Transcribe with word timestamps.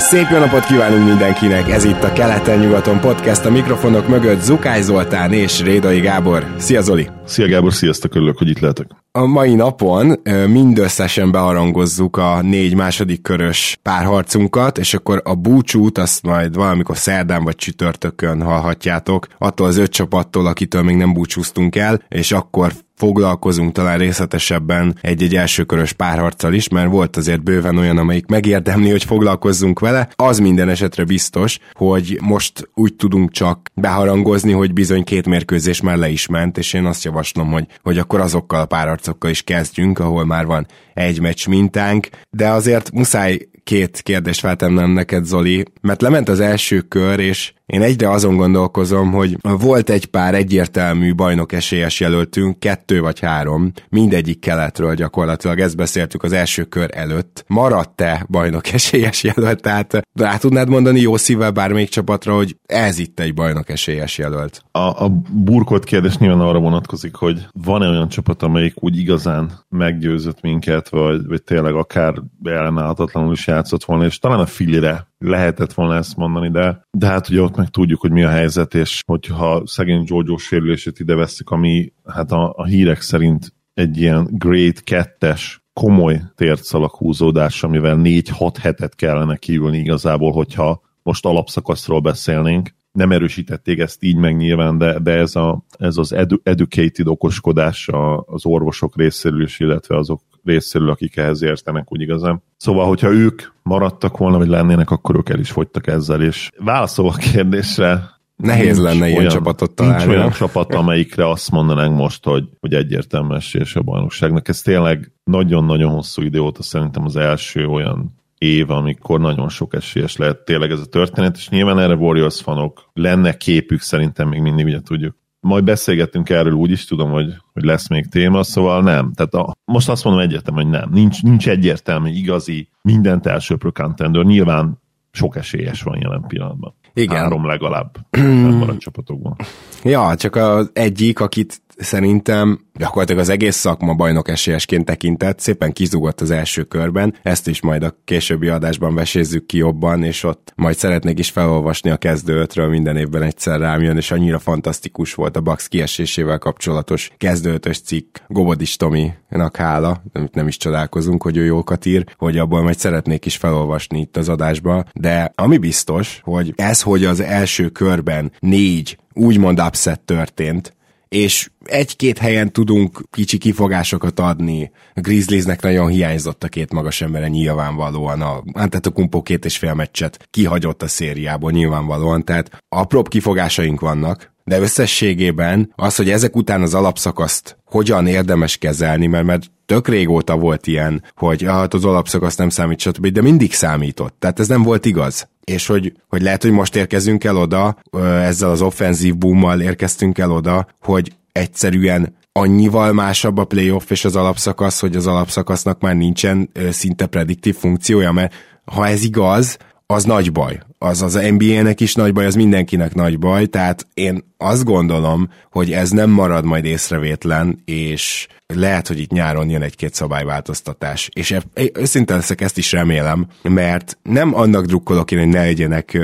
Szép 0.00 0.26
jó 0.30 0.38
napot 0.38 0.64
kívánunk 0.64 1.06
mindenkinek! 1.06 1.70
Ez 1.70 1.84
itt 1.84 2.02
a 2.02 2.12
Keleten-nyugaton 2.12 3.00
podcast 3.00 3.44
a 3.44 3.50
mikrofonok 3.50 4.08
mögött 4.08 4.40
Zukály 4.40 4.82
Zoltán 4.82 5.32
és 5.32 5.62
Rédai 5.62 6.00
Gábor. 6.00 6.54
Szia 6.58 6.80
Zoli! 6.80 7.08
Szia 7.24 7.48
Gábor, 7.48 7.72
sziasztok, 7.72 8.14
örülök, 8.14 8.38
hogy 8.38 8.48
itt 8.48 8.58
lehetek. 8.58 8.86
A 9.12 9.26
mai 9.26 9.54
napon 9.54 10.20
mindösszesen 10.48 11.30
beharangozzuk 11.30 12.16
a 12.16 12.42
négy 12.42 12.74
második 12.74 13.22
körös 13.22 13.78
párharcunkat, 13.82 14.78
és 14.78 14.94
akkor 14.94 15.20
a 15.24 15.34
búcsút 15.34 15.98
azt 15.98 16.22
majd 16.22 16.54
valamikor 16.54 16.96
szerdán 16.96 17.44
vagy 17.44 17.56
csütörtökön 17.56 18.42
hallhatjátok, 18.42 19.26
attól 19.38 19.66
az 19.66 19.76
öt 19.76 19.90
csapattól, 19.90 20.46
akitől 20.46 20.82
még 20.82 20.96
nem 20.96 21.12
búcsúztunk 21.12 21.76
el, 21.76 22.02
és 22.08 22.32
akkor 22.32 22.72
foglalkozunk 23.00 23.72
talán 23.72 23.98
részletesebben 23.98 24.96
egy-egy 25.00 25.36
elsőkörös 25.36 25.92
párharccal 25.92 26.52
is, 26.52 26.68
mert 26.68 26.90
volt 26.90 27.16
azért 27.16 27.42
bőven 27.42 27.76
olyan, 27.76 27.98
amelyik 27.98 28.26
megérdemli, 28.26 28.90
hogy 28.90 29.04
foglalkozzunk 29.04 29.78
vele. 29.78 30.08
Az 30.16 30.38
minden 30.38 30.68
esetre 30.68 31.04
biztos, 31.04 31.58
hogy 31.72 32.18
most 32.22 32.70
úgy 32.74 32.94
tudunk 32.94 33.30
csak 33.30 33.70
beharangozni, 33.74 34.52
hogy 34.52 34.72
bizony 34.72 35.04
két 35.04 35.26
mérkőzés 35.26 35.80
már 35.80 35.96
le 35.96 36.08
is 36.08 36.26
ment, 36.26 36.58
és 36.58 36.72
én 36.72 36.84
azt 36.84 37.04
javaslom, 37.04 37.50
hogy, 37.50 37.66
hogy 37.82 37.98
akkor 37.98 38.20
azokkal 38.20 38.60
a 38.60 38.66
párharcokkal 38.66 39.30
is 39.30 39.42
kezdjünk, 39.42 39.98
ahol 39.98 40.24
már 40.24 40.46
van 40.46 40.66
egy 40.94 41.20
meccs 41.20 41.46
mintánk, 41.46 42.08
de 42.30 42.48
azért 42.48 42.92
muszáj 42.92 43.38
két 43.64 44.00
kérdést 44.02 44.40
feltennem 44.40 44.90
neked, 44.90 45.24
Zoli, 45.24 45.64
mert 45.80 46.02
lement 46.02 46.28
az 46.28 46.40
első 46.40 46.80
kör, 46.80 47.18
és 47.18 47.52
én 47.70 47.82
egyre 47.82 48.10
azon 48.10 48.36
gondolkozom, 48.36 49.10
hogy 49.10 49.36
volt 49.40 49.90
egy 49.90 50.06
pár 50.06 50.34
egyértelmű 50.34 51.14
bajnok 51.14 51.52
esélyes 51.52 52.00
jelöltünk, 52.00 52.58
kettő 52.58 53.00
vagy 53.00 53.20
három, 53.20 53.72
mindegyik 53.88 54.40
keletről 54.40 54.94
gyakorlatilag, 54.94 55.58
ezt 55.58 55.76
beszéltük 55.76 56.22
az 56.22 56.32
első 56.32 56.64
kör 56.64 56.90
előtt. 56.92 57.44
Maradt-e 57.46 58.26
bajnok 58.28 58.68
esélyes 58.78 59.22
jelölt? 59.22 59.62
Tehát 59.62 60.02
rá 60.14 60.36
tudnád 60.36 60.68
mondani 60.68 61.00
jó 61.00 61.16
szívvel 61.16 61.50
bármelyik 61.50 61.88
csapatra, 61.88 62.34
hogy 62.34 62.56
ez 62.66 62.98
itt 62.98 63.20
egy 63.20 63.34
bajnok 63.34 63.68
esélyes 63.68 64.18
jelölt? 64.18 64.62
A, 64.70 65.04
a 65.04 65.08
burkolt 65.32 65.84
kérdés 65.84 66.16
nyilván 66.16 66.40
arra 66.40 66.58
vonatkozik, 66.58 67.14
hogy 67.14 67.46
van-e 67.52 67.88
olyan 67.88 68.08
csapat, 68.08 68.42
amelyik 68.42 68.82
úgy 68.82 68.98
igazán 68.98 69.50
meggyőzött 69.68 70.40
minket, 70.40 70.88
vagy, 70.88 71.26
vagy 71.26 71.42
tényleg 71.42 71.74
akár 71.74 72.14
ellenállhatatlanul 72.44 73.32
is 73.32 73.46
játszott 73.46 73.84
volna, 73.84 74.04
és 74.04 74.18
talán 74.18 74.38
a 74.38 74.46
filire 74.46 75.08
lehetett 75.24 75.72
volna 75.72 75.96
ezt 75.96 76.16
mondani, 76.16 76.50
de, 76.50 76.80
de 76.90 77.06
hát 77.06 77.28
ugye 77.28 77.40
ott 77.40 77.56
meg 77.56 77.68
tudjuk, 77.68 78.00
hogy 78.00 78.10
mi 78.10 78.22
a 78.22 78.28
helyzet, 78.28 78.74
és 78.74 79.02
hogyha 79.06 79.62
szegény 79.66 80.04
Jojo 80.06 80.36
sérülését 80.36 81.00
ide 81.00 81.14
veszik, 81.14 81.50
ami 81.50 81.92
hát 82.04 82.32
a, 82.32 82.52
a 82.56 82.64
hírek 82.64 83.00
szerint 83.00 83.54
egy 83.74 84.00
ilyen 84.00 84.28
grade 84.30 84.80
2-es 84.84 85.42
komoly 85.72 86.22
tércalak 86.34 86.96
húzódás, 86.96 87.62
amivel 87.62 88.00
4-6 88.02 88.54
hetet 88.60 88.94
kellene 88.94 89.36
kiülni 89.36 89.78
igazából, 89.78 90.32
hogyha 90.32 90.80
most 91.02 91.24
alapszakaszról 91.24 92.00
beszélnénk. 92.00 92.74
Nem 92.92 93.12
erősítették 93.12 93.78
ezt 93.78 94.02
így 94.02 94.16
meg 94.16 94.36
nyilván, 94.36 94.78
de, 94.78 94.98
de 94.98 95.10
ez, 95.10 95.36
a, 95.36 95.64
ez 95.78 95.96
az 95.96 96.12
edu, 96.12 96.36
educated 96.42 97.06
okoskodás 97.06 97.88
az 98.26 98.46
orvosok 98.46 98.96
részéről 98.96 99.42
is, 99.42 99.60
illetve 99.60 99.96
azok 99.96 100.20
részéről, 100.44 100.90
akik 100.90 101.16
ehhez 101.16 101.42
értenek 101.42 101.92
úgy 101.92 102.00
igazán. 102.00 102.42
Szóval, 102.56 102.86
hogyha 102.86 103.10
ők 103.10 103.42
maradtak 103.62 104.16
volna, 104.16 104.38
vagy 104.38 104.48
lennének, 104.48 104.90
akkor 104.90 105.16
ők 105.16 105.28
el 105.28 105.38
is 105.38 105.50
fogytak 105.50 105.86
ezzel, 105.86 106.22
és 106.22 106.50
válaszol 106.58 107.08
a 107.08 107.12
kérdésre, 107.12 108.18
Nehéz 108.36 108.64
nincs 108.64 108.78
lenne 108.78 109.06
ilyen 109.06 109.18
olyan, 109.18 109.30
csapatot 109.30 109.74
találni. 109.74 110.04
Nincs 110.04 110.16
olyan 110.16 110.30
csapat, 110.30 110.74
amelyikre 110.74 111.28
azt 111.28 111.50
mondanánk 111.50 111.96
most, 111.96 112.24
hogy, 112.24 112.48
hogy 112.60 112.74
egyértelmű 112.74 113.34
esélyes 113.34 113.76
a 113.76 113.82
bajnokságnak. 113.82 114.48
Ez 114.48 114.60
tényleg 114.60 115.12
nagyon-nagyon 115.24 115.90
hosszú 115.90 116.22
idő 116.22 116.40
óta 116.40 116.62
szerintem 116.62 117.04
az 117.04 117.16
első 117.16 117.66
olyan 117.66 118.19
év, 118.40 118.70
amikor 118.70 119.20
nagyon 119.20 119.48
sok 119.48 119.74
esélyes 119.74 120.16
lehet 120.16 120.44
tényleg 120.44 120.70
ez 120.70 120.80
a 120.80 120.86
történet, 120.86 121.36
és 121.36 121.48
nyilván 121.48 121.78
erre 121.78 121.94
Warriors 121.94 122.40
fanok 122.40 122.90
lenne 122.92 123.36
képük 123.36 123.80
szerintem 123.80 124.28
még 124.28 124.40
mindig, 124.40 124.64
ugye 124.66 124.80
tudjuk, 124.80 125.16
majd 125.40 125.64
beszélgetünk 125.64 126.30
erről 126.30 126.52
úgy 126.52 126.70
is, 126.70 126.84
tudom, 126.84 127.10
hogy, 127.10 127.34
hogy 127.52 127.64
lesz 127.64 127.88
még 127.88 128.08
téma, 128.08 128.42
szóval 128.42 128.82
nem. 128.82 129.12
Tehát 129.12 129.34
a, 129.34 129.54
most 129.64 129.88
azt 129.88 130.04
mondom 130.04 130.22
egyértelmű, 130.22 130.62
hogy 130.62 130.70
nem. 130.70 130.90
Nincs, 130.92 131.22
nincs 131.22 131.48
egyértelmű, 131.48 132.10
igazi, 132.10 132.68
mindent 132.82 133.26
elsőprő 133.26 133.70
contender. 133.70 134.24
Nyilván 134.24 134.80
sok 135.12 135.36
esélyes 135.36 135.82
van 135.82 135.98
jelen 136.00 136.24
pillanatban. 136.28 136.74
Igen. 136.94 137.16
Három 137.16 137.46
legalább 137.46 137.96
a 138.68 138.76
csapatokban. 138.78 139.36
Ja, 139.82 140.14
csak 140.16 140.36
az 140.36 140.70
egyik, 140.72 141.20
akit 141.20 141.62
szerintem 141.80 142.60
gyakorlatilag 142.74 143.20
az 143.20 143.28
egész 143.28 143.56
szakma 143.56 143.94
bajnok 143.94 144.28
esélyesként 144.28 144.84
tekintett, 144.84 145.40
szépen 145.40 145.72
kizugott 145.72 146.20
az 146.20 146.30
első 146.30 146.62
körben, 146.62 147.14
ezt 147.22 147.48
is 147.48 147.60
majd 147.60 147.82
a 147.82 147.96
későbbi 148.04 148.48
adásban 148.48 148.94
vesézzük 148.94 149.46
ki 149.46 149.56
jobban, 149.56 150.02
és 150.02 150.24
ott 150.24 150.52
majd 150.56 150.76
szeretnék 150.76 151.18
is 151.18 151.30
felolvasni 151.30 151.90
a 151.90 151.96
kezdő 151.96 152.40
ötről, 152.40 152.68
minden 152.68 152.96
évben 152.96 153.22
egyszer 153.22 153.60
rám 153.60 153.82
jön, 153.82 153.96
és 153.96 154.10
annyira 154.10 154.38
fantasztikus 154.38 155.14
volt 155.14 155.36
a 155.36 155.40
Bax 155.40 155.66
kiesésével 155.66 156.38
kapcsolatos 156.38 157.10
kezdő 157.16 157.52
ötös 157.52 157.80
cikk, 157.80 158.16
Gobodis 158.28 158.76
Tominak 158.76 159.56
hála, 159.56 160.02
amit 160.12 160.34
nem 160.34 160.46
is 160.46 160.56
csodálkozunk, 160.56 161.22
hogy 161.22 161.36
ő 161.36 161.44
jókat 161.44 161.86
ír, 161.86 162.04
hogy 162.16 162.38
abból 162.38 162.62
majd 162.62 162.78
szeretnék 162.78 163.26
is 163.26 163.36
felolvasni 163.36 164.00
itt 164.00 164.16
az 164.16 164.28
adásba, 164.28 164.84
de 164.94 165.32
ami 165.34 165.58
biztos, 165.58 166.20
hogy 166.24 166.52
ez, 166.56 166.82
hogy 166.82 167.04
az 167.04 167.20
első 167.20 167.68
körben 167.68 168.32
négy 168.38 168.98
úgymond 169.12 169.60
upset 169.60 170.00
történt, 170.00 170.78
és 171.10 171.50
egy-két 171.64 172.18
helyen 172.18 172.52
tudunk 172.52 173.02
kicsi 173.10 173.38
kifogásokat 173.38 174.20
adni. 174.20 174.70
A 174.94 175.00
Grizzliesnek 175.00 175.62
nagyon 175.62 175.88
hiányzott 175.88 176.44
a 176.44 176.48
két 176.48 176.72
magas 176.72 177.00
embere 177.00 177.28
nyilvánvalóan. 177.28 178.20
A 178.20 178.42
Antetokumpo 178.52 179.22
két 179.22 179.44
és 179.44 179.58
fél 179.58 179.74
meccset 179.74 180.28
kihagyott 180.30 180.82
a 180.82 180.88
szériából 180.88 181.50
nyilvánvalóan, 181.50 182.24
tehát 182.24 182.64
apróbb 182.68 183.08
kifogásaink 183.08 183.80
vannak, 183.80 184.32
de 184.50 184.60
összességében 184.60 185.72
az, 185.76 185.96
hogy 185.96 186.10
ezek 186.10 186.36
után 186.36 186.62
az 186.62 186.74
alapszakaszt 186.74 187.56
hogyan 187.64 188.06
érdemes 188.06 188.56
kezelni, 188.56 189.06
mert, 189.06 189.24
mert 189.24 189.50
tök 189.66 189.88
régóta 189.88 190.36
volt 190.36 190.66
ilyen, 190.66 191.02
hogy 191.16 191.42
hát 191.42 191.74
az 191.74 191.84
alapszakasz 191.84 192.36
nem 192.36 192.48
számít, 192.48 192.80
stb., 192.80 193.06
de 193.06 193.22
mindig 193.22 193.52
számított. 193.52 194.14
Tehát 194.18 194.40
ez 194.40 194.48
nem 194.48 194.62
volt 194.62 194.84
igaz. 194.84 195.28
És 195.44 195.66
hogy, 195.66 195.92
hogy 196.08 196.22
lehet, 196.22 196.42
hogy 196.42 196.50
most 196.50 196.76
érkezünk 196.76 197.24
el 197.24 197.36
oda, 197.36 197.78
ezzel 198.22 198.50
az 198.50 198.62
offenzív 198.62 199.16
boommal 199.16 199.60
érkeztünk 199.60 200.18
el 200.18 200.30
oda, 200.30 200.66
hogy 200.80 201.12
egyszerűen 201.32 202.16
annyival 202.32 202.92
másabb 202.92 203.38
a 203.38 203.44
playoff 203.44 203.90
és 203.90 204.04
az 204.04 204.16
alapszakasz, 204.16 204.80
hogy 204.80 204.96
az 204.96 205.06
alapszakasznak 205.06 205.80
már 205.80 205.96
nincsen 205.96 206.50
szinte 206.70 207.06
prediktív 207.06 207.56
funkciója, 207.56 208.12
mert 208.12 208.34
ha 208.64 208.86
ez 208.86 209.04
igaz, 209.04 209.56
az 209.90 210.04
nagy 210.04 210.32
baj. 210.32 210.60
Az 210.78 211.02
az 211.02 211.14
NBA-nek 211.14 211.80
is 211.80 211.94
nagy 211.94 212.12
baj, 212.12 212.26
az 212.26 212.34
mindenkinek 212.34 212.94
nagy 212.94 213.18
baj, 213.18 213.46
tehát 213.46 213.86
én 213.94 214.24
azt 214.36 214.64
gondolom, 214.64 215.28
hogy 215.50 215.72
ez 215.72 215.90
nem 215.90 216.10
marad 216.10 216.44
majd 216.44 216.64
észrevétlen, 216.64 217.62
és 217.64 218.26
lehet, 218.46 218.88
hogy 218.88 218.98
itt 218.98 219.10
nyáron 219.10 219.48
jön 219.48 219.62
egy-két 219.62 219.94
szabályváltoztatás. 219.94 221.08
És 221.12 221.36
őszintén 221.72 222.16
leszek, 222.16 222.40
ezt 222.40 222.58
is 222.58 222.72
remélem, 222.72 223.26
mert 223.42 223.98
nem 224.02 224.34
annak 224.34 224.64
drukkolok 224.64 225.10
én, 225.10 225.18
hogy 225.18 225.28
ne 225.28 225.40
legyenek 225.40 225.98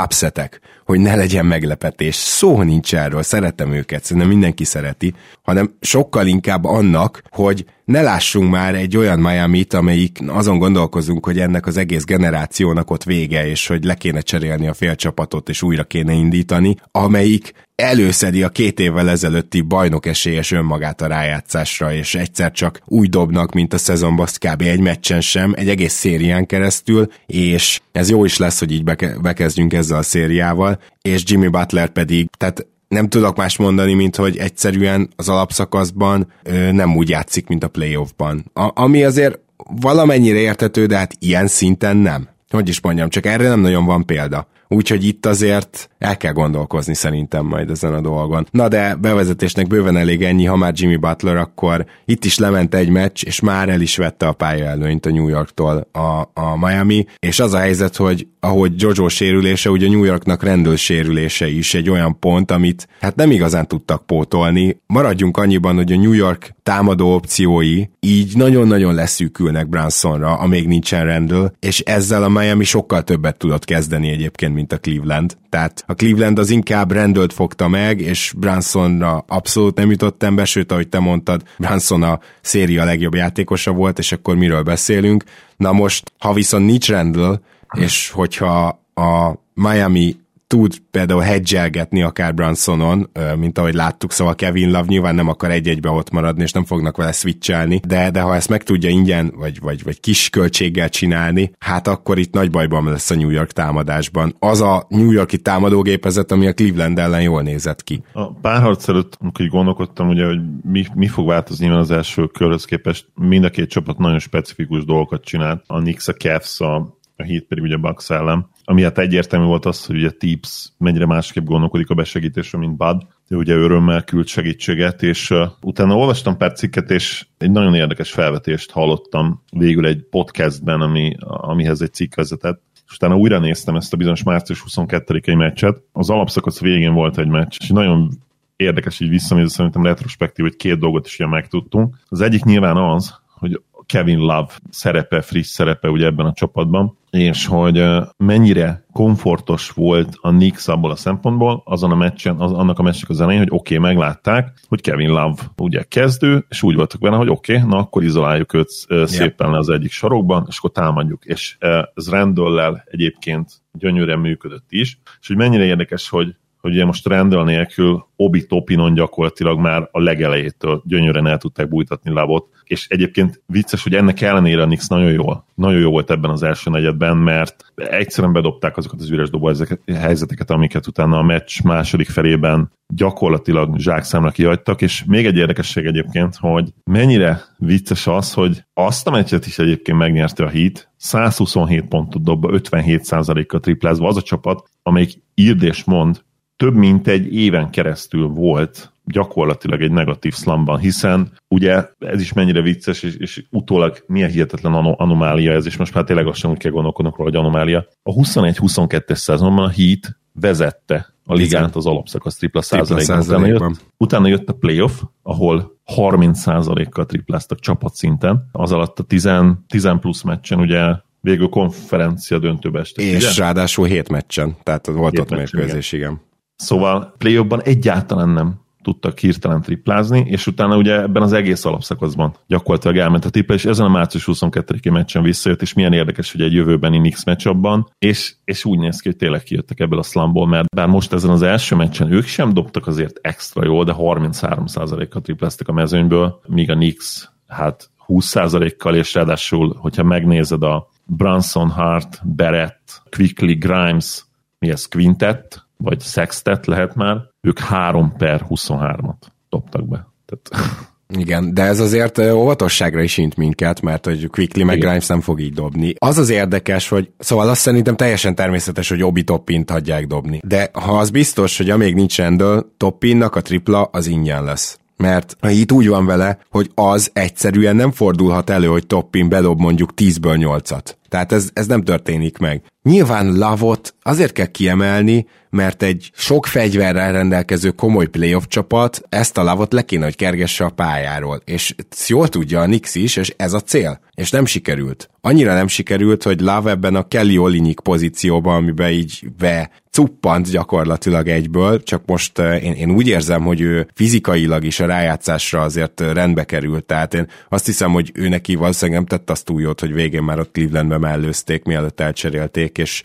upsetek, 0.00 0.60
hogy 0.84 1.00
ne 1.00 1.14
legyen 1.14 1.46
meglepetés. 1.46 2.14
Szó 2.14 2.62
nincs 2.62 2.94
erről, 2.94 3.22
szeretem 3.22 3.72
őket, 3.72 4.04
szerintem 4.04 4.30
mindenki 4.30 4.64
szereti, 4.64 5.14
hanem 5.42 5.74
sokkal 5.80 6.26
inkább 6.26 6.64
annak, 6.64 7.22
hogy 7.30 7.64
ne 7.84 8.02
lássunk 8.02 8.50
már 8.50 8.74
egy 8.74 8.96
olyan 8.96 9.18
Miami-t, 9.18 9.74
amelyik 9.74 10.18
azon 10.26 10.58
gondolkozunk, 10.58 11.24
hogy 11.24 11.38
ennek 11.38 11.66
az 11.66 11.76
egész 11.76 12.04
generációnak 12.04 12.90
ott 12.90 13.04
vége, 13.04 13.46
és 13.46 13.66
hogy 13.66 13.84
le 13.84 13.94
kéne 13.94 14.20
cserélni 14.20 14.66
a 14.66 14.74
félcsapatot, 14.74 15.48
és 15.48 15.62
újra 15.62 15.84
kéne 15.84 16.12
indítani, 16.12 16.76
amelyik 16.90 17.52
előszedi 17.76 18.42
a 18.42 18.48
két 18.48 18.80
évvel 18.80 19.10
ezelőtti 19.10 19.60
bajnok 19.60 20.06
esélyes 20.06 20.52
önmagát 20.52 21.00
a 21.00 21.06
rájátszásra, 21.06 21.92
és 21.92 22.14
egyszer 22.14 22.52
csak 22.52 22.80
úgy 22.84 23.08
dobnak, 23.08 23.52
mint 23.52 23.72
a 23.72 23.78
szezonban, 23.78 24.26
kb. 24.26 24.62
egy 24.62 24.80
meccsen 24.80 25.20
sem, 25.20 25.52
egy 25.56 25.68
egész 25.68 25.92
szérián 25.92 26.46
keresztül, 26.46 27.08
és 27.26 27.80
ez 27.92 28.10
jó 28.10 28.24
is 28.24 28.36
lesz, 28.36 28.58
hogy 28.58 28.72
így 28.72 28.84
beke- 28.84 29.20
bekezdjünk 29.20 29.72
ezzel 29.72 29.98
a 29.98 30.02
szériával, 30.02 30.73
és 31.02 31.22
Jimmy 31.26 31.48
Butler 31.48 31.88
pedig, 31.88 32.28
tehát 32.38 32.66
nem 32.88 33.08
tudok 33.08 33.36
más 33.36 33.56
mondani, 33.56 33.92
mint 33.92 34.16
hogy 34.16 34.36
egyszerűen 34.36 35.08
az 35.16 35.28
alapszakaszban 35.28 36.32
ö, 36.42 36.72
nem 36.72 36.96
úgy 36.96 37.08
játszik, 37.08 37.46
mint 37.46 37.64
a 37.64 37.68
playoffban. 37.68 38.50
A, 38.52 38.70
ami 38.74 39.04
azért 39.04 39.38
valamennyire 39.80 40.38
értető, 40.38 40.86
de 40.86 40.96
hát 40.96 41.16
ilyen 41.18 41.46
szinten 41.46 41.96
nem. 41.96 42.28
Hogy 42.54 42.68
is 42.68 42.80
mondjam, 42.80 43.08
csak 43.08 43.26
erre 43.26 43.48
nem 43.48 43.60
nagyon 43.60 43.84
van 43.84 44.06
példa 44.06 44.46
úgyhogy 44.74 45.06
itt 45.06 45.26
azért 45.26 45.88
el 45.98 46.16
kell 46.16 46.32
gondolkozni 46.32 46.94
szerintem 46.94 47.46
majd 47.46 47.70
ezen 47.70 47.94
a 47.94 48.00
dolgon. 48.00 48.46
Na 48.50 48.68
de 48.68 48.94
bevezetésnek 48.94 49.66
bőven 49.66 49.96
elég 49.96 50.22
ennyi, 50.22 50.44
ha 50.44 50.56
már 50.56 50.72
Jimmy 50.76 50.96
Butler, 50.96 51.36
akkor 51.36 51.86
itt 52.04 52.24
is 52.24 52.38
lement 52.38 52.74
egy 52.74 52.88
meccs, 52.88 53.24
és 53.24 53.40
már 53.40 53.68
el 53.68 53.80
is 53.80 53.96
vette 53.96 54.26
a 54.26 54.32
pályaelőnyt 54.32 55.06
a 55.06 55.10
New 55.10 55.28
Yorktól 55.28 55.88
a, 55.92 56.30
a 56.40 56.56
Miami, 56.60 57.06
és 57.18 57.40
az 57.40 57.52
a 57.52 57.58
helyzet, 57.58 57.96
hogy 57.96 58.26
ahogy 58.40 58.72
Jojo 58.76 59.08
sérülése, 59.08 59.70
ugye 59.70 59.88
New 59.88 60.04
Yorknak 60.04 60.42
rendőr 60.42 60.78
sérülése 60.78 61.48
is 61.48 61.74
egy 61.74 61.90
olyan 61.90 62.18
pont, 62.18 62.50
amit 62.50 62.88
hát 63.00 63.16
nem 63.16 63.30
igazán 63.30 63.66
tudtak 63.66 64.06
pótolni. 64.06 64.80
Maradjunk 64.86 65.36
annyiban, 65.36 65.76
hogy 65.76 65.92
a 65.92 65.96
New 65.96 66.12
York 66.12 66.54
támadó 66.64 67.14
opciói 67.14 67.84
így 68.00 68.36
nagyon-nagyon 68.36 68.94
leszűkülnek 68.94 69.68
Brunsonra, 69.68 70.38
amíg 70.38 70.66
nincsen 70.66 71.04
Randall, 71.04 71.52
és 71.60 71.80
ezzel 71.80 72.22
a 72.22 72.28
Miami 72.28 72.64
sokkal 72.64 73.02
többet 73.02 73.36
tudott 73.36 73.64
kezdeni 73.64 74.08
egyébként, 74.08 74.54
mint 74.54 74.72
a 74.72 74.78
Cleveland. 74.78 75.36
Tehát 75.48 75.84
a 75.86 75.94
Cleveland 75.94 76.38
az 76.38 76.50
inkább 76.50 76.92
Randall-t 76.92 77.32
fogta 77.32 77.68
meg, 77.68 78.00
és 78.00 78.32
Brunsonra 78.36 79.24
abszolút 79.28 79.76
nem 79.76 79.90
jutott 79.90 80.22
ember, 80.22 80.46
sőt, 80.46 80.72
ahogy 80.72 80.88
te 80.88 80.98
mondtad, 80.98 81.42
Brunson 81.58 82.02
a 82.02 82.20
széria 82.40 82.84
legjobb 82.84 83.14
játékosa 83.14 83.72
volt, 83.72 83.98
és 83.98 84.12
akkor 84.12 84.36
miről 84.36 84.62
beszélünk. 84.62 85.24
Na 85.56 85.72
most, 85.72 86.12
ha 86.18 86.32
viszont 86.32 86.66
nincs 86.66 86.88
Randall, 86.88 87.40
és 87.78 88.10
hogyha 88.10 88.82
a 88.94 89.32
Miami 89.54 90.16
tud 90.54 90.74
például 90.90 91.20
hedgelgetni 91.20 92.02
akár 92.02 92.34
Bransonon, 92.34 93.10
mint 93.36 93.58
ahogy 93.58 93.74
láttuk, 93.74 94.12
szóval 94.12 94.34
Kevin 94.34 94.70
Love 94.70 94.84
nyilván 94.86 95.14
nem 95.14 95.28
akar 95.28 95.50
egy-egybe 95.50 95.90
ott 95.90 96.10
maradni, 96.10 96.42
és 96.42 96.52
nem 96.52 96.64
fognak 96.64 96.96
vele 96.96 97.12
switchelni, 97.12 97.80
de, 97.86 98.10
de 98.10 98.20
ha 98.20 98.34
ezt 98.34 98.48
meg 98.48 98.62
tudja 98.62 98.90
ingyen, 98.90 99.32
vagy, 99.36 99.60
vagy, 99.60 99.82
vagy 99.82 100.00
kis 100.00 100.30
költséggel 100.30 100.88
csinálni, 100.88 101.52
hát 101.58 101.88
akkor 101.88 102.18
itt 102.18 102.32
nagy 102.32 102.50
bajban 102.50 102.84
lesz 102.84 103.10
a 103.10 103.14
New 103.14 103.30
York 103.30 103.50
támadásban. 103.50 104.36
Az 104.38 104.60
a 104.60 104.86
New 104.88 105.10
Yorki 105.10 105.38
támadógépezet, 105.38 106.32
ami 106.32 106.46
a 106.46 106.52
Cleveland 106.52 106.98
ellen 106.98 107.22
jól 107.22 107.42
nézett 107.42 107.82
ki. 107.82 108.02
A 108.12 108.32
párharc 108.32 108.88
előtt, 108.88 109.16
amikor 109.20 109.46
gondolkodtam, 109.46 110.08
ugye, 110.08 110.26
hogy 110.26 110.40
mi, 110.62 110.84
mi 110.94 111.06
fog 111.06 111.26
változni 111.26 111.68
az 111.68 111.90
első 111.90 112.26
körhöz 112.26 112.64
képest, 112.64 113.06
mind 113.14 113.44
a 113.44 113.50
két 113.50 113.70
csapat 113.70 113.98
nagyon 113.98 114.18
specifikus 114.18 114.84
dolgokat 114.84 115.24
csinált. 115.24 115.64
A 115.66 115.78
Knicks, 115.78 116.08
a 116.08 116.12
Cavs, 116.12 116.60
a 116.60 117.02
a 117.16 117.22
hét 117.22 117.46
pedig 117.46 117.64
ugye 117.64 117.76
Bucks 117.76 118.10
ellen. 118.10 118.48
Ami 118.64 118.82
hát 118.82 118.98
egyértelmű 118.98 119.46
volt 119.46 119.64
az, 119.64 119.86
hogy 119.86 119.96
ugye 119.96 120.10
Tips 120.10 120.72
mennyire 120.78 121.06
másképp 121.06 121.44
gondolkodik 121.44 121.90
a 121.90 121.94
besegítésről, 121.94 122.60
mint 122.60 122.76
Bud. 122.76 123.02
De 123.28 123.36
ugye 123.36 123.54
örömmel 123.54 124.04
küld 124.04 124.26
segítséget, 124.26 125.02
és 125.02 125.30
uh, 125.30 125.46
utána 125.60 125.96
olvastam 125.96 126.36
pár 126.36 126.52
cikket, 126.52 126.90
és 126.90 127.26
egy 127.38 127.50
nagyon 127.50 127.74
érdekes 127.74 128.12
felvetést 128.12 128.70
hallottam 128.70 129.42
végül 129.50 129.86
egy 129.86 130.02
podcastben, 130.10 130.80
ami, 130.80 131.16
amihez 131.20 131.80
egy 131.80 131.92
cikk 131.92 132.14
vezetett, 132.14 132.62
és 132.86 132.94
utána 132.94 133.16
újra 133.16 133.38
néztem 133.38 133.76
ezt 133.76 133.92
a 133.92 133.96
bizonyos 133.96 134.22
március 134.22 134.64
22-i 134.68 135.36
meccset. 135.36 135.82
Az 135.92 136.10
alapszakasz 136.10 136.60
végén 136.60 136.92
volt 136.92 137.18
egy 137.18 137.28
meccs, 137.28 137.56
és 137.60 137.68
nagyon 137.68 138.10
érdekes 138.56 139.00
így 139.00 139.08
visszanézni, 139.08 139.50
szerintem 139.50 139.82
retrospektív, 139.82 140.44
hogy 140.44 140.56
két 140.56 140.78
dolgot 140.78 141.06
is 141.06 141.18
ilyen 141.18 141.30
megtudtunk. 141.30 141.96
Az 142.08 142.20
egyik 142.20 142.44
nyilván 142.44 142.76
az, 142.76 143.14
hogy 143.28 143.60
Kevin 143.86 144.18
Love 144.18 144.46
szerepe, 144.70 145.20
friss 145.20 145.48
szerepe 145.48 145.90
ugye 145.90 146.06
ebben 146.06 146.26
a 146.26 146.32
csapatban, 146.32 146.98
és 147.10 147.46
hogy 147.46 147.84
mennyire 148.16 148.84
komfortos 148.92 149.70
volt 149.70 150.16
a 150.20 150.28
Knicks 150.28 150.68
abból 150.68 150.90
a 150.90 150.96
szempontból, 150.96 151.62
azon 151.64 151.90
a 151.90 151.94
meccsen, 151.94 152.40
az, 152.40 152.52
annak 152.52 152.78
a 152.78 152.82
meccsnek 152.82 153.10
az 153.10 153.20
elején, 153.20 153.40
hogy 153.40 153.50
oké, 153.50 153.76
okay, 153.76 153.88
meglátták, 153.88 154.52
hogy 154.68 154.80
Kevin 154.80 155.08
Love 155.08 155.42
ugye 155.56 155.82
kezdő, 155.82 156.46
és 156.48 156.62
úgy 156.62 156.74
voltak 156.74 157.00
benne, 157.00 157.16
hogy 157.16 157.28
oké, 157.28 157.56
okay, 157.56 157.68
na 157.68 157.76
akkor 157.76 158.02
izoláljuk 158.02 158.54
őt 158.54 158.68
szépen 159.04 159.50
le 159.50 159.58
az 159.58 159.68
egyik 159.68 159.90
sarokban, 159.90 160.46
és 160.48 160.58
akkor 160.58 160.70
támadjuk. 160.70 161.24
És 161.24 161.56
ez 161.94 162.10
Randall 162.10 162.82
egyébként 162.84 163.50
gyönyörűen 163.72 164.18
működött 164.18 164.66
is, 164.68 164.98
és 165.20 165.26
hogy 165.26 165.36
mennyire 165.36 165.64
érdekes, 165.64 166.08
hogy 166.08 166.34
hogy 166.64 166.72
ugye 166.72 166.84
most 166.84 167.06
Randall 167.06 167.44
nélkül 167.44 168.06
Obi 168.16 168.46
Topinon 168.46 168.94
gyakorlatilag 168.94 169.58
már 169.58 169.88
a 169.92 170.00
legelejétől 170.00 170.82
gyönyörűen 170.86 171.26
el 171.26 171.38
tudták 171.38 171.68
bújtatni 171.68 172.10
Lavot, 172.10 172.48
és 172.64 172.88
egyébként 172.88 173.42
vicces, 173.46 173.82
hogy 173.82 173.94
ennek 173.94 174.20
ellenére 174.20 174.62
a 174.62 174.66
Nix 174.66 174.88
nagyon 174.88 175.12
jól, 175.12 175.44
nagyon 175.54 175.80
jó 175.80 175.90
volt 175.90 176.10
ebben 176.10 176.30
az 176.30 176.42
első 176.42 176.70
negyedben, 176.70 177.16
mert 177.16 177.72
egyszerűen 177.74 178.32
bedobták 178.32 178.76
azokat 178.76 179.00
az 179.00 179.10
üres 179.10 179.30
dobó 179.30 179.52
helyzeteket, 179.94 180.50
amiket 180.50 180.86
utána 180.86 181.18
a 181.18 181.22
meccs 181.22 181.62
második 181.62 182.08
felében 182.08 182.72
gyakorlatilag 182.94 183.78
zsákszámra 183.78 184.30
kihagytak, 184.30 184.82
és 184.82 185.04
még 185.04 185.26
egy 185.26 185.36
érdekesség 185.36 185.86
egyébként, 185.86 186.36
hogy 186.36 186.72
mennyire 186.84 187.42
vicces 187.58 188.06
az, 188.06 188.32
hogy 188.32 188.64
azt 188.74 189.06
a 189.06 189.10
meccset 189.10 189.46
is 189.46 189.58
egyébként 189.58 189.98
megnyerte 189.98 190.44
a 190.44 190.48
Heat, 190.48 190.88
127 190.96 191.84
pontot 191.84 192.22
dobva, 192.22 192.50
57%-kal 192.52 193.60
triplázva 193.60 194.08
az 194.08 194.16
a 194.16 194.22
csapat, 194.22 194.68
amelyik 194.82 195.22
írd 195.34 195.62
és 195.62 195.84
mond, 195.84 196.22
több 196.56 196.74
mint 196.74 197.08
egy 197.08 197.34
éven 197.34 197.70
keresztül 197.70 198.26
volt 198.26 198.92
gyakorlatilag 199.04 199.82
egy 199.82 199.90
negatív 199.90 200.32
szlamban, 200.32 200.78
hiszen 200.78 201.32
ugye 201.48 201.88
ez 201.98 202.20
is 202.20 202.32
mennyire 202.32 202.60
vicces, 202.60 203.02
és, 203.02 203.14
és 203.16 203.44
utólag 203.50 204.04
milyen 204.06 204.30
hihetetlen 204.30 204.74
anomália 204.74 205.52
ez, 205.52 205.66
és 205.66 205.76
most 205.76 205.94
már 205.94 206.04
tényleg 206.04 206.26
azt 206.26 206.38
sem 206.38 206.50
úgy 206.50 206.58
kell 206.58 206.70
gondolkodnunk 206.70 207.16
róla, 207.16 207.30
hogy 207.30 207.38
anomália. 207.38 207.86
A 208.02 208.12
21-22-es 208.12 209.14
szezonban 209.14 209.64
a 209.64 209.70
Heat 209.70 210.18
vezette 210.32 211.14
a 211.26 211.34
ligát 211.34 211.76
az 211.76 211.86
alapszakasz 211.86 212.36
tripla 212.36 212.62
százalékban. 212.62 213.18
Utána 213.18 213.46
jött, 213.46 213.84
utána 213.96 214.26
jött 214.26 214.48
a 214.48 214.52
playoff, 214.52 215.02
ahol 215.22 215.78
30 215.84 216.38
százalékkal 216.38 217.06
tripláztak 217.06 217.60
csapatszinten. 217.60 218.48
Az 218.52 218.72
alatt 218.72 218.98
a 218.98 219.02
10, 219.02 219.30
10 219.66 219.88
plusz 220.00 220.22
meccsen 220.22 220.58
ugye 220.58 220.94
végül 221.20 221.48
konferencia 221.48 222.38
döntőbe 222.38 222.80
estek. 222.80 223.04
És 223.04 223.16
ugye? 223.16 223.42
ráadásul 223.44 223.86
7 223.86 224.08
meccsen, 224.08 224.56
tehát 224.62 224.86
volt 224.86 225.18
ott 225.18 225.30
mérkőzés, 225.30 225.92
igen. 225.92 226.10
igen. 226.10 226.20
Szóval 226.64 227.14
play 227.18 227.46
egyáltalán 227.62 228.28
nem 228.28 228.62
tudtak 228.82 229.18
hirtelen 229.18 229.62
triplázni, 229.62 230.24
és 230.26 230.46
utána 230.46 230.76
ugye 230.76 231.00
ebben 231.00 231.22
az 231.22 231.32
egész 231.32 231.64
alapszakaszban 231.64 232.34
gyakorlatilag 232.46 232.96
elment 232.96 233.24
a 233.24 233.30
tripla, 233.30 233.54
és 233.54 233.64
ezen 233.64 233.86
a 233.86 233.88
március 233.88 234.24
22-i 234.26 234.92
meccsen 234.92 235.22
visszajött, 235.22 235.62
és 235.62 235.72
milyen 235.72 235.92
érdekes, 235.92 236.32
hogy 236.32 236.40
egy 236.40 236.52
jövőbeni 236.52 236.98
Knicks 236.98 237.24
meccsabban, 237.24 237.90
és, 237.98 238.34
és 238.44 238.64
úgy 238.64 238.78
néz 238.78 239.00
ki, 239.00 239.08
hogy 239.08 239.16
tényleg 239.16 239.42
kijöttek 239.42 239.80
ebből 239.80 239.98
a 239.98 240.02
slumból, 240.02 240.46
mert 240.46 240.74
bár 240.74 240.86
most 240.86 241.12
ezen 241.12 241.30
az 241.30 241.42
első 241.42 241.76
meccsen 241.76 242.12
ők 242.12 242.26
sem 242.26 242.52
dobtak 242.52 242.86
azért 242.86 243.18
extra 243.22 243.64
jól, 243.64 243.84
de 243.84 243.94
33%-kal 243.96 245.22
tripláztak 245.22 245.68
a 245.68 245.72
mezőnyből, 245.72 246.40
míg 246.46 246.70
a 246.70 246.74
Knicks 246.74 247.30
hát 247.46 247.90
20%-kal, 248.06 248.94
és 248.94 249.14
ráadásul, 249.14 249.76
hogyha 249.78 250.02
megnézed 250.02 250.62
a 250.62 250.88
Branson, 251.04 251.70
Hart, 251.70 252.20
Barrett, 252.36 253.02
Quickly, 253.10 253.52
Grimes, 253.52 254.24
mi 254.58 254.70
ez, 254.70 254.86
Quintet, 254.86 255.63
vagy 255.84 256.02
sextet 256.02 256.66
lehet 256.66 256.94
már, 256.94 257.16
ők 257.40 257.58
3 257.58 258.12
per 258.16 258.46
23-at 258.48 259.14
dobtak 259.48 259.88
be. 259.88 260.06
Tehát... 260.26 260.72
Igen, 261.18 261.54
de 261.54 261.62
ez 261.62 261.80
azért 261.80 262.18
óvatosságra 262.18 263.02
is 263.02 263.18
int 263.18 263.36
minket, 263.36 263.80
mert 263.80 264.04
hogy 264.04 264.28
Quickly 264.30 264.62
meg 264.62 264.78
Grimes 264.78 265.06
nem 265.06 265.20
fog 265.20 265.40
így 265.40 265.52
dobni. 265.52 265.94
Az 265.98 266.18
az 266.18 266.30
érdekes, 266.30 266.88
hogy 266.88 267.10
szóval 267.18 267.48
azt 267.48 267.60
szerintem 267.60 267.96
teljesen 267.96 268.34
természetes, 268.34 268.88
hogy 268.88 269.02
Obi 269.02 269.22
Toppint 269.22 269.70
hagyják 269.70 270.06
dobni. 270.06 270.40
De 270.44 270.70
ha 270.72 270.98
az 270.98 271.10
biztos, 271.10 271.56
hogy 271.56 271.70
amíg 271.70 271.94
nincs 271.94 272.16
rendől, 272.16 272.72
Toppinnak 272.76 273.36
a 273.36 273.40
tripla 273.40 273.82
az 273.82 274.06
ingyen 274.06 274.44
lesz 274.44 274.78
mert 274.96 275.36
itt 275.40 275.72
úgy 275.72 275.88
van 275.88 276.06
vele, 276.06 276.38
hogy 276.50 276.70
az 276.74 277.10
egyszerűen 277.12 277.76
nem 277.76 277.90
fordulhat 277.90 278.50
elő, 278.50 278.66
hogy 278.66 278.86
Toppin 278.86 279.28
bedob 279.28 279.60
mondjuk 279.60 279.90
10-ből 279.96 280.60
8-at. 280.62 280.94
Tehát 281.14 281.32
ez, 281.32 281.50
ez 281.52 281.66
nem 281.66 281.82
történik 281.82 282.38
meg. 282.38 282.62
Nyilván 282.82 283.32
Lavot 283.32 283.94
azért 284.02 284.32
kell 284.32 284.46
kiemelni, 284.46 285.26
mert 285.50 285.82
egy 285.82 286.10
sok 286.14 286.46
fegyverrel 286.46 287.12
rendelkező 287.12 287.70
komoly 287.70 288.06
playoff 288.06 288.44
csapat 288.46 289.02
ezt 289.08 289.38
a 289.38 289.42
Lavot 289.42 289.72
le 289.72 289.82
kéne, 289.82 290.04
hogy 290.04 290.16
kergesse 290.16 290.64
a 290.64 290.70
pályáról. 290.70 291.42
És 291.44 291.74
jól 292.06 292.28
tudja 292.28 292.60
a 292.60 292.66
Nix 292.66 292.94
is, 292.94 293.16
és 293.16 293.34
ez 293.36 293.52
a 293.52 293.60
cél. 293.60 294.00
És 294.14 294.30
nem 294.30 294.44
sikerült. 294.44 295.10
Annyira 295.20 295.54
nem 295.54 295.68
sikerült, 295.68 296.22
hogy 296.22 296.40
Lav 296.40 296.66
ebben 296.66 296.94
a 296.94 297.08
Kelly 297.08 297.38
Olinik 297.38 297.80
pozícióban, 297.80 298.56
amiben 298.56 298.90
így 298.90 299.28
be 299.38 299.70
cuppant 299.94 300.50
gyakorlatilag 300.50 301.28
egyből, 301.28 301.82
csak 301.82 302.02
most 302.06 302.38
eh, 302.38 302.64
én, 302.64 302.72
én 302.72 302.90
úgy 302.90 303.08
érzem, 303.08 303.42
hogy 303.42 303.60
ő 303.60 303.88
fizikailag 303.94 304.64
is 304.64 304.80
a 304.80 304.86
rájátszásra 304.86 305.60
azért 305.60 306.00
rendbe 306.00 306.44
került, 306.44 306.84
tehát 306.84 307.14
én 307.14 307.26
azt 307.48 307.66
hiszem, 307.66 307.92
hogy 307.92 308.10
ő 308.14 308.28
neki 308.28 308.54
valószínűleg 308.54 309.00
nem 309.00 309.08
tett 309.08 309.30
azt 309.30 309.44
túl 309.44 309.60
jót, 309.60 309.80
hogy 309.80 309.92
végén 309.92 310.22
már 310.22 310.38
ott 310.38 310.56
Mellőzték, 311.04 311.64
mielőtt 311.64 312.00
elcserélték, 312.00 312.78
és 312.78 313.02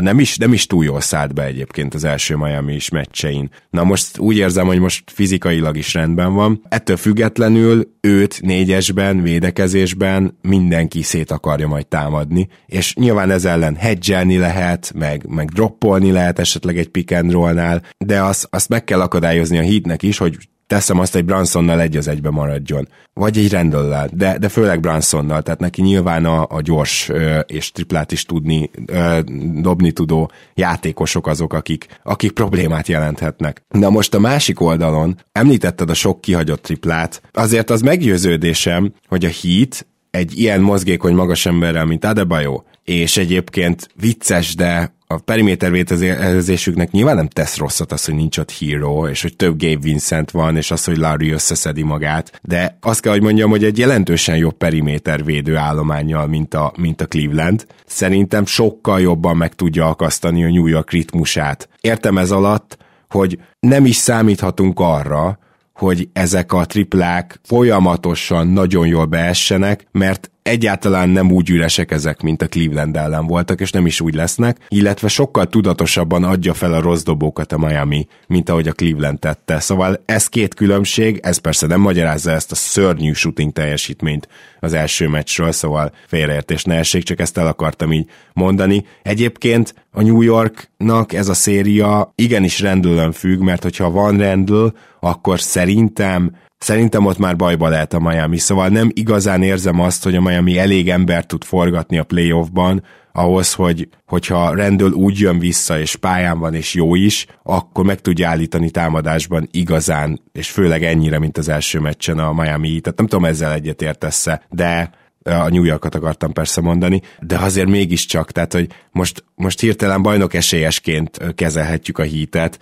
nem 0.00 0.18
is, 0.18 0.36
nem 0.36 0.52
is 0.52 0.66
túl 0.66 0.84
jól 0.84 1.00
szállt 1.00 1.34
be 1.34 1.44
egyébként 1.44 1.94
az 1.94 2.04
első 2.04 2.36
Miami 2.36 2.74
is 2.74 2.88
meccsein. 2.88 3.50
Na 3.70 3.84
most 3.84 4.18
úgy 4.18 4.36
érzem, 4.36 4.66
hogy 4.66 4.78
most 4.78 5.10
fizikailag 5.10 5.76
is 5.76 5.94
rendben 5.94 6.34
van. 6.34 6.62
Ettől 6.68 6.96
függetlenül 6.96 7.96
őt 8.00 8.40
négyesben, 8.42 9.22
védekezésben 9.22 10.38
mindenki 10.42 11.02
szét 11.02 11.30
akarja 11.30 11.66
majd 11.66 11.86
támadni, 11.86 12.48
és 12.66 12.94
nyilván 12.94 13.30
ez 13.30 13.44
ellen 13.44 13.74
hedgelni 13.74 14.38
lehet, 14.38 14.92
meg, 14.94 15.26
meg 15.28 15.48
droppolni 15.48 16.10
lehet 16.10 16.38
esetleg 16.38 16.78
egy 16.78 16.88
pick 16.88 17.10
and 17.10 17.32
roll-nál, 17.32 17.82
de 17.98 18.22
azt, 18.22 18.46
azt 18.50 18.68
meg 18.68 18.84
kell 18.84 19.00
akadályozni 19.00 19.58
a 19.58 19.62
hitnek 19.62 20.02
is, 20.02 20.18
hogy 20.18 20.36
teszem 20.68 20.98
azt, 20.98 21.14
egy 21.14 21.24
Bransonnal 21.24 21.80
egy 21.80 21.96
az 21.96 22.08
egybe 22.08 22.30
maradjon. 22.30 22.88
Vagy 23.12 23.38
egy 23.38 23.52
Randall-lel, 23.52 24.08
de, 24.12 24.38
de 24.38 24.48
főleg 24.48 24.80
Bransonnal, 24.80 25.42
tehát 25.42 25.60
neki 25.60 25.82
nyilván 25.82 26.24
a, 26.24 26.46
a 26.48 26.60
gyors 26.60 27.08
ö, 27.08 27.38
és 27.38 27.72
triplát 27.72 28.12
is 28.12 28.24
tudni, 28.24 28.70
ö, 28.86 29.18
dobni 29.60 29.92
tudó 29.92 30.30
játékosok 30.54 31.26
azok, 31.26 31.52
akik, 31.52 31.86
akik 32.02 32.32
problémát 32.32 32.88
jelenthetnek. 32.88 33.62
De 33.68 33.88
most 33.88 34.14
a 34.14 34.18
másik 34.18 34.60
oldalon 34.60 35.16
említetted 35.32 35.90
a 35.90 35.94
sok 35.94 36.20
kihagyott 36.20 36.62
triplát, 36.62 37.22
azért 37.32 37.70
az 37.70 37.80
meggyőződésem, 37.80 38.92
hogy 39.08 39.24
a 39.24 39.30
Heat 39.42 39.86
egy 40.10 40.38
ilyen 40.38 40.60
mozgékony 40.60 41.14
magas 41.14 41.46
emberrel, 41.46 41.84
mint 41.84 42.04
Adebayo, 42.04 42.62
és 42.84 43.16
egyébként 43.16 43.88
vicces, 43.94 44.54
de 44.54 44.96
a 45.10 45.18
periméter 45.18 45.70
vétezésüknek 45.70 46.90
nyilván 46.90 47.16
nem 47.16 47.28
tesz 47.28 47.56
rosszat 47.56 47.92
az, 47.92 48.04
hogy 48.04 48.14
nincs 48.14 48.38
ott 48.38 48.52
Hero, 48.52 49.08
és 49.08 49.22
hogy 49.22 49.36
több 49.36 49.60
Gabe 49.60 49.80
Vincent 49.80 50.30
van, 50.30 50.56
és 50.56 50.70
az, 50.70 50.84
hogy 50.84 50.96
Larry 50.96 51.30
összeszedi 51.30 51.82
magát, 51.82 52.40
de 52.42 52.78
azt 52.80 53.00
kell, 53.00 53.12
hogy 53.12 53.22
mondjam, 53.22 53.50
hogy 53.50 53.64
egy 53.64 53.78
jelentősen 53.78 54.36
jobb 54.36 54.56
periméter 54.56 55.24
védő 55.24 55.56
állományjal, 55.56 56.26
mint 56.26 56.54
a, 56.54 56.72
mint 56.76 57.00
a 57.00 57.06
Cleveland, 57.06 57.66
szerintem 57.86 58.46
sokkal 58.46 59.00
jobban 59.00 59.36
meg 59.36 59.54
tudja 59.54 59.88
akasztani 59.88 60.44
a 60.44 60.48
New 60.48 60.66
York 60.66 60.90
ritmusát. 60.90 61.68
Értem 61.80 62.18
ez 62.18 62.30
alatt, 62.30 62.78
hogy 63.08 63.38
nem 63.60 63.86
is 63.86 63.96
számíthatunk 63.96 64.80
arra, 64.80 65.38
hogy 65.72 66.08
ezek 66.12 66.52
a 66.52 66.64
triplák 66.64 67.40
folyamatosan 67.42 68.48
nagyon 68.48 68.86
jól 68.86 69.04
beessenek, 69.04 69.86
mert 69.90 70.30
egyáltalán 70.48 71.08
nem 71.08 71.32
úgy 71.32 71.50
üresek 71.50 71.90
ezek, 71.90 72.22
mint 72.22 72.42
a 72.42 72.48
Cleveland 72.48 72.96
ellen 72.96 73.26
voltak, 73.26 73.60
és 73.60 73.70
nem 73.70 73.86
is 73.86 74.00
úgy 74.00 74.14
lesznek, 74.14 74.56
illetve 74.68 75.08
sokkal 75.08 75.46
tudatosabban 75.46 76.24
adja 76.24 76.54
fel 76.54 76.74
a 76.74 76.80
rossz 76.80 77.02
dobókat 77.02 77.52
a 77.52 77.58
Miami, 77.58 78.06
mint 78.26 78.48
ahogy 78.48 78.68
a 78.68 78.72
Cleveland 78.72 79.18
tette. 79.18 79.60
Szóval 79.60 80.02
ez 80.04 80.26
két 80.26 80.54
különbség, 80.54 81.20
ez 81.22 81.36
persze 81.36 81.66
nem 81.66 81.80
magyarázza 81.80 82.30
ezt 82.30 82.52
a 82.52 82.54
szörnyű 82.54 83.12
shooting 83.12 83.52
teljesítményt 83.52 84.28
az 84.60 84.72
első 84.72 85.08
meccsről, 85.08 85.52
szóval 85.52 85.92
félreértés 86.06 86.64
ne 86.64 86.74
essék, 86.74 87.02
csak 87.02 87.20
ezt 87.20 87.38
el 87.38 87.46
akartam 87.46 87.92
így 87.92 88.10
mondani. 88.32 88.84
Egyébként 89.02 89.74
a 89.90 90.02
New 90.02 90.20
Yorknak 90.20 91.12
ez 91.12 91.28
a 91.28 91.34
széria 91.34 92.12
igenis 92.14 92.60
rendülön 92.60 93.12
függ, 93.12 93.40
mert 93.40 93.62
hogyha 93.62 93.90
van 93.90 94.16
rendül, 94.16 94.72
akkor 95.00 95.40
szerintem 95.40 96.32
Szerintem 96.58 97.06
ott 97.06 97.18
már 97.18 97.36
bajba 97.36 97.68
lehet 97.68 97.92
a 97.92 98.00
Miami, 98.00 98.38
szóval 98.38 98.68
nem 98.68 98.90
igazán 98.92 99.42
érzem 99.42 99.80
azt, 99.80 100.04
hogy 100.04 100.14
a 100.14 100.20
Miami 100.20 100.58
elég 100.58 100.90
ember 100.90 101.26
tud 101.26 101.44
forgatni 101.44 101.98
a 101.98 102.04
playoffban, 102.04 102.82
ahhoz, 103.12 103.54
hogy, 103.54 103.88
hogyha 104.06 104.54
rendől 104.54 104.90
úgy 104.90 105.18
jön 105.18 105.38
vissza, 105.38 105.80
és 105.80 105.96
pályán 105.96 106.38
van, 106.38 106.54
és 106.54 106.74
jó 106.74 106.94
is, 106.94 107.26
akkor 107.42 107.84
meg 107.84 108.00
tudja 108.00 108.28
állítani 108.28 108.70
támadásban 108.70 109.48
igazán, 109.50 110.20
és 110.32 110.50
főleg 110.50 110.84
ennyire, 110.84 111.18
mint 111.18 111.38
az 111.38 111.48
első 111.48 111.78
meccsen 111.78 112.18
a 112.18 112.32
Miami. 112.32 112.80
Tehát 112.80 112.98
nem 112.98 113.06
tudom, 113.06 113.24
ezzel 113.24 113.52
egyet 113.52 113.82
értesz 113.82 114.26
de 114.50 114.90
a 115.22 115.48
New 115.48 115.64
Yorkot 115.64 115.94
akartam 115.94 116.32
persze 116.32 116.60
mondani, 116.60 117.02
de 117.20 117.36
azért 117.38 117.68
mégiscsak, 117.68 118.32
tehát 118.32 118.52
hogy 118.52 118.68
most, 118.92 119.24
most 119.34 119.60
hirtelen 119.60 120.02
bajnok 120.02 120.34
esélyesként 120.34 121.34
kezelhetjük 121.34 121.98
a 121.98 122.02
hítet, 122.02 122.58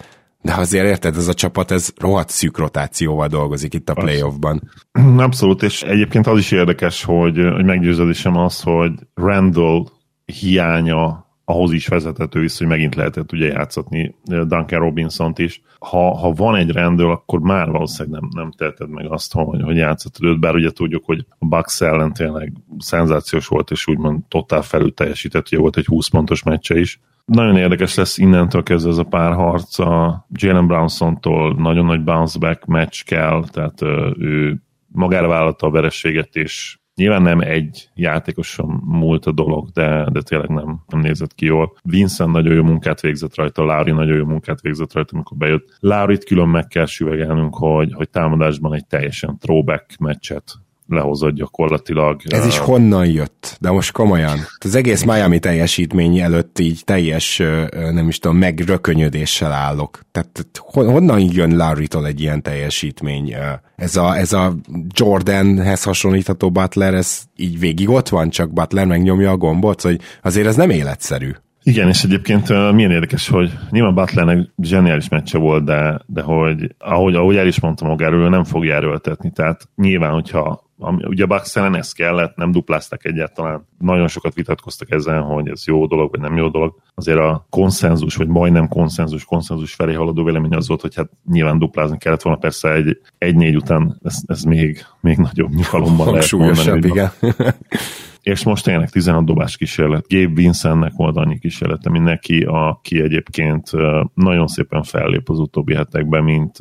de 0.46 0.54
azért 0.54 0.86
érted, 0.86 1.16
ez 1.16 1.28
a 1.28 1.34
csapat, 1.34 1.70
ez 1.70 1.92
rohadt 1.96 2.28
szűk 2.28 2.58
rotációval 2.58 3.26
dolgozik 3.26 3.74
itt 3.74 3.88
a 3.88 3.94
playoffban. 3.94 4.70
Abszolút, 5.16 5.62
és 5.62 5.82
egyébként 5.82 6.26
az 6.26 6.38
is 6.38 6.50
érdekes, 6.50 7.04
hogy, 7.04 7.36
hogy 7.52 7.64
meggyőződésem 7.64 8.36
az, 8.36 8.62
hogy 8.62 8.92
Randall 9.14 9.84
hiánya 10.24 11.26
ahhoz 11.44 11.72
is 11.72 11.86
vezethető 11.86 12.40
vissza, 12.40 12.58
hogy 12.58 12.72
megint 12.72 12.94
lehetett 12.94 13.32
ugye 13.32 13.46
játszatni 13.46 14.14
Duncan 14.24 14.78
Robinson-t 14.78 15.38
is. 15.38 15.62
Ha, 15.78 16.16
ha 16.16 16.32
van 16.32 16.56
egy 16.56 16.70
rendőr, 16.70 17.10
akkor 17.10 17.40
már 17.40 17.70
valószínűleg 17.70 18.20
nem, 18.20 18.30
nem 18.34 18.50
teheted 18.50 18.88
meg 18.88 19.10
azt, 19.10 19.32
hogy, 19.32 19.62
hogy 19.62 19.76
játszhatod 19.76 20.24
őt, 20.24 20.40
bár 20.40 20.54
ugye 20.54 20.70
tudjuk, 20.70 21.04
hogy 21.04 21.26
a 21.38 21.46
Bucks 21.46 21.80
ellen 21.80 22.12
tényleg 22.12 22.52
szenzációs 22.78 23.46
volt, 23.46 23.70
és 23.70 23.86
úgymond 23.86 24.22
totál 24.28 24.62
felül 24.62 24.94
teljesített, 24.94 25.46
ugye 25.46 25.58
volt 25.58 25.76
egy 25.76 25.86
20 25.86 26.08
pontos 26.08 26.42
meccse 26.42 26.78
is. 26.78 27.00
Nagyon 27.32 27.56
érdekes 27.56 27.94
lesz 27.94 28.18
innentől 28.18 28.62
kezdve 28.62 28.90
ez 28.90 28.98
a 28.98 29.04
párharc. 29.04 29.78
A 29.78 30.26
Jalen 30.32 30.66
Brownson-tól 30.66 31.54
nagyon 31.54 31.84
nagy 31.84 32.04
bounce 32.04 32.38
back 32.38 32.64
meccs 32.64 33.02
kell, 33.02 33.44
tehát 33.50 33.82
ő 34.18 34.62
magára 34.86 35.28
vállalta 35.28 35.66
a 35.66 35.70
verességet, 35.70 36.36
és 36.36 36.78
Nyilván 36.96 37.22
nem 37.22 37.40
egy 37.40 37.88
játékosan 37.94 38.82
múlt 38.84 39.26
a 39.26 39.32
dolog, 39.32 39.68
de, 39.68 40.08
de 40.12 40.22
tényleg 40.22 40.48
nem, 40.48 40.82
nem 40.86 41.00
nézett 41.00 41.34
ki 41.34 41.44
jól. 41.44 41.76
Vincent 41.82 42.32
nagyon 42.32 42.54
jó 42.54 42.62
munkát 42.62 43.00
végzett 43.00 43.34
rajta, 43.34 43.64
Lauri 43.64 43.90
nagyon 43.90 44.16
jó 44.16 44.24
munkát 44.24 44.60
végzett 44.60 44.92
rajta, 44.92 45.14
amikor 45.14 45.36
bejött. 45.36 45.76
Laurit 45.80 46.24
külön 46.24 46.48
meg 46.48 46.66
kell 46.66 46.86
süvegelnünk, 46.86 47.54
hogy, 47.54 47.92
hogy 47.92 48.10
támadásban 48.10 48.74
egy 48.74 48.86
teljesen 48.86 49.38
throwback 49.38 49.98
meccset 49.98 50.44
lehozott 50.88 51.34
gyakorlatilag. 51.34 52.20
Ez 52.24 52.46
is 52.46 52.58
honnan 52.58 53.06
jött? 53.06 53.56
De 53.60 53.70
most 53.70 53.92
komolyan. 53.92 54.38
Az 54.58 54.74
egész 54.74 55.04
Miami 55.04 55.38
teljesítmény 55.38 56.18
előtt 56.18 56.58
így 56.58 56.84
teljes, 56.84 57.42
nem 57.70 58.08
is 58.08 58.18
tudom, 58.18 58.36
megrökönyödéssel 58.36 59.52
állok. 59.52 60.00
Tehát 60.12 60.50
honnan 60.58 61.20
jön 61.20 61.56
Larry-tól 61.56 62.06
egy 62.06 62.20
ilyen 62.20 62.42
teljesítmény? 62.42 63.34
Ez 63.76 63.96
a, 63.96 64.16
ez 64.16 64.32
a 64.32 64.54
Jordanhez 64.88 65.82
hasonlítható 65.82 66.50
Butler, 66.50 66.94
ez 66.94 67.22
így 67.36 67.58
végig 67.58 67.88
ott 67.88 68.08
van, 68.08 68.30
csak 68.30 68.52
Butler 68.52 68.86
megnyomja 68.86 69.30
a 69.30 69.36
gombot, 69.36 69.82
hogy 69.82 70.00
azért 70.22 70.46
ez 70.46 70.56
nem 70.56 70.70
életszerű. 70.70 71.30
Igen, 71.62 71.88
és 71.88 72.02
egyébként 72.02 72.72
milyen 72.72 72.90
érdekes, 72.90 73.28
hogy 73.28 73.52
nyilván 73.70 73.94
Butlernek 73.94 74.48
zseniális 74.62 75.08
meccse 75.08 75.38
volt, 75.38 75.64
de, 75.64 76.00
de 76.06 76.22
hogy 76.22 76.74
ahogy, 76.78 77.14
ahogy 77.14 77.36
el 77.36 77.46
is 77.46 77.60
mondtam 77.60 77.88
magáról, 77.88 78.28
nem 78.28 78.44
fogja 78.44 78.74
erőltetni. 78.74 79.30
Tehát 79.30 79.68
nyilván, 79.76 80.12
hogyha 80.12 80.65
ami, 80.78 81.04
ugye 81.04 81.24
a 81.24 81.26
Bucks 81.26 81.56
ellen 81.56 81.76
ez 81.76 81.92
kellett, 81.92 82.36
nem 82.36 82.50
dupláztak 82.50 83.04
egyáltalán. 83.04 83.66
Nagyon 83.78 84.08
sokat 84.08 84.34
vitatkoztak 84.34 84.90
ezen, 84.90 85.22
hogy 85.22 85.48
ez 85.48 85.66
jó 85.66 85.86
dolog, 85.86 86.10
vagy 86.10 86.20
nem 86.20 86.36
jó 86.36 86.48
dolog. 86.48 86.74
Azért 86.94 87.18
a 87.18 87.46
konszenzus, 87.50 88.16
vagy 88.16 88.28
majdnem 88.28 88.68
konszenzus, 88.68 89.24
konszenzus 89.24 89.74
felé 89.74 89.94
haladó 89.94 90.24
vélemény 90.24 90.54
az 90.54 90.68
volt, 90.68 90.80
hogy 90.80 90.94
hát 90.94 91.10
nyilván 91.30 91.58
duplázni 91.58 91.98
kellett 91.98 92.22
volna. 92.22 92.38
Persze 92.38 92.72
egy, 92.72 93.00
egy 93.18 93.36
négy 93.36 93.56
után 93.56 94.00
ez, 94.02 94.16
ez 94.26 94.42
még, 94.42 94.84
még 95.00 95.16
nagyobb 95.16 95.54
nyugalomban 95.54 96.12
lehet 96.12 96.32
mondani. 96.32 96.86
igen. 96.86 97.10
és 98.26 98.44
most 98.44 98.64
tényleg 98.64 98.90
16 98.90 99.24
dobás 99.24 99.56
kísérlet. 99.56 100.06
Gabe 100.08 100.34
Vincentnek 100.34 100.92
volt 100.96 101.16
annyi 101.16 101.38
kísérlete, 101.38 101.90
mint 101.90 102.04
neki, 102.04 102.42
aki 102.48 103.00
egyébként 103.00 103.70
nagyon 104.14 104.46
szépen 104.46 104.82
fellép 104.82 105.28
az 105.28 105.38
utóbbi 105.38 105.74
hetekben, 105.74 106.24
mint 106.24 106.56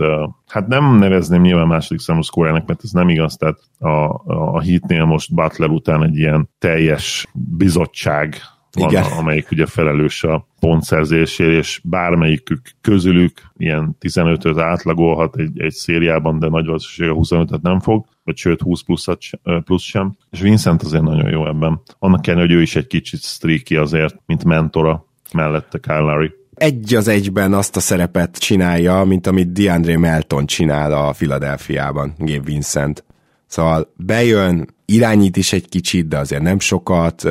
hát 0.47 0.67
nem 0.67 0.97
nevezném 0.97 1.41
nyilván 1.41 1.67
második 1.67 2.01
számú 2.01 2.21
szkórának, 2.21 2.67
mert 2.67 2.83
ez 2.83 2.91
nem 2.91 3.09
igaz, 3.09 3.35
tehát 3.35 3.57
a, 3.79 4.21
a 4.55 4.59
hitnél 4.59 5.05
most 5.05 5.33
Butler 5.33 5.69
után 5.69 6.03
egy 6.03 6.17
ilyen 6.17 6.49
teljes 6.59 7.27
bizottság 7.33 8.35
van, 8.71 8.89
Igen. 8.89 9.03
amelyik 9.03 9.51
ugye 9.51 9.65
felelős 9.65 10.23
a 10.23 10.47
pontszerzésért, 10.59 11.51
és 11.51 11.81
bármelyikük 11.83 12.61
közülük 12.81 13.41
ilyen 13.57 13.97
15-öt 13.99 14.57
átlagolhat 14.57 15.37
egy, 15.37 15.59
egy 15.61 15.73
szériában, 15.73 16.39
de 16.39 16.47
nagy 16.47 16.65
valószínűség 16.65 17.17
a 17.17 17.43
25-et 17.43 17.61
nem 17.61 17.79
fog, 17.79 18.05
vagy 18.25 18.37
sőt 18.37 18.61
20 18.61 18.81
pluszat, 18.81 19.19
plusz 19.63 19.83
sem. 19.83 20.17
És 20.31 20.39
Vincent 20.39 20.83
azért 20.83 21.03
nagyon 21.03 21.29
jó 21.29 21.47
ebben. 21.47 21.81
Annak 21.99 22.27
ellenére, 22.27 22.47
hogy 22.47 22.57
ő 22.57 22.61
is 22.61 22.75
egy 22.75 22.87
kicsit 22.87 23.21
streaky 23.21 23.75
azért, 23.75 24.15
mint 24.25 24.43
mentora 24.43 25.05
mellette 25.33 25.77
Kyle 25.79 25.99
Larry 25.99 26.33
egy 26.55 26.95
az 26.95 27.07
egyben 27.07 27.53
azt 27.53 27.75
a 27.75 27.79
szerepet 27.79 28.37
csinálja, 28.37 29.03
mint 29.03 29.27
amit 29.27 29.51
DeAndre 29.51 29.97
Melton 29.97 30.45
csinál 30.45 30.91
a 30.91 31.11
Philadelphiában, 31.11 32.13
Gabe 32.17 32.43
Vincent. 32.43 33.03
Szóval 33.47 33.93
bejön, 33.95 34.67
irányít 34.85 35.37
is 35.37 35.53
egy 35.53 35.69
kicsit, 35.69 36.07
de 36.07 36.17
azért 36.17 36.41
nem 36.41 36.59
sokat, 36.59 37.23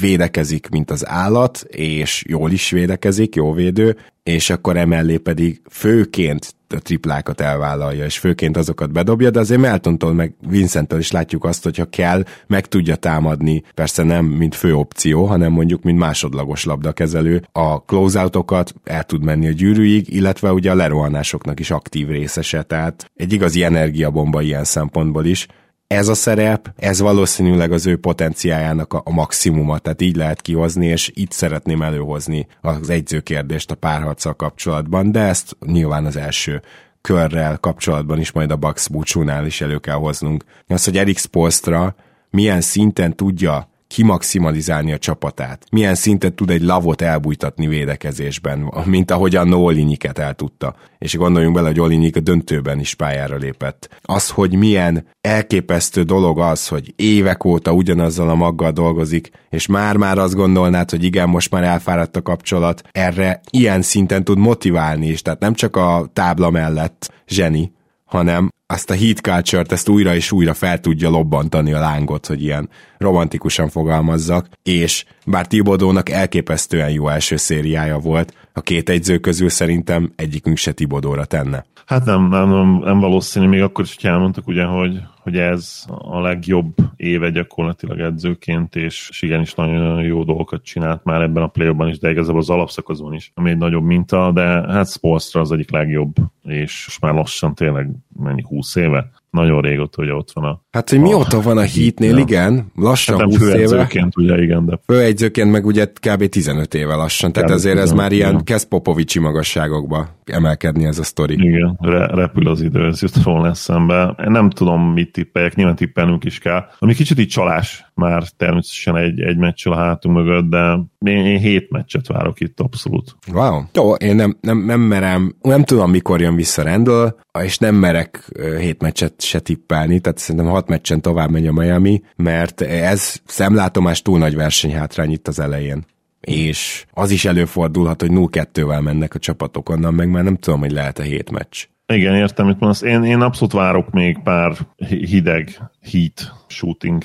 védekezik, 0.00 0.68
mint 0.68 0.90
az 0.90 1.08
állat, 1.08 1.64
és 1.70 2.24
jól 2.28 2.50
is 2.50 2.70
védekezik, 2.70 3.34
jó 3.34 3.52
védő, 3.52 3.96
és 4.22 4.50
akkor 4.50 4.76
emellé 4.76 5.16
pedig 5.16 5.60
főként 5.70 6.56
a 6.68 6.78
triplákat 6.78 7.40
elvállalja, 7.40 8.04
és 8.04 8.18
főként 8.18 8.56
azokat 8.56 8.92
bedobja, 8.92 9.30
de 9.30 9.38
azért 9.38 9.60
Meltontól 9.60 10.12
meg 10.12 10.34
Vincenttől 10.48 10.98
is 10.98 11.10
látjuk 11.10 11.44
azt, 11.44 11.62
hogyha 11.62 11.84
kell, 11.84 12.24
meg 12.46 12.66
tudja 12.66 12.96
támadni, 12.96 13.62
persze 13.74 14.02
nem 14.02 14.24
mint 14.24 14.54
fő 14.54 14.74
opció, 14.74 15.24
hanem 15.24 15.52
mondjuk 15.52 15.82
mint 15.82 15.98
másodlagos 15.98 16.64
labdakezelő, 16.64 17.42
a 17.52 17.76
closeoutokat 17.76 18.74
el 18.84 19.04
tud 19.04 19.24
menni 19.24 19.48
a 19.48 19.52
gyűrűig, 19.52 20.14
illetve 20.14 20.52
ugye 20.52 20.70
a 20.70 20.74
lerohanásoknak 20.74 21.60
is 21.60 21.70
aktív 21.70 22.08
részese, 22.08 22.62
tehát 22.62 23.10
egy 23.14 23.32
igazi 23.32 23.62
energiabomba 23.62 24.42
ilyen 24.42 24.64
szempontból 24.64 25.24
is, 25.24 25.46
ez 25.88 26.08
a 26.08 26.14
szerep, 26.14 26.72
ez 26.76 27.00
valószínűleg 27.00 27.72
az 27.72 27.86
ő 27.86 27.96
potenciájának 27.96 28.92
a, 28.92 29.02
a 29.04 29.10
maximuma, 29.10 29.78
tehát 29.78 30.02
így 30.02 30.16
lehet 30.16 30.40
kihozni, 30.40 30.86
és 30.86 31.10
itt 31.14 31.32
szeretném 31.32 31.82
előhozni 31.82 32.46
az 32.60 32.90
egyzőkérdést 32.90 33.70
a 33.70 33.74
párharccal 33.74 34.34
kapcsolatban, 34.34 35.12
de 35.12 35.20
ezt 35.20 35.56
nyilván 35.66 36.04
az 36.04 36.16
első 36.16 36.62
körrel 37.00 37.58
kapcsolatban 37.58 38.18
is 38.18 38.32
majd 38.32 38.50
a 38.50 38.56
Bucks 38.56 38.88
búcsúnál 38.88 39.46
is 39.46 39.60
elő 39.60 39.78
kell 39.78 39.94
hoznunk. 39.94 40.44
Az, 40.66 40.84
hogy 40.84 40.96
Eric 40.96 41.20
Spolstra 41.20 41.94
milyen 42.30 42.60
szinten 42.60 43.16
tudja 43.16 43.68
kimaximalizálni 43.88 44.92
a 44.92 44.98
csapatát. 44.98 45.64
Milyen 45.70 45.94
szintet 45.94 46.34
tud 46.34 46.50
egy 46.50 46.62
lavot 46.62 47.02
elbújtatni 47.02 47.66
védekezésben, 47.66 48.72
mint 48.84 49.10
ahogyan 49.10 49.52
Olinyiket 49.52 50.18
el 50.18 50.34
tudta. 50.34 50.74
És 50.98 51.16
gondoljunk 51.16 51.54
bele, 51.54 51.66
hogy 51.66 51.80
Olinyik 51.80 52.16
a 52.16 52.20
döntőben 52.20 52.80
is 52.80 52.94
pályára 52.94 53.36
lépett. 53.36 54.00
Az, 54.02 54.30
hogy 54.30 54.54
milyen 54.54 55.06
elképesztő 55.20 56.02
dolog 56.02 56.38
az, 56.38 56.68
hogy 56.68 56.92
évek 56.96 57.44
óta 57.44 57.72
ugyanazzal 57.72 58.28
a 58.28 58.34
maggal 58.34 58.70
dolgozik, 58.70 59.30
és 59.50 59.66
már-már 59.66 60.18
azt 60.18 60.34
gondolnád, 60.34 60.90
hogy 60.90 61.04
igen, 61.04 61.28
most 61.28 61.50
már 61.50 61.62
elfáradt 61.62 62.16
a 62.16 62.22
kapcsolat, 62.22 62.82
erre 62.92 63.40
ilyen 63.50 63.82
szinten 63.82 64.24
tud 64.24 64.38
motiválni 64.38 65.06
is, 65.06 65.22
tehát 65.22 65.40
nem 65.40 65.54
csak 65.54 65.76
a 65.76 66.08
tábla 66.12 66.50
mellett 66.50 67.12
zseni, 67.26 67.72
hanem 68.04 68.50
azt 68.70 68.90
a 68.90 68.94
heat 68.94 69.18
culture 69.18 69.64
ezt 69.68 69.88
újra 69.88 70.14
és 70.14 70.32
újra 70.32 70.54
fel 70.54 70.80
tudja 70.80 71.08
lobbantani 71.08 71.72
a 71.72 71.78
lángot, 71.78 72.26
hogy 72.26 72.42
ilyen 72.42 72.68
romantikusan 72.98 73.68
fogalmazzak, 73.68 74.48
és 74.62 75.04
bár 75.26 75.46
Tibodónak 75.46 76.08
elképesztően 76.08 76.90
jó 76.90 77.08
első 77.08 77.36
szériája 77.36 77.98
volt, 77.98 78.34
a 78.52 78.60
két 78.60 78.88
egyző 78.88 79.18
közül 79.18 79.48
szerintem 79.48 80.12
egyikünk 80.16 80.56
se 80.56 80.72
Tibodóra 80.72 81.24
tenne. 81.24 81.64
Hát 81.88 82.04
nem, 82.04 82.28
nem, 82.28 82.48
nem, 82.48 82.80
nem 82.84 83.00
valószínű, 83.00 83.46
még 83.46 83.62
akkor 83.62 83.84
is, 83.84 83.94
hogy 84.00 84.10
elmondtuk 84.10 84.46
ugye, 84.46 84.64
hogy, 84.64 85.00
hogy 85.22 85.36
ez 85.36 85.84
a 85.86 86.20
legjobb 86.20 86.74
éve 86.96 87.30
gyakorlatilag 87.30 88.00
edzőként, 88.00 88.76
és, 88.76 89.08
és 89.10 89.22
igenis 89.22 89.54
nagyon 89.54 90.02
jó 90.02 90.24
dolgokat 90.24 90.62
csinált 90.62 91.04
már 91.04 91.20
ebben 91.20 91.42
a 91.42 91.46
play 91.46 91.88
is, 91.88 91.98
de 91.98 92.10
igazából 92.10 92.40
az 92.40 92.50
alapszakaszon 92.50 93.14
is, 93.14 93.32
ami 93.34 93.50
egy 93.50 93.56
nagyobb 93.56 93.84
minta, 93.84 94.32
de 94.32 94.42
hát 94.46 94.90
Spolstra 94.90 95.40
az 95.40 95.52
egyik 95.52 95.70
legjobb, 95.70 96.14
és 96.42 96.98
már 97.00 97.14
lassan 97.14 97.54
tényleg 97.54 97.90
mennyi 98.16 98.42
20 98.58 98.76
éve. 98.76 99.10
Nagyon 99.30 99.60
régóta, 99.60 100.00
hogy 100.02 100.10
ott 100.10 100.30
van 100.30 100.44
a... 100.44 100.62
Hát, 100.78 100.90
hogy 100.90 101.00
mióta 101.00 101.40
van 101.40 101.58
a 101.58 101.62
hitnél, 101.62 102.10
ja. 102.10 102.18
igen, 102.18 102.66
lassan 102.76 103.18
hát 103.18 103.24
20 103.24 103.54
éve. 103.54 103.88
ugye, 104.16 104.42
igen, 104.42 104.66
de... 104.66 104.78
Főegyzőként 104.86 105.50
meg 105.50 105.66
ugye 105.66 105.86
kb. 105.86 106.28
15 106.28 106.74
éve 106.74 106.94
lassan, 106.94 107.32
tehát 107.32 107.50
azért 107.50 107.78
ez 107.78 107.92
már 107.92 108.12
ilyen 108.12 108.44
kezd 108.44 108.68
Popovicsi 108.68 109.18
magasságokba 109.18 110.08
emelkedni 110.24 110.84
ez 110.84 110.98
a 110.98 111.02
sztori. 111.02 111.34
Igen, 111.34 111.78
re- 111.80 112.06
repül 112.06 112.48
az 112.48 112.62
idő, 112.62 112.86
ez 112.86 113.02
jut 113.02 113.22
volna 113.22 113.48
eszembe. 113.48 114.14
Én 114.24 114.30
nem 114.30 114.50
tudom, 114.50 114.92
mit 114.92 115.12
tippeljek, 115.12 115.54
nyilván 115.54 115.76
tippelnünk 115.76 116.24
is 116.24 116.38
kell. 116.38 116.64
Ami 116.78 116.94
kicsit 116.94 117.18
így 117.18 117.28
csalás 117.28 117.90
már 117.94 118.22
természetesen 118.36 118.96
egy, 118.96 119.20
egy 119.20 119.36
meccsel 119.36 119.72
a 119.72 119.76
hátunk 119.76 120.16
mögött, 120.16 120.50
de 120.50 120.78
én, 120.98 121.26
én 121.26 121.38
hét 121.38 121.70
meccset 121.70 122.06
várok 122.06 122.40
itt 122.40 122.60
abszolút. 122.60 123.16
Wow. 123.32 123.62
Jó, 123.74 123.94
én 123.94 124.16
nem, 124.16 124.36
nem, 124.40 124.64
nem 124.64 124.80
merem, 124.80 125.36
nem 125.42 125.64
tudom, 125.64 125.90
mikor 125.90 126.20
jön 126.20 126.36
vissza 126.36 126.62
Randall, 126.62 127.14
és 127.42 127.58
nem 127.58 127.74
merek 127.74 128.24
hét 128.58 128.82
meccset 128.82 129.20
se 129.20 129.40
tippelni, 129.40 130.00
tehát 130.00 130.18
szerintem 130.18 130.50
hat 130.50 130.67
meccsen 130.68 131.00
tovább 131.00 131.30
megy 131.30 131.46
a 131.46 131.52
Miami, 131.52 132.02
mert 132.16 132.60
ez 132.60 133.20
szemlátomás 133.26 134.02
túl 134.02 134.18
nagy 134.18 134.34
versenyhátrány 134.34 135.12
itt 135.12 135.28
az 135.28 135.40
elején 135.40 135.84
és 136.20 136.84
az 136.92 137.10
is 137.10 137.24
előfordulhat, 137.24 138.00
hogy 138.00 138.10
0-2-vel 138.12 138.82
mennek 138.82 139.14
a 139.14 139.18
csapatok, 139.18 139.68
onnan 139.68 139.94
meg 139.94 140.10
már 140.10 140.24
nem 140.24 140.36
tudom, 140.36 140.60
hogy 140.60 140.70
lehet 140.70 140.98
a 140.98 141.02
hét 141.02 141.30
meccs. 141.30 141.66
Igen, 141.86 142.14
értem, 142.14 142.46
mit 142.46 142.60
mondasz. 142.60 142.82
Én, 142.82 143.02
én 143.02 143.20
abszolút 143.20 143.52
várok 143.52 143.90
még 143.90 144.18
pár 144.22 144.52
hideg 144.88 145.60
heat 145.92 146.44
shooting. 146.46 147.02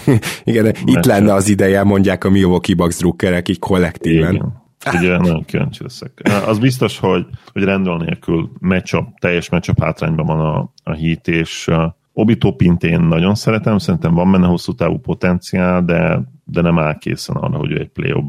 Igen, 0.44 0.74
itt 0.84 1.04
lenne 1.04 1.34
az 1.34 1.48
ideje, 1.48 1.82
mondják 1.82 2.24
a 2.24 2.30
Milwaukee 2.30 2.74
Bucks 2.74 2.98
drukkerek 2.98 3.48
így 3.48 3.58
kollektíven. 3.58 4.34
Igen. 4.34 4.64
Ugye 4.94 5.16
nagyon 5.18 5.44
kíváncsi 5.44 5.82
leszek. 5.82 6.22
Az 6.46 6.58
biztos, 6.58 6.98
hogy, 6.98 7.26
hogy 7.52 7.62
rendel 7.62 7.96
nélkül 7.96 8.50
matchup, 8.58 9.18
teljes 9.18 9.50
matchup 9.50 9.82
hátrányban 9.82 10.26
van 10.26 10.40
a, 10.40 10.72
a 10.90 10.92
hit, 10.92 11.28
és 11.28 11.70
Obito 12.18 12.52
Pintén 12.52 13.00
nagyon 13.00 13.34
szeretem, 13.34 13.78
szerintem 13.78 14.14
van 14.14 14.30
benne 14.30 14.46
hosszú 14.46 14.72
távú 14.72 14.98
potenciál, 14.98 15.84
de, 15.84 16.22
de 16.44 16.60
nem 16.60 16.78
áll 16.78 16.98
készen 16.98 17.36
arra, 17.36 17.58
hogy 17.58 17.72
egy 17.72 17.88
play 17.88 18.24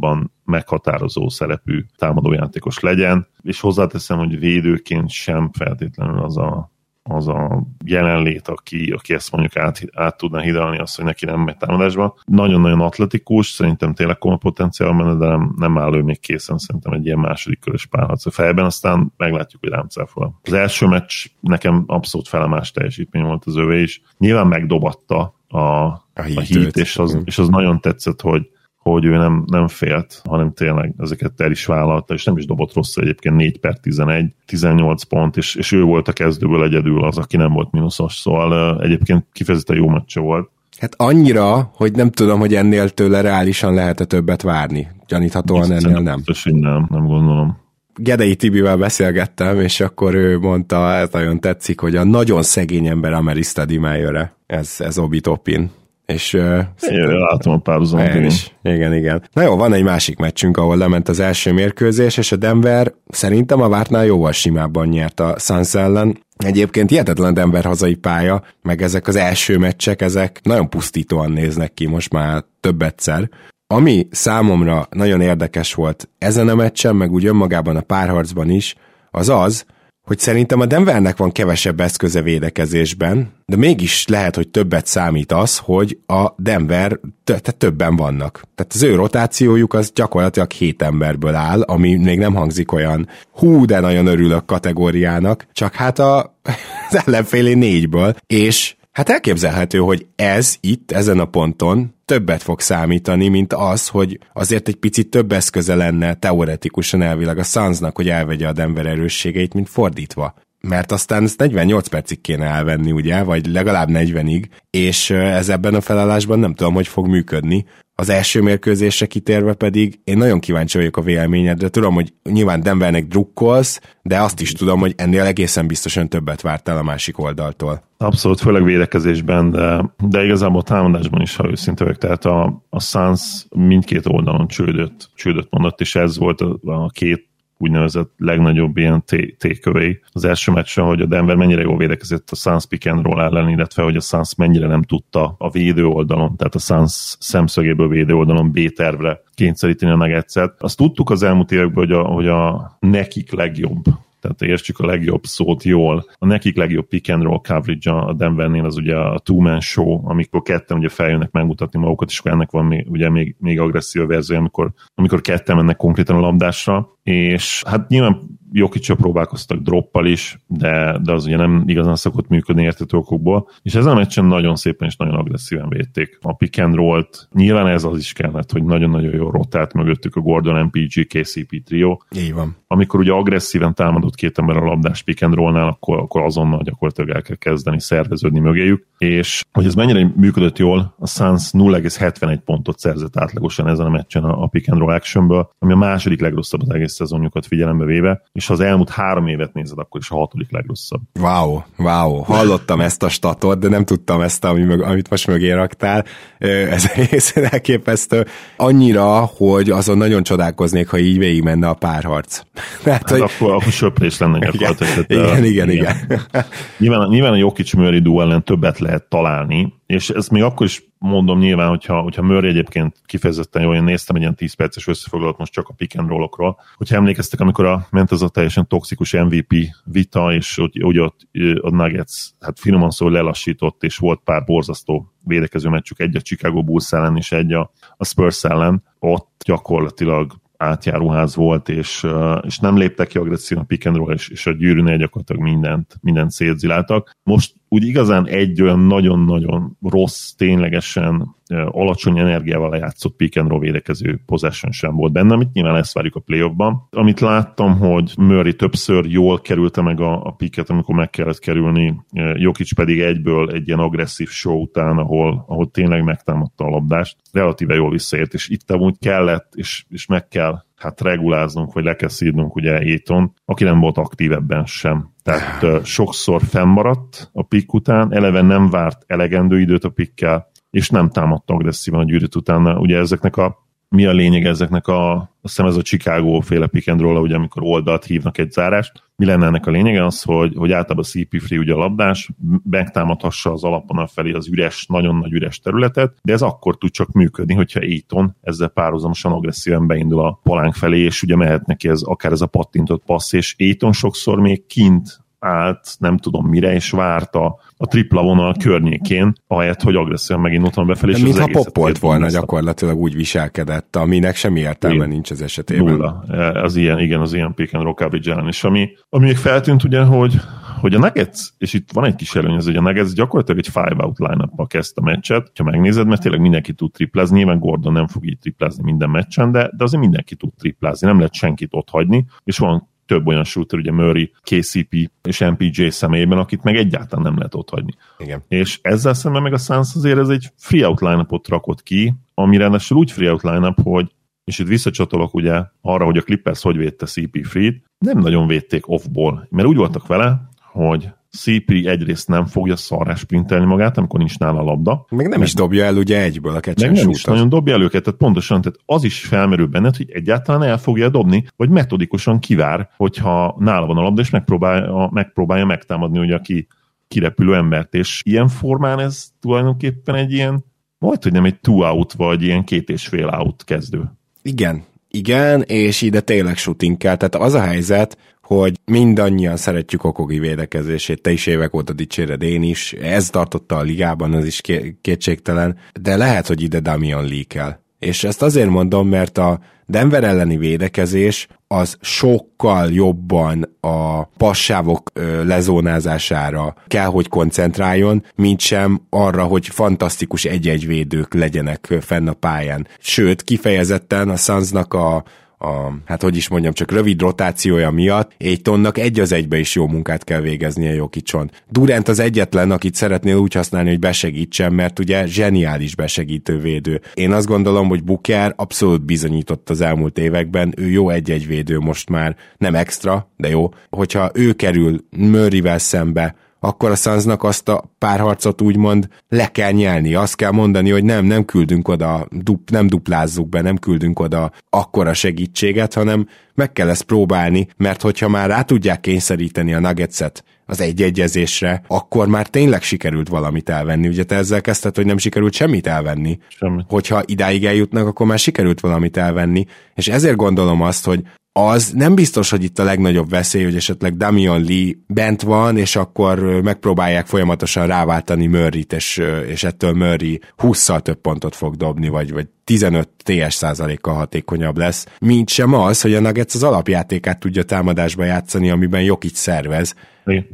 meghatározó 0.45 1.29
szerepű 1.29 1.85
támadójátékos 1.97 2.79
legyen, 2.79 3.27
és 3.41 3.59
hozzáteszem, 3.59 4.17
hogy 4.17 4.39
védőként 4.39 5.09
sem 5.09 5.49
feltétlenül 5.51 6.23
az 6.23 6.37
a 6.37 6.71
az 7.07 7.27
a 7.27 7.63
jelenlét, 7.85 8.47
aki, 8.47 8.91
aki 8.91 9.13
ezt 9.13 9.31
mondjuk 9.31 9.55
át, 9.55 9.81
át 9.93 10.17
tudná 10.17 10.41
hidalni, 10.41 10.77
azt, 10.77 10.95
hogy 10.95 11.05
neki 11.05 11.25
nem 11.25 11.39
megy 11.39 11.57
támadásba. 11.57 12.15
Nagyon-nagyon 12.25 12.81
atletikus, 12.81 13.47
szerintem 13.47 13.93
tényleg 13.93 14.17
komoly 14.17 14.37
potenciál 14.37 14.93
benne, 14.93 15.13
de 15.13 15.27
nem, 15.27 15.53
nem 15.57 15.77
áll 15.77 15.95
ő 15.95 16.01
még 16.01 16.19
készen, 16.19 16.57
szerintem 16.57 16.93
egy 16.93 17.05
ilyen 17.05 17.19
második 17.19 17.59
körös 17.59 17.85
párharc 17.85 18.25
a 18.25 18.31
fejben, 18.31 18.65
aztán 18.65 19.13
meglátjuk, 19.17 19.61
hogy 19.61 19.71
rám 19.71 19.87
cáfol. 19.87 20.39
Az 20.43 20.53
első 20.53 20.85
meccs 20.85 21.25
nekem 21.39 21.83
abszolút 21.87 22.27
felemás 22.27 22.71
teljesítmény 22.71 23.23
volt 23.23 23.45
az 23.45 23.55
övé 23.55 23.81
is. 23.81 24.01
Nyilván 24.17 24.47
megdobatta 24.47 25.35
a, 25.47 25.57
a, 25.57 26.01
a 26.13 26.39
hit, 26.39 26.77
és 26.77 26.97
az, 26.97 27.17
és 27.23 27.37
az 27.37 27.47
nagyon 27.47 27.81
tetszett, 27.81 28.21
hogy 28.21 28.49
hogy 28.91 29.05
ő 29.05 29.17
nem, 29.17 29.43
nem 29.45 29.67
félt, 29.67 30.21
hanem 30.29 30.53
tényleg 30.53 30.93
ezeket 30.97 31.41
el 31.41 31.51
is 31.51 31.65
vállalta, 31.65 32.13
és 32.13 32.23
nem 32.23 32.37
is 32.37 32.45
dobott 32.45 32.73
rossz 32.73 32.95
egyébként 32.95 33.35
4 33.35 33.59
per 33.59 33.77
11, 33.77 34.33
18 34.45 35.03
pont, 35.03 35.37
és, 35.37 35.55
és 35.55 35.71
ő 35.71 35.81
volt 35.83 36.07
a 36.07 36.13
kezdőből 36.13 36.63
egyedül 36.63 37.03
az, 37.03 37.17
aki 37.17 37.37
nem 37.37 37.53
volt 37.53 37.71
mínuszos, 37.71 38.13
szóval 38.15 38.81
egyébként 38.81 39.25
kifejezetten 39.31 39.75
jó 39.75 39.87
meccse 39.87 40.19
volt. 40.19 40.49
Hát 40.79 40.93
annyira, 40.97 41.71
hogy 41.73 41.91
nem 41.91 42.11
tudom, 42.11 42.39
hogy 42.39 42.53
ennél 42.53 42.89
tőle 42.89 43.21
reálisan 43.21 43.73
lehet-e 43.73 44.05
többet 44.05 44.41
várni. 44.41 44.87
Gyaníthatóan 45.07 45.69
Biztos, 45.69 45.83
ennél 45.83 46.01
nem. 46.01 46.15
Biztos, 46.15 46.43
hogy 46.43 46.55
nem, 46.55 46.87
nem 46.89 47.05
gondolom. 47.05 47.57
Gedei 47.95 48.35
Tibivel 48.35 48.77
beszélgettem, 48.77 49.59
és 49.59 49.79
akkor 49.79 50.15
ő 50.15 50.39
mondta, 50.39 50.93
ez 50.93 51.09
nagyon 51.11 51.39
tetszik, 51.39 51.79
hogy 51.79 51.95
a 51.95 52.03
nagyon 52.03 52.43
szegény 52.43 52.87
ember 52.87 53.13
Amerista 53.13 53.65
Dimájöre. 53.65 54.35
Ez, 54.45 54.75
ez 54.79 54.97
Obi 54.97 55.21
Topin 55.21 55.71
és 56.07 56.33
uh, 56.33 56.59
Én 56.89 57.07
látom 57.07 57.53
a 57.53 57.57
párhuzamot. 57.57 58.13
Igen. 58.13 58.31
igen, 58.61 58.93
igen. 58.93 59.23
Na 59.33 59.41
jó, 59.41 59.55
van 59.55 59.73
egy 59.73 59.83
másik 59.83 60.17
meccsünk, 60.17 60.57
ahol 60.57 60.77
lement 60.77 61.09
az 61.09 61.19
első 61.19 61.53
mérkőzés, 61.53 62.17
és 62.17 62.31
a 62.31 62.35
Denver 62.35 62.93
szerintem 63.07 63.61
a 63.61 63.69
vártnál 63.69 64.05
jóval 64.05 64.31
simábban 64.31 64.87
nyert 64.87 65.19
a 65.19 65.35
Suns 65.39 65.75
ellen. 65.75 66.17
Egyébként 66.37 66.89
hihetetlen 66.89 67.33
Denver 67.33 67.65
hazai 67.65 67.95
pálya, 67.95 68.43
meg 68.61 68.81
ezek 68.81 69.07
az 69.07 69.15
első 69.15 69.57
meccsek, 69.57 70.01
ezek 70.01 70.39
nagyon 70.43 70.69
pusztítóan 70.69 71.31
néznek 71.31 71.73
ki 71.73 71.85
most 71.85 72.13
már 72.13 72.43
több 72.59 72.81
egyszer. 72.81 73.29
Ami 73.67 74.07
számomra 74.11 74.87
nagyon 74.91 75.21
érdekes 75.21 75.73
volt 75.73 76.09
ezen 76.17 76.49
a 76.49 76.55
meccsen, 76.55 76.95
meg 76.95 77.11
úgy 77.11 77.25
önmagában 77.25 77.75
a 77.75 77.81
párharcban 77.81 78.49
is, 78.49 78.75
az 79.11 79.29
az, 79.29 79.65
hogy 80.07 80.19
szerintem 80.19 80.59
a 80.59 80.65
Denvernek 80.65 81.17
van 81.17 81.31
kevesebb 81.31 81.79
eszköze 81.79 82.21
védekezésben, 82.21 83.33
de 83.45 83.55
mégis 83.55 84.07
lehet, 84.07 84.35
hogy 84.35 84.47
többet 84.47 84.85
számít 84.85 85.31
az, 85.31 85.57
hogy 85.57 85.97
a 86.05 86.27
Denver, 86.37 86.99
tehát 87.23 87.55
többen 87.57 87.95
vannak. 87.95 88.41
Tehát 88.55 88.73
az 88.73 88.83
ő 88.83 88.95
rotációjuk 88.95 89.73
az 89.73 89.91
gyakorlatilag 89.95 90.51
hét 90.51 90.81
emberből 90.81 91.35
áll, 91.35 91.61
ami 91.61 91.95
még 91.95 92.19
nem 92.19 92.33
hangzik 92.33 92.71
olyan 92.71 93.07
hú, 93.31 93.65
de 93.65 93.79
nagyon 93.79 94.05
örülök 94.05 94.45
kategóriának, 94.45 95.47
csak 95.53 95.73
hát 95.73 95.99
a, 95.99 96.39
az 96.89 97.01
ellenfélé 97.05 97.53
négyből, 97.53 98.15
és 98.27 98.75
Hát 98.97 99.09
elképzelhető, 99.09 99.77
hogy 99.77 100.05
ez 100.15 100.55
itt, 100.61 100.91
ezen 100.91 101.19
a 101.19 101.25
ponton 101.25 101.93
többet 102.05 102.43
fog 102.43 102.59
számítani, 102.59 103.27
mint 103.27 103.53
az, 103.53 103.87
hogy 103.87 104.19
azért 104.33 104.67
egy 104.67 104.75
picit 104.75 105.09
több 105.09 105.31
eszköze 105.31 105.75
lenne 105.75 106.13
teoretikusan 106.13 107.01
elvileg 107.01 107.37
a 107.37 107.43
Sunsnak, 107.43 107.95
hogy 107.95 108.09
elvegye 108.09 108.47
a 108.47 108.51
Denver 108.51 108.85
erősségeit, 108.85 109.53
mint 109.53 109.69
fordítva. 109.69 110.33
Mert 110.61 110.91
aztán 110.91 111.23
ezt 111.23 111.39
48 111.39 111.87
percig 111.87 112.21
kéne 112.21 112.45
elvenni, 112.45 112.91
ugye, 112.91 113.23
vagy 113.23 113.45
legalább 113.45 113.89
40-ig, 113.91 114.45
és 114.69 115.09
ez 115.09 115.49
ebben 115.49 115.73
a 115.73 115.81
felállásban 115.81 116.39
nem 116.39 116.53
tudom, 116.53 116.73
hogy 116.73 116.87
fog 116.87 117.07
működni. 117.07 117.65
Az 117.99 118.09
első 118.09 118.41
mérkőzésre 118.41 119.05
kitérve 119.05 119.53
pedig 119.53 119.99
én 120.03 120.17
nagyon 120.17 120.39
kíváncsi 120.39 120.77
vagyok 120.77 120.97
a 120.97 121.01
véleményedre. 121.01 121.69
Tudom, 121.69 121.93
hogy 121.93 122.13
nyilván 122.23 122.61
Denvernek 122.61 123.07
drukkolsz, 123.07 123.81
de 124.01 124.21
azt 124.21 124.41
is 124.41 124.51
tudom, 124.51 124.79
hogy 124.79 124.93
ennél 124.97 125.21
egészen 125.21 125.67
biztosan 125.67 126.09
többet 126.09 126.41
vártál 126.41 126.77
a 126.77 126.83
másik 126.83 127.19
oldaltól. 127.19 127.83
Abszolút, 127.97 128.39
főleg 128.39 128.63
védekezésben, 128.63 129.51
de, 129.51 129.93
de 129.97 130.23
igazából 130.23 130.63
támadásban 130.63 131.21
is, 131.21 131.35
ha 131.35 131.49
őszinte 131.49 131.83
vagyok. 131.83 131.99
Tehát 131.99 132.25
a, 132.25 132.63
a 132.69 132.79
Suns 132.79 133.45
mindkét 133.55 134.05
oldalon 134.05 134.47
csődött, 134.47 135.09
csődött 135.15 135.51
mondott, 135.51 135.81
és 135.81 135.95
ez 135.95 136.17
volt 136.17 136.41
a, 136.41 136.57
a 136.63 136.89
két 136.89 137.27
úgynevezett 137.57 138.11
legnagyobb 138.17 138.77
ilyen 138.77 139.03
takeaway 139.37 139.99
az 140.11 140.25
első 140.25 140.51
meccsen, 140.51 140.85
hogy 140.85 141.01
a 141.01 141.05
Denver 141.05 141.35
mennyire 141.35 141.61
jól 141.61 141.77
védekezett 141.77 142.31
a 142.31 142.35
Suns 142.35 142.65
pick 142.65 142.85
and 142.85 143.05
roll 143.05 143.21
ellen, 143.21 143.49
illetve 143.49 143.83
hogy 143.83 143.95
a 143.95 144.01
Suns 144.01 144.35
mennyire 144.35 144.67
nem 144.67 144.83
tudta 144.83 145.35
a 145.37 145.49
védő 145.49 145.85
oldalon, 145.85 146.35
tehát 146.35 146.55
a 146.55 146.59
Suns 146.59 147.15
szemszögéből 147.19 147.87
védő 147.87 148.13
oldalon 148.13 148.51
B-tervre 148.51 149.21
kényszeríteni 149.33 149.91
a 149.91 149.95
negetszet. 149.95 150.55
Azt 150.59 150.77
tudtuk 150.77 151.09
az 151.09 151.23
elmúlt 151.23 151.51
években, 151.51 151.85
hogy 151.85 151.91
a, 151.91 152.01
hogy 152.01 152.27
a 152.27 152.71
nekik 152.79 153.31
legjobb 153.31 153.83
tehát 154.19 154.41
értsük 154.41 154.79
a 154.79 154.85
legjobb 154.85 155.23
szót 155.23 155.63
jól. 155.63 156.05
A 156.13 156.25
nekik 156.25 156.55
legjobb 156.55 156.87
pick 156.87 157.09
and 157.09 157.23
roll 157.23 157.41
coverage 157.41 157.91
a 157.91 158.13
Denvernél 158.13 158.65
az 158.65 158.77
ugye 158.77 158.95
a 158.95 159.19
two-man 159.19 159.59
show, 159.59 160.09
amikor 160.09 160.41
ketten 160.41 160.77
ugye 160.77 160.89
feljönnek 160.89 161.31
megmutatni 161.31 161.79
magukat, 161.79 162.09
és 162.09 162.19
akkor 162.19 162.31
ennek 162.31 162.51
van 162.51 162.65
még, 162.65 162.89
ugye 162.89 163.09
még, 163.09 163.35
még 163.39 163.59
agresszív 163.59 164.05
verzió, 164.05 164.37
amikor, 164.37 164.71
amikor 164.95 165.21
ketten 165.21 165.55
mennek 165.55 165.77
konkrétan 165.77 166.15
a 166.15 166.19
labdásra, 166.19 166.89
és 167.03 167.63
hát 167.65 167.89
nyilván 167.89 168.36
Jokicsa 168.51 168.95
próbálkoztak 168.95 169.59
droppal 169.59 170.05
is, 170.05 170.39
de, 170.47 170.99
de 171.03 171.11
az 171.11 171.25
ugye 171.25 171.37
nem 171.37 171.63
igazán 171.65 171.95
szokott 171.95 172.27
működni 172.27 172.63
értető 172.63 172.97
okokból, 172.97 173.49
és 173.61 173.75
ezen 173.75 173.91
a 173.91 173.95
meccsen 173.95 174.25
nagyon 174.25 174.55
szépen 174.55 174.87
és 174.87 174.95
nagyon 174.95 175.15
agresszíven 175.15 175.69
védték 175.69 176.17
a 176.21 176.33
pick 176.33 176.59
and 176.61 176.75
roll-t. 176.75 177.27
Nyilván 177.33 177.67
ez 177.67 177.83
az 177.83 177.97
is 177.97 178.13
kellett, 178.13 178.51
hogy 178.51 178.63
nagyon-nagyon 178.63 179.13
jó 179.13 179.29
rotált 179.29 179.73
mögöttük 179.73 180.15
a 180.15 180.19
Gordon 180.19 180.65
MPG 180.65 181.07
KCP 181.07 181.63
trio. 181.63 181.97
Így 182.15 182.33
van. 182.33 182.55
Amikor 182.67 182.99
ugye 182.99 183.11
agresszíven 183.11 183.73
támadott 183.73 184.15
két 184.15 184.37
ember 184.37 184.57
a 184.57 184.65
labdás 184.65 185.03
pick 185.03 185.23
and 185.23 185.33
roll-nál, 185.33 185.67
akkor, 185.67 185.97
akkor 185.97 186.21
azonnal 186.21 186.61
gyakorlatilag 186.63 187.09
el 187.09 187.21
kell 187.21 187.35
kezdeni 187.35 187.79
szerveződni 187.79 188.39
mögéjük, 188.39 188.87
és 188.97 189.43
hogy 189.51 189.65
ez 189.65 189.75
mennyire 189.75 190.11
működött 190.15 190.57
jól, 190.57 190.95
a 190.99 191.07
Suns 191.07 191.51
0,71 191.51 192.39
pontot 192.45 192.79
szerzett 192.79 193.17
átlagosan 193.17 193.67
ezen 193.67 193.85
a 193.85 193.89
meccsen 193.89 194.23
a 194.23 194.47
pick 194.47 194.71
and 194.71 194.79
roll 194.79 194.93
actionből, 194.93 195.49
ami 195.59 195.73
a 195.73 195.75
második 195.75 196.21
legrosszabb 196.21 196.61
az 196.61 196.69
egész 196.69 196.93
szezonjukat 196.93 197.45
figyelembe 197.45 197.85
véve, 197.85 198.21
és 198.37 198.47
ha 198.47 198.53
az 198.53 198.59
elmúlt 198.59 198.89
három 198.89 199.27
évet 199.27 199.53
nézed, 199.53 199.77
akkor 199.77 200.01
is 200.01 200.09
a 200.09 200.15
hatodik 200.15 200.51
legrosszabb. 200.51 201.01
Wow, 201.19 201.61
wow, 201.77 202.21
hallottam 202.21 202.81
ezt 202.81 203.03
a 203.03 203.09
statot, 203.09 203.59
de 203.59 203.69
nem 203.69 203.85
tudtam 203.85 204.21
ezt, 204.21 204.43
amit 204.43 205.09
most 205.09 205.27
mögé 205.27 205.51
raktál. 205.51 206.05
Ez 206.37 206.91
egészen 206.95 207.43
elképesztő. 207.43 208.25
Annyira, 208.57 209.25
hogy 209.37 209.69
azon 209.69 209.97
nagyon 209.97 210.23
csodálkoznék, 210.23 210.89
ha 210.89 210.97
így 210.97 211.17
végig 211.17 211.43
menne 211.43 211.67
a 211.67 211.73
párharc. 211.73 212.41
Tehát, 212.83 213.09
hát 213.09 213.09
hogy... 213.09 213.21
akkor, 213.21 213.53
akkor 213.53 213.71
söprés 213.71 214.17
lenne 214.17 214.39
gyakorlatilag. 214.39 215.05
Igen, 215.07 215.43
igen, 215.43 215.69
igen. 215.69 215.95
igen. 216.05 216.45
nyilván, 216.77 217.07
nyilván 217.09 217.31
a 217.31 217.35
Jokic 217.35 217.73
Murray 217.73 218.01
ellen 218.19 218.43
többet 218.43 218.79
lehet 218.79 219.03
találni, 219.03 219.73
és 219.87 220.09
ezt 220.09 220.31
még 220.31 220.43
akkor 220.43 220.65
is 220.65 220.83
mondom 220.97 221.39
nyilván, 221.39 221.69
hogyha, 221.69 222.01
hogyha 222.01 222.21
Murray 222.21 222.49
egyébként 222.49 223.01
kifejezetten 223.05 223.61
jól, 223.61 223.75
én 223.75 223.83
néztem 223.83 224.15
egy 224.15 224.21
ilyen 224.21 224.35
10 224.35 224.53
perces 224.53 224.87
összefoglalót 224.87 225.37
most 225.37 225.51
csak 225.51 225.67
a 225.67 225.73
pick 225.73 225.99
and 225.99 226.09
rollokról. 226.09 226.59
Hogyha 226.75 226.95
emlékeztek, 226.95 227.39
amikor 227.39 227.65
a, 227.65 227.87
ment 227.89 228.11
az 228.11 228.21
a 228.21 228.29
teljesen 228.29 228.67
toxikus 228.67 229.13
MVP 229.13 229.53
vita, 229.83 230.33
és 230.33 230.57
úgy, 230.57 230.83
úgy 230.83 230.99
ott 230.99 231.19
a 231.61 231.69
Nuggets, 231.69 232.13
hát 232.39 232.59
finoman 232.59 232.89
szól 232.89 233.11
lelassított, 233.11 233.83
és 233.83 233.97
volt 233.97 234.21
pár 234.23 234.43
borzasztó 234.43 235.13
védekező 235.23 235.69
meccsük, 235.69 235.99
egy 235.99 236.15
a 236.15 236.21
Chicago 236.21 236.63
Bulls 236.63 236.91
ellen, 236.91 237.17
és 237.17 237.31
egy 237.31 237.53
a, 237.53 237.71
a 237.97 238.05
Spurs 238.05 238.43
ellen, 238.43 238.83
ott 238.99 239.41
gyakorlatilag 239.45 240.33
átjáróház 240.57 241.35
volt, 241.35 241.69
és, 241.69 242.07
és 242.41 242.59
nem 242.59 242.77
léptek 242.77 243.07
ki 243.07 243.17
agresszívan 243.17 243.63
a 243.63 243.65
pick 243.65 243.85
and 243.85 243.95
roll, 243.95 244.13
és, 244.13 244.29
és 244.29 244.45
a 244.45 244.51
gyűrűnél 244.51 244.97
gyakorlatilag 244.97 245.41
mindent, 245.41 245.97
mindent 246.01 246.31
szétziláltak. 246.31 247.11
Most 247.23 247.53
úgy 247.69 247.83
igazán 247.83 248.27
egy 248.27 248.61
olyan 248.61 248.79
nagyon-nagyon 248.79 249.77
rossz, 249.81 250.31
ténylegesen 250.31 251.35
alacsony 251.65 252.19
energiával 252.19 252.69
lejátszott 252.69 253.15
pick 253.15 253.37
and 253.37 253.49
roll 253.49 253.59
védekező 253.59 254.21
possession 254.25 254.71
sem 254.71 254.95
volt 254.95 255.11
benne, 255.11 255.33
amit 255.33 255.53
nyilván 255.53 255.75
ezt 255.75 255.93
várjuk 255.93 256.15
a 256.15 256.19
playoffban. 256.19 256.87
Amit 256.89 257.19
láttam, 257.19 257.77
hogy 257.77 258.13
Murray 258.17 258.55
többször 258.55 259.05
jól 259.05 259.39
kerülte 259.39 259.81
meg 259.81 260.01
a, 260.01 260.23
a 260.23 260.31
picket, 260.31 260.69
amikor 260.69 260.95
meg 260.95 261.09
kellett 261.09 261.39
kerülni, 261.39 262.01
Jokic 262.33 262.73
pedig 262.73 262.99
egyből 262.99 263.51
egy 263.51 263.67
ilyen 263.67 263.79
agresszív 263.79 264.27
show 264.27 264.61
után, 264.61 264.97
ahol, 264.97 265.45
ahol 265.47 265.71
tényleg 265.71 266.03
megtámadta 266.03 266.65
a 266.65 266.69
labdást, 266.69 267.17
relatíve 267.31 267.75
jól 267.75 267.91
visszaért, 267.91 268.33
és 268.33 268.49
itt 268.49 268.71
amúgy 268.71 268.95
kellett, 268.99 269.53
és, 269.55 269.85
és 269.89 270.05
meg 270.05 270.27
kell 270.27 270.65
hát 270.77 271.01
reguláznunk, 271.01 271.73
vagy 271.73 271.83
le 271.83 271.95
kell 271.95 272.09
szídnunk 272.09 272.55
ugye 272.55 272.81
Éton, 272.81 273.33
aki 273.45 273.63
nem 273.63 273.79
volt 273.79 273.97
aktív 273.97 274.31
ebben 274.31 274.65
sem. 274.65 275.09
Tehát 275.23 275.63
uh, 275.63 275.83
sokszor 275.83 276.41
fennmaradt 276.41 277.29
a 277.33 277.43
pikk 277.43 277.73
után, 277.73 278.13
eleve 278.13 278.41
nem 278.41 278.69
várt 278.69 279.03
elegendő 279.07 279.59
időt 279.59 279.83
a 279.83 279.89
pikkel, 279.89 280.49
és 280.69 280.89
nem 280.89 281.09
támadta 281.09 281.53
agresszívan 281.53 281.99
a 281.99 282.03
gyűrűt 282.03 282.35
utána. 282.35 282.79
Ugye 282.79 282.97
ezeknek 282.97 283.37
a 283.37 283.66
mi 283.89 284.05
a 284.05 284.11
lényeg 284.11 284.45
ezeknek 284.45 284.87
a, 284.87 285.15
azt 285.15 285.29
hiszem 285.41 285.65
ez 285.65 285.75
a 285.75 285.81
Chicago 285.81 286.39
féle 286.39 286.67
pick 286.67 286.87
and 286.87 287.01
roll, 287.01 287.21
ugye 287.21 287.35
amikor 287.35 287.63
oldalt 287.63 288.05
hívnak 288.05 288.37
egy 288.37 288.51
zárást. 288.51 289.03
Mi 289.15 289.25
lenne 289.25 289.45
ennek 289.45 289.65
a 289.65 289.71
lényege? 289.71 290.05
Az, 290.05 290.21
hogy, 290.21 290.53
hogy 290.55 290.71
általában 290.71 291.03
a 291.03 291.07
CP 291.07 291.41
free 291.41 291.59
ugye 291.59 291.73
a 291.73 291.77
labdás, 291.77 292.29
megtámadhassa 292.69 293.51
az 293.51 293.63
alapon 293.63 294.07
felé 294.07 294.31
az 294.31 294.47
üres, 294.47 294.85
nagyon 294.85 295.15
nagy 295.15 295.31
üres 295.31 295.59
területet, 295.59 296.17
de 296.21 296.33
ez 296.33 296.41
akkor 296.41 296.77
tud 296.77 296.91
csak 296.91 297.11
működni, 297.11 297.53
hogyha 297.53 297.79
Aiton 297.79 298.35
ezzel 298.41 298.67
párhuzamosan 298.67 299.31
agresszíven 299.31 299.87
beindul 299.87 300.19
a 300.19 300.39
palánk 300.43 300.73
felé, 300.73 300.99
és 300.99 301.23
ugye 301.23 301.35
mehet 301.35 301.65
neki 301.65 301.89
ez, 301.89 302.01
akár 302.01 302.31
ez 302.31 302.41
a 302.41 302.47
pattintott 302.47 303.03
passz, 303.05 303.33
és 303.33 303.55
Aiton 303.59 303.93
sokszor 303.93 304.39
még 304.39 304.65
kint 304.65 305.25
állt, 305.39 305.95
nem 305.99 306.17
tudom 306.17 306.47
mire, 306.47 306.73
és 306.73 306.89
várta 306.89 307.59
a 307.77 307.87
tripla 307.87 308.21
vonal 308.21 308.55
környékén, 308.59 309.33
ahelyett, 309.47 309.81
hogy 309.81 309.95
agresszívan 309.95 310.41
megint 310.41 310.65
ott 310.65 310.73
van 310.73 310.87
befelé. 310.87 311.21
Mintha 311.21 311.49
poppolt 311.51 311.99
volna 311.99 312.27
gyakorlatilag 312.27 312.97
úgy 312.97 313.15
viselkedett, 313.15 313.95
aminek 313.95 314.35
semmi 314.35 314.59
értelme 314.59 314.95
igen. 314.95 315.09
nincs 315.09 315.31
az 315.31 315.41
esetében. 315.41 315.85
Nulla. 315.85 316.23
Az 316.61 316.75
ilyen, 316.75 316.99
igen, 316.99 317.21
az 317.21 317.33
ilyen 317.33 317.53
pick 317.53 317.73
and 317.73 317.83
roll 317.83 317.93
coverage 317.93 318.31
ellen. 318.31 318.47
És 318.47 318.63
ami, 318.63 318.89
ami 319.09 319.25
még 319.25 319.37
feltűnt 319.37 319.83
ugye, 319.83 320.03
hogy 320.03 320.39
hogy 320.79 320.93
a 320.93 320.99
Nuggets, 320.99 321.39
és 321.57 321.73
itt 321.73 321.91
van 321.91 322.05
egy 322.05 322.15
kis 322.15 322.35
előny, 322.35 322.55
az, 322.55 322.65
hogy 322.65 322.75
a 322.75 322.81
Nuggets 322.81 323.13
gyakorlatilag 323.13 323.59
egy 323.59 323.67
five-out 323.67 324.17
line 324.17 324.49
kezdte 324.67 325.01
a 325.01 325.03
meccset, 325.03 325.51
ha 325.55 325.63
megnézed, 325.63 326.07
mert 326.07 326.21
tényleg 326.21 326.41
mindenki 326.41 326.73
tud 326.73 326.91
triplázni, 326.91 327.37
nyilván 327.37 327.59
Gordon 327.59 327.93
nem 327.93 328.07
fog 328.07 328.25
így 328.25 328.39
triplázni 328.39 328.83
minden 328.83 329.09
meccsen, 329.09 329.51
de, 329.51 329.71
de 329.77 329.83
azért 329.83 330.01
mindenki 330.01 330.35
tud 330.35 330.53
triplázni, 330.53 331.07
nem 331.07 331.17
lehet 331.17 331.33
senkit 331.33 331.69
ott 331.71 331.89
hagyni, 331.89 332.25
és 332.43 332.57
van 332.57 332.89
több 333.07 333.27
olyan 333.27 333.43
shooter, 333.43 333.79
ugye 333.79 333.91
Murray, 333.91 334.31
KCP 334.41 335.11
és 335.23 335.39
MPJ 335.39 335.87
személyében, 335.87 336.37
akit 336.37 336.63
meg 336.63 336.75
egyáltalán 336.75 337.25
nem 337.25 337.37
lehet 337.37 337.55
ott 337.55 337.69
hagyni. 337.69 337.93
Igen. 338.17 338.43
És 338.47 338.79
ezzel 338.81 339.13
szemben 339.13 339.41
meg 339.41 339.53
a 339.53 339.57
Suns 339.57 339.95
azért 339.95 340.17
ez 340.17 340.29
egy 340.29 340.51
free 340.57 340.87
out 340.87 340.99
line 340.99 341.25
rakott 341.47 341.83
ki, 341.83 342.13
ami 342.33 342.57
ráadásul 342.57 342.97
úgy 342.97 343.11
free 343.11 343.31
out 343.31 343.43
line 343.43 343.73
hogy 343.83 344.11
és 344.43 344.59
itt 344.59 344.67
visszacsatolok 344.67 345.33
ugye 345.33 345.63
arra, 345.81 346.05
hogy 346.05 346.17
a 346.17 346.21
Clippers 346.21 346.61
hogy 346.61 346.77
védte 346.77 347.05
CP 347.05 347.45
free 347.45 347.81
nem 347.97 348.19
nagyon 348.19 348.47
védték 348.47 348.89
off-ból, 348.89 349.47
mert 349.49 349.67
úgy 349.67 349.75
voltak 349.75 350.07
vele, 350.07 350.49
hogy 350.71 351.09
CP 351.31 351.69
egyrészt 351.69 352.27
nem 352.27 352.45
fogja 352.45 352.75
szarrá 352.75 353.15
sprintelni 353.15 353.65
magát, 353.65 353.97
amikor 353.97 354.19
nincs 354.19 354.37
nála 354.37 354.59
a 354.59 354.63
labda. 354.63 355.05
Meg 355.09 355.27
nem 355.27 355.41
is 355.41 355.53
dobja 355.53 355.85
el 355.85 355.95
ugye 355.95 356.21
egyből 356.21 356.55
a 356.55 356.59
catch 356.59 356.81
Meg 356.81 356.91
nem 356.91 357.09
is 357.09 357.23
nagyon 357.23 357.49
dobja 357.49 357.73
el 357.73 357.81
őket, 357.81 358.03
tehát 358.03 358.19
pontosan, 358.19 358.61
tehát 358.61 358.79
az 358.85 359.03
is 359.03 359.19
felmerül 359.19 359.67
benned, 359.67 359.95
hogy 359.95 360.11
egyáltalán 360.11 360.63
el 360.63 360.77
fogja 360.77 361.09
dobni, 361.09 361.45
vagy 361.55 361.69
metodikusan 361.69 362.39
kivár, 362.39 362.89
hogyha 362.97 363.55
nála 363.59 363.85
van 363.85 363.97
a 363.97 364.01
labda, 364.01 364.21
és 364.21 364.29
megpróbálja, 364.29 365.09
megpróbálja 365.13 365.65
megtámadni 365.65 366.19
ugye 366.19 366.35
a 366.35 366.41
ki, 366.41 366.67
kirepülő 367.07 367.55
embert, 367.55 367.93
és 367.93 368.21
ilyen 368.25 368.47
formán 368.47 368.99
ez 368.99 369.27
tulajdonképpen 369.39 370.15
egy 370.15 370.31
ilyen, 370.31 370.65
majd 370.97 371.23
hogy 371.23 371.31
nem 371.31 371.45
egy 371.45 371.59
two 371.59 371.81
out, 371.81 372.13
vagy 372.13 372.43
ilyen 372.43 372.63
két 372.63 372.89
és 372.89 373.07
fél 373.07 373.27
out 373.27 373.63
kezdő. 373.63 374.03
Igen, 374.41 374.83
igen, 375.09 375.61
és 375.61 376.01
ide 376.01 376.21
tényleg 376.21 376.57
shooting 376.57 376.97
kell. 376.97 377.15
Tehát 377.15 377.35
az 377.35 377.53
a 377.53 377.61
helyzet, 377.61 378.17
hogy 378.47 378.79
mindannyian 378.85 379.57
szeretjük 379.57 380.03
Okogi 380.03 380.39
védekezését, 380.39 381.21
te 381.21 381.31
is 381.31 381.45
évek 381.45 381.75
óta 381.75 381.93
dicséred, 381.93 382.41
én 382.41 382.63
is, 382.63 382.93
ez 382.93 383.29
tartotta 383.29 383.75
a 383.75 383.81
ligában, 383.81 384.33
az 384.33 384.45
is 384.45 384.61
kétségtelen, 385.01 385.77
de 386.01 386.15
lehet, 386.15 386.47
hogy 386.47 386.61
ide 386.61 386.79
Damian 386.79 387.27
Lee 387.27 387.43
kell. 387.47 387.79
És 387.99 388.23
ezt 388.23 388.41
azért 388.41 388.69
mondom, 388.69 389.07
mert 389.07 389.37
a 389.37 389.59
Denver 389.85 390.23
elleni 390.23 390.57
védekezés 390.57 391.47
az 391.67 391.97
sokkal 392.01 392.91
jobban 392.91 393.77
a 393.79 394.23
passávok 394.23 395.11
lezónázására 395.43 396.75
kell, 396.87 397.05
hogy 397.05 397.27
koncentráljon, 397.27 398.25
mint 398.35 398.59
sem 398.59 399.01
arra, 399.09 399.43
hogy 399.43 399.67
fantasztikus 399.67 400.45
egy-egy 400.45 400.87
védők 400.87 401.33
legyenek 401.33 401.97
fenn 402.01 402.27
a 402.27 402.33
pályán. 402.33 402.87
Sőt, 402.99 403.43
kifejezetten 403.43 404.29
a 404.29 404.35
Sunsnak 404.35 404.93
a 404.93 405.23
a, 405.57 405.91
hát 406.05 406.21
hogy 406.21 406.35
is 406.35 406.47
mondjam, 406.47 406.73
csak 406.73 406.91
rövid 406.91 407.21
rotációja 407.21 407.91
miatt 407.91 408.35
tonnak 408.61 408.97
egy 408.97 409.19
az 409.19 409.31
egybe 409.31 409.59
is 409.59 409.75
jó 409.75 409.87
munkát 409.87 410.23
kell 410.23 410.41
végeznie 410.41 410.93
Jokicson. 410.93 411.51
Durant 411.69 412.07
az 412.07 412.19
egyetlen, 412.19 412.71
akit 412.71 412.95
szeretnél 412.95 413.35
úgy 413.35 413.53
használni, 413.53 413.89
hogy 413.89 413.99
besegítsen, 413.99 414.73
mert 414.73 414.99
ugye 414.99 415.25
zseniális 415.25 415.95
besegítő 415.95 416.59
védő. 416.59 417.01
Én 417.13 417.31
azt 417.31 417.47
gondolom, 417.47 417.87
hogy 417.87 418.03
Booker 418.03 418.53
abszolút 418.55 419.05
bizonyított 419.05 419.69
az 419.69 419.81
elmúlt 419.81 420.17
években, 420.17 420.73
ő 420.77 420.89
jó 420.89 421.09
egy-egy 421.09 421.47
védő 421.47 421.79
most 421.79 422.09
már, 422.09 422.35
nem 422.57 422.75
extra, 422.75 423.31
de 423.37 423.49
jó. 423.49 423.69
Hogyha 423.89 424.31
ő 424.33 424.53
kerül 424.53 425.05
Murrayvel 425.09 425.77
szembe, 425.77 426.35
akkor 426.59 426.91
a 426.91 426.95
Sunsnak 426.95 427.43
azt 427.43 427.69
a 427.69 427.83
párharcot 427.97 428.61
úgymond 428.61 429.07
le 429.29 429.51
kell 429.51 429.71
nyelni. 429.71 430.15
Azt 430.15 430.35
kell 430.35 430.51
mondani, 430.51 430.89
hogy 430.89 431.03
nem, 431.03 431.25
nem 431.25 431.45
küldünk 431.45 431.87
oda, 431.87 432.27
dup, 432.31 432.69
nem 432.69 432.87
duplázzuk 432.87 433.49
be, 433.49 433.61
nem 433.61 433.77
küldünk 433.77 434.19
oda 434.19 434.51
akkora 434.69 435.13
segítséget, 435.13 435.93
hanem 435.93 436.27
meg 436.53 436.71
kell 436.71 436.89
ezt 436.89 437.03
próbálni, 437.03 437.67
mert 437.77 438.01
hogyha 438.01 438.27
már 438.27 438.49
rá 438.49 438.61
tudják 438.61 438.99
kényszeríteni 438.99 439.73
a 439.73 439.79
Nuggetset 439.79 440.43
az 440.65 440.81
egyegyezésre, 440.81 441.81
akkor 441.87 442.27
már 442.27 442.47
tényleg 442.47 442.81
sikerült 442.81 443.29
valamit 443.29 443.69
elvenni. 443.69 444.07
Ugye 444.07 444.23
te 444.23 444.35
ezzel 444.35 444.61
kezdted, 444.61 444.95
hogy 444.95 445.05
nem 445.05 445.17
sikerült 445.17 445.53
semmit 445.53 445.87
elvenni. 445.87 446.39
Semmi. 446.47 446.83
Hogyha 446.87 447.21
idáig 447.25 447.65
eljutnak, 447.65 448.07
akkor 448.07 448.25
már 448.25 448.39
sikerült 448.39 448.79
valamit 448.79 449.17
elvenni. 449.17 449.65
És 449.95 450.07
ezért 450.07 450.35
gondolom 450.35 450.81
azt, 450.81 451.05
hogy 451.05 451.21
az 451.65 451.91
nem 451.95 452.15
biztos, 452.15 452.49
hogy 452.49 452.63
itt 452.63 452.79
a 452.79 452.83
legnagyobb 452.83 453.29
veszély, 453.29 453.63
hogy 453.63 453.75
esetleg 453.75 454.17
Damian 454.17 454.63
Lee 454.63 454.93
bent 455.07 455.41
van, 455.41 455.77
és 455.77 455.95
akkor 455.95 456.39
megpróbálják 456.39 457.25
folyamatosan 457.25 457.87
ráváltani 457.87 458.47
Murray-t, 458.47 458.93
és, 458.93 459.21
és 459.47 459.63
ettől 459.63 459.93
Murray 459.93 460.39
20 460.55 460.89
több 461.01 461.21
pontot 461.21 461.55
fog 461.55 461.75
dobni, 461.75 462.07
vagy, 462.07 462.31
vagy 462.31 462.47
15 462.67 463.09
TS 463.23 463.53
százalékkal 463.53 464.13
hatékonyabb 464.13 464.77
lesz, 464.77 465.05
mint 465.19 465.49
sem 465.49 465.73
az, 465.73 466.01
hogy 466.01 466.13
a 466.13 466.19
Nuggets 466.19 466.55
az 466.55 466.63
alapjátékát 466.63 467.39
tudja 467.39 467.63
támadásba 467.63 468.23
játszani, 468.23 468.69
amiben 468.69 469.01
Jokic 469.01 469.37
szervez, 469.37 469.93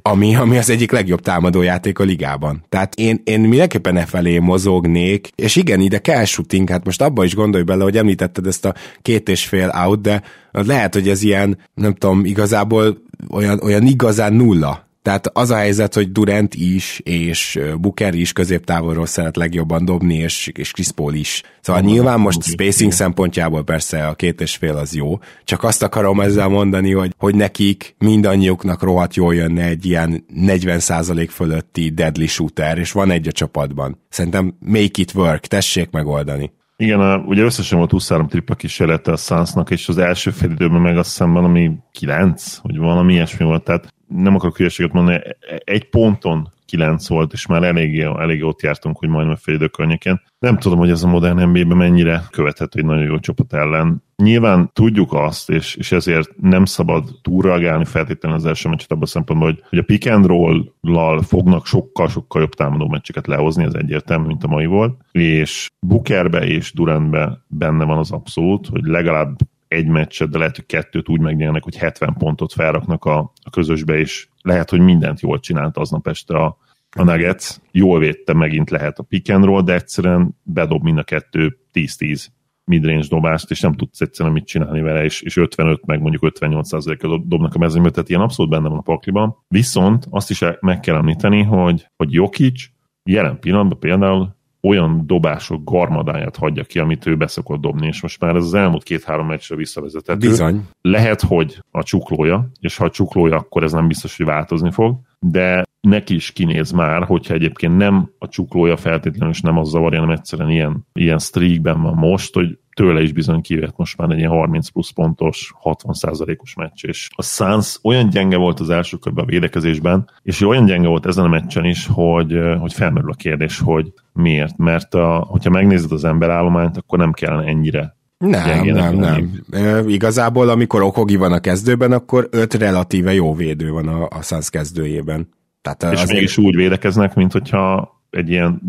ami, 0.02 0.36
ami 0.36 0.58
az 0.58 0.70
egyik 0.70 0.92
legjobb 0.92 1.20
támadójáték 1.22 2.00
a 2.00 2.04
ligában. 2.04 2.66
Tehát 2.70 2.96
én, 2.96 3.22
én 3.24 3.40
mindenképpen 3.40 3.98
e 3.98 4.06
felé 4.06 4.40
mozognék, 4.40 5.30
és 5.36 5.56
igen, 5.56 5.80
ide 5.80 6.00
kell 6.00 6.26
shooting, 6.26 6.70
hát 6.70 6.86
most 6.86 7.02
abba 7.02 7.24
is 7.24 7.36
gondolj 7.36 7.64
bele, 7.64 7.84
hogy 7.84 7.98
említetted 7.98 8.48
ezt 8.48 8.66
a 8.66 8.74
két 9.02 9.30
és 9.30 9.46
fél 9.46 9.74
out, 9.86 10.02
de 10.02 10.22
lehet, 10.52 10.94
hogy 10.94 11.10
ez 11.10 11.24
ilyen, 11.24 11.58
nem 11.74 11.94
tudom, 11.94 12.26
igazából 12.26 12.98
olyan, 13.30 13.60
olyan 13.64 13.86
igazán 13.86 14.34
nulla 14.34 14.92
tehát 15.04 15.30
az 15.34 15.50
a 15.50 15.56
helyzet, 15.56 15.94
hogy 15.94 16.12
Durant 16.12 16.54
is, 16.54 17.02
és 17.04 17.60
Booker 17.80 18.14
is 18.14 18.34
középtávolról 18.34 19.06
szeret 19.06 19.36
legjobban 19.36 19.86
dobni, 19.86 20.16
és, 20.16 20.52
és 20.54 20.72
Chris 20.72 20.92
Paul 20.92 21.14
is. 21.14 21.42
Szóval 21.62 21.82
ah, 21.82 21.88
nyilván 21.88 22.20
most 22.20 22.44
spacing 22.44 22.92
szempontjából 22.92 23.64
persze 23.64 24.08
a 24.08 24.14
két 24.14 24.42
és 24.42 24.56
fél 24.56 24.76
az 24.76 24.96
jó, 24.96 25.20
csak 25.44 25.64
azt 25.64 25.84
akarom 25.84 26.20
ezzel 26.20 26.48
mondani, 26.48 26.92
hogy, 26.92 27.14
hogy 27.18 27.36
nekik 27.36 27.96
mindannyiuknak 27.98 28.84
rohadt 28.84 29.16
jól 29.16 29.36
jönne 29.36 29.64
egy 29.64 29.86
ilyen 29.86 30.26
40% 30.36 31.28
fölötti 31.32 31.90
deadly 31.90 32.26
shooter, 32.26 32.78
és 32.78 32.92
van 32.92 33.12
egy 33.12 33.28
a 33.28 33.32
csapatban. 33.32 34.02
Szerintem 34.10 34.58
make 34.60 35.02
it 35.02 35.14
work, 35.16 35.48
tessék 35.48 35.90
megoldani. 35.92 36.52
Igen, 36.78 37.00
a, 37.00 37.18
ugye 37.18 37.44
összesen 37.44 37.78
volt 37.78 37.92
23 37.92 38.28
tripla 38.28 38.56
kísérlete 38.56 39.12
a 39.12 39.16
Sunsnak, 39.16 39.72
és 39.72 39.88
az 39.88 39.98
első 39.98 40.32
fél 40.32 40.52
időben 40.52 40.82
meg 40.82 40.98
azt 40.98 41.10
hiszem 41.10 41.34
valami 41.34 41.72
9, 41.92 42.58
vagy 42.62 42.78
valami 42.78 43.14
ilyesmi 43.14 43.46
volt, 43.46 43.64
tehát 43.64 43.94
nem 44.16 44.36
akarok 44.36 44.58
hülyeséget 44.58 44.94
mondani, 44.94 45.20
egy 45.64 45.90
ponton 45.90 46.52
9 46.66 47.08
volt, 47.08 47.34
és 47.34 47.46
már 47.46 47.64
eléggé, 47.64 48.02
eléggé 48.02 48.42
ott 48.42 48.62
jártunk, 48.62 48.98
hogy 48.98 49.10
majdnem 49.10 49.34
a 49.34 49.38
fél 49.38 49.56
idő 49.56 49.68
környékén. 49.68 50.22
Nem 50.40 50.58
tudom, 50.58 50.78
hogy 50.78 50.90
ez 50.90 51.04
a 51.04 51.08
modern 51.08 51.50
NBA-ben 51.50 51.78
mennyire 51.78 52.24
követhető 52.32 52.80
egy 52.80 52.86
nagyon 52.86 53.04
jó 53.04 53.20
csapat 53.20 53.54
ellen. 53.54 54.04
Nyilván 54.16 54.70
tudjuk 54.74 55.14
azt, 55.14 55.50
és, 55.50 55.76
és 55.76 55.92
ezért 55.92 56.30
nem 56.42 56.66
szabad 56.66 57.10
túlreagálni 57.22 57.86
feltétlenül 57.86 58.38
az 58.38 58.46
első 58.46 58.70
meccset 58.70 58.92
abban 58.92 59.04
a 59.04 59.08
szempontból, 59.08 59.50
hogy, 59.50 59.64
hogy 59.70 59.80
a 59.80 59.84
pick 59.84 60.12
and 60.12 60.26
roll-lal 60.26 61.22
fognak 61.22 61.66
sokkal-sokkal 61.66 62.42
jobb 62.42 62.54
támadó 62.54 62.88
meccseket 62.88 63.28
lehozni, 63.28 63.64
ez 63.64 63.74
egyértelmű, 63.74 64.26
mint 64.26 64.44
a 64.44 64.48
mai 64.48 64.66
volt, 64.66 64.98
és 65.12 65.70
Bookerbe 65.80 66.46
és 66.46 66.74
Durantbe 66.74 67.44
benne 67.48 67.86
van 67.86 67.98
az 67.98 68.12
abszolút, 68.12 68.68
hogy 68.68 68.84
legalább 68.84 69.38
egy 69.74 69.88
meccset, 69.88 70.30
de 70.30 70.38
lehet, 70.38 70.56
hogy 70.56 70.66
kettőt 70.66 71.10
úgy 71.10 71.20
megnyernek, 71.20 71.64
hogy 71.64 71.78
70 71.78 72.16
pontot 72.18 72.54
felraknak 72.54 73.06
a, 73.06 73.18
a 73.44 73.50
közösbe, 73.50 73.98
és 73.98 74.28
lehet, 74.42 74.70
hogy 74.70 74.80
mindent 74.80 75.20
jól 75.20 75.40
csinált 75.40 75.78
aznap 75.78 76.08
este 76.08 76.38
a, 76.38 76.58
a 76.96 77.04
Nuggets. 77.04 77.56
Jól 77.72 78.00
védte 78.00 78.34
megint 78.34 78.70
lehet 78.70 79.00
a 79.00 79.04
pick 79.04 79.30
and 79.30 79.46
roll, 79.46 79.64
de 79.64 79.74
egyszerűen 79.74 80.38
bedob 80.44 80.84
mind 80.84 80.98
a 80.98 81.04
kettő 81.04 81.58
10-10 81.74 82.26
midrange 82.66 83.08
dobást, 83.10 83.52
és 83.52 83.60
nem 83.62 83.74
tudsz 83.74 84.02
egyszerűen 84.02 84.34
mit 84.34 84.46
csinálni 84.46 84.82
vele, 84.82 85.04
és, 85.04 85.22
és 85.22 85.38
55 85.38 85.86
meg 85.86 86.02
mondjuk 86.02 86.24
58 86.24 86.98
kal 86.98 87.24
dobnak 87.26 87.56
a 87.56 87.58
mezőnybe, 87.58 87.90
tehát 87.90 88.10
ilyen 88.10 88.22
abszolút 88.22 88.52
benne 88.52 88.70
van 88.70 88.78
a 88.78 88.82
pakliban. 88.82 89.36
Viszont 89.48 90.08
azt 90.10 90.30
is 90.30 90.44
meg 90.60 90.80
kell 90.80 90.96
említeni, 90.96 91.44
hogy, 91.44 91.88
hogy 91.96 92.14
Jokic 92.14 92.64
jelen 93.04 93.40
pillanatban 93.40 93.80
például 93.80 94.36
olyan 94.68 95.04
dobások 95.06 95.64
garmadáját 95.64 96.36
hagyja 96.36 96.64
ki, 96.64 96.80
amit 96.80 97.06
ő 97.06 97.16
beszokott 97.16 97.62
dobni, 97.62 97.88
és 97.88 98.02
most 98.02 98.20
már 98.20 98.36
ez 98.36 98.44
az 98.44 98.54
elmúlt 98.54 98.84
két-három 98.84 99.28
meccsre 99.28 99.56
visszavezetett. 99.56 100.20
Bizony. 100.20 100.68
Lehet, 100.82 101.22
hogy 101.22 101.60
a 101.72 101.84
csuklója, 101.84 102.50
és 102.60 102.78
ha 102.78 102.86
a 102.86 102.90
csuklója, 102.90 103.36
akkor 103.36 103.64
ez 103.64 103.72
nem 103.72 103.88
biztos, 103.88 104.18
hogy 104.18 104.26
változni 104.26 104.72
fog, 104.72 105.00
de 105.20 105.66
neki 105.88 106.16
is 106.16 106.32
kinéz 106.32 106.72
már, 106.72 107.04
hogyha 107.04 107.34
egyébként 107.34 107.78
nem 107.78 108.10
a 108.18 108.28
csuklója 108.28 108.78
feltétlenül, 108.78 109.34
és 109.34 109.42
nem 109.42 109.58
az 109.58 109.70
zavarja, 109.70 110.00
hanem 110.00 110.16
egyszerűen 110.16 110.50
ilyen, 110.50 110.88
ilyen 110.94 111.20
streakben 111.20 111.82
van 111.82 111.94
most, 111.94 112.34
hogy 112.34 112.58
tőle 112.76 113.02
is 113.02 113.12
bizony 113.12 113.42
kivett 113.42 113.78
most 113.78 113.98
már 113.98 114.10
egy 114.10 114.18
ilyen 114.18 114.30
30 114.30 114.70
plusz 114.70 114.90
pontos, 114.90 115.54
60%-os 115.64 116.54
meccs, 116.54 116.86
és 116.86 117.10
a 117.16 117.22
Suns 117.24 117.80
olyan 117.82 118.10
gyenge 118.10 118.38
volt 118.38 118.60
az 118.60 118.70
első 118.70 118.98
körben 118.98 119.24
a 119.24 119.28
védekezésben, 119.28 120.10
és 120.22 120.42
olyan 120.42 120.66
gyenge 120.66 120.88
volt 120.88 121.06
ezen 121.06 121.26
a 121.26 121.28
meccsen 121.28 121.66
is, 121.66 121.88
hogy, 121.88 122.40
hogy 122.60 122.74
felmerül 122.74 123.12
a 123.12 123.16
kérdés, 123.16 123.60
hogy 123.60 123.94
miért, 124.14 124.58
mert 124.58 124.94
a, 124.94 125.26
hogyha 125.30 125.50
megnézed 125.50 125.92
az 125.92 126.04
emberállományt, 126.04 126.78
akkor 126.78 127.00
nem 127.00 127.12
kellene 127.12 127.48
ennyire 127.48 127.96
nem, 128.18 128.66
nem, 128.66 128.96
nem. 128.96 129.32
E, 129.52 129.84
igazából, 129.88 130.50
amikor 130.50 130.82
Okogi 130.82 131.16
van 131.16 131.32
a 131.32 131.40
kezdőben, 131.40 131.92
akkor 131.92 132.28
öt 132.32 132.54
relatíve 132.54 133.14
jó 133.14 133.36
védő 133.36 133.72
van 133.72 133.88
a, 133.88 134.08
a 134.10 134.22
Suns 134.22 134.50
kezdőjében. 134.50 135.28
Tehát 135.64 135.96
és 135.96 136.02
azért... 136.02 136.20
mégis 136.20 136.38
úgy 136.38 136.56
védekeznek, 136.56 137.16
mint 137.16 137.32
hogyha 137.32 137.94
egy 138.10 138.30
ilyen 138.30 138.62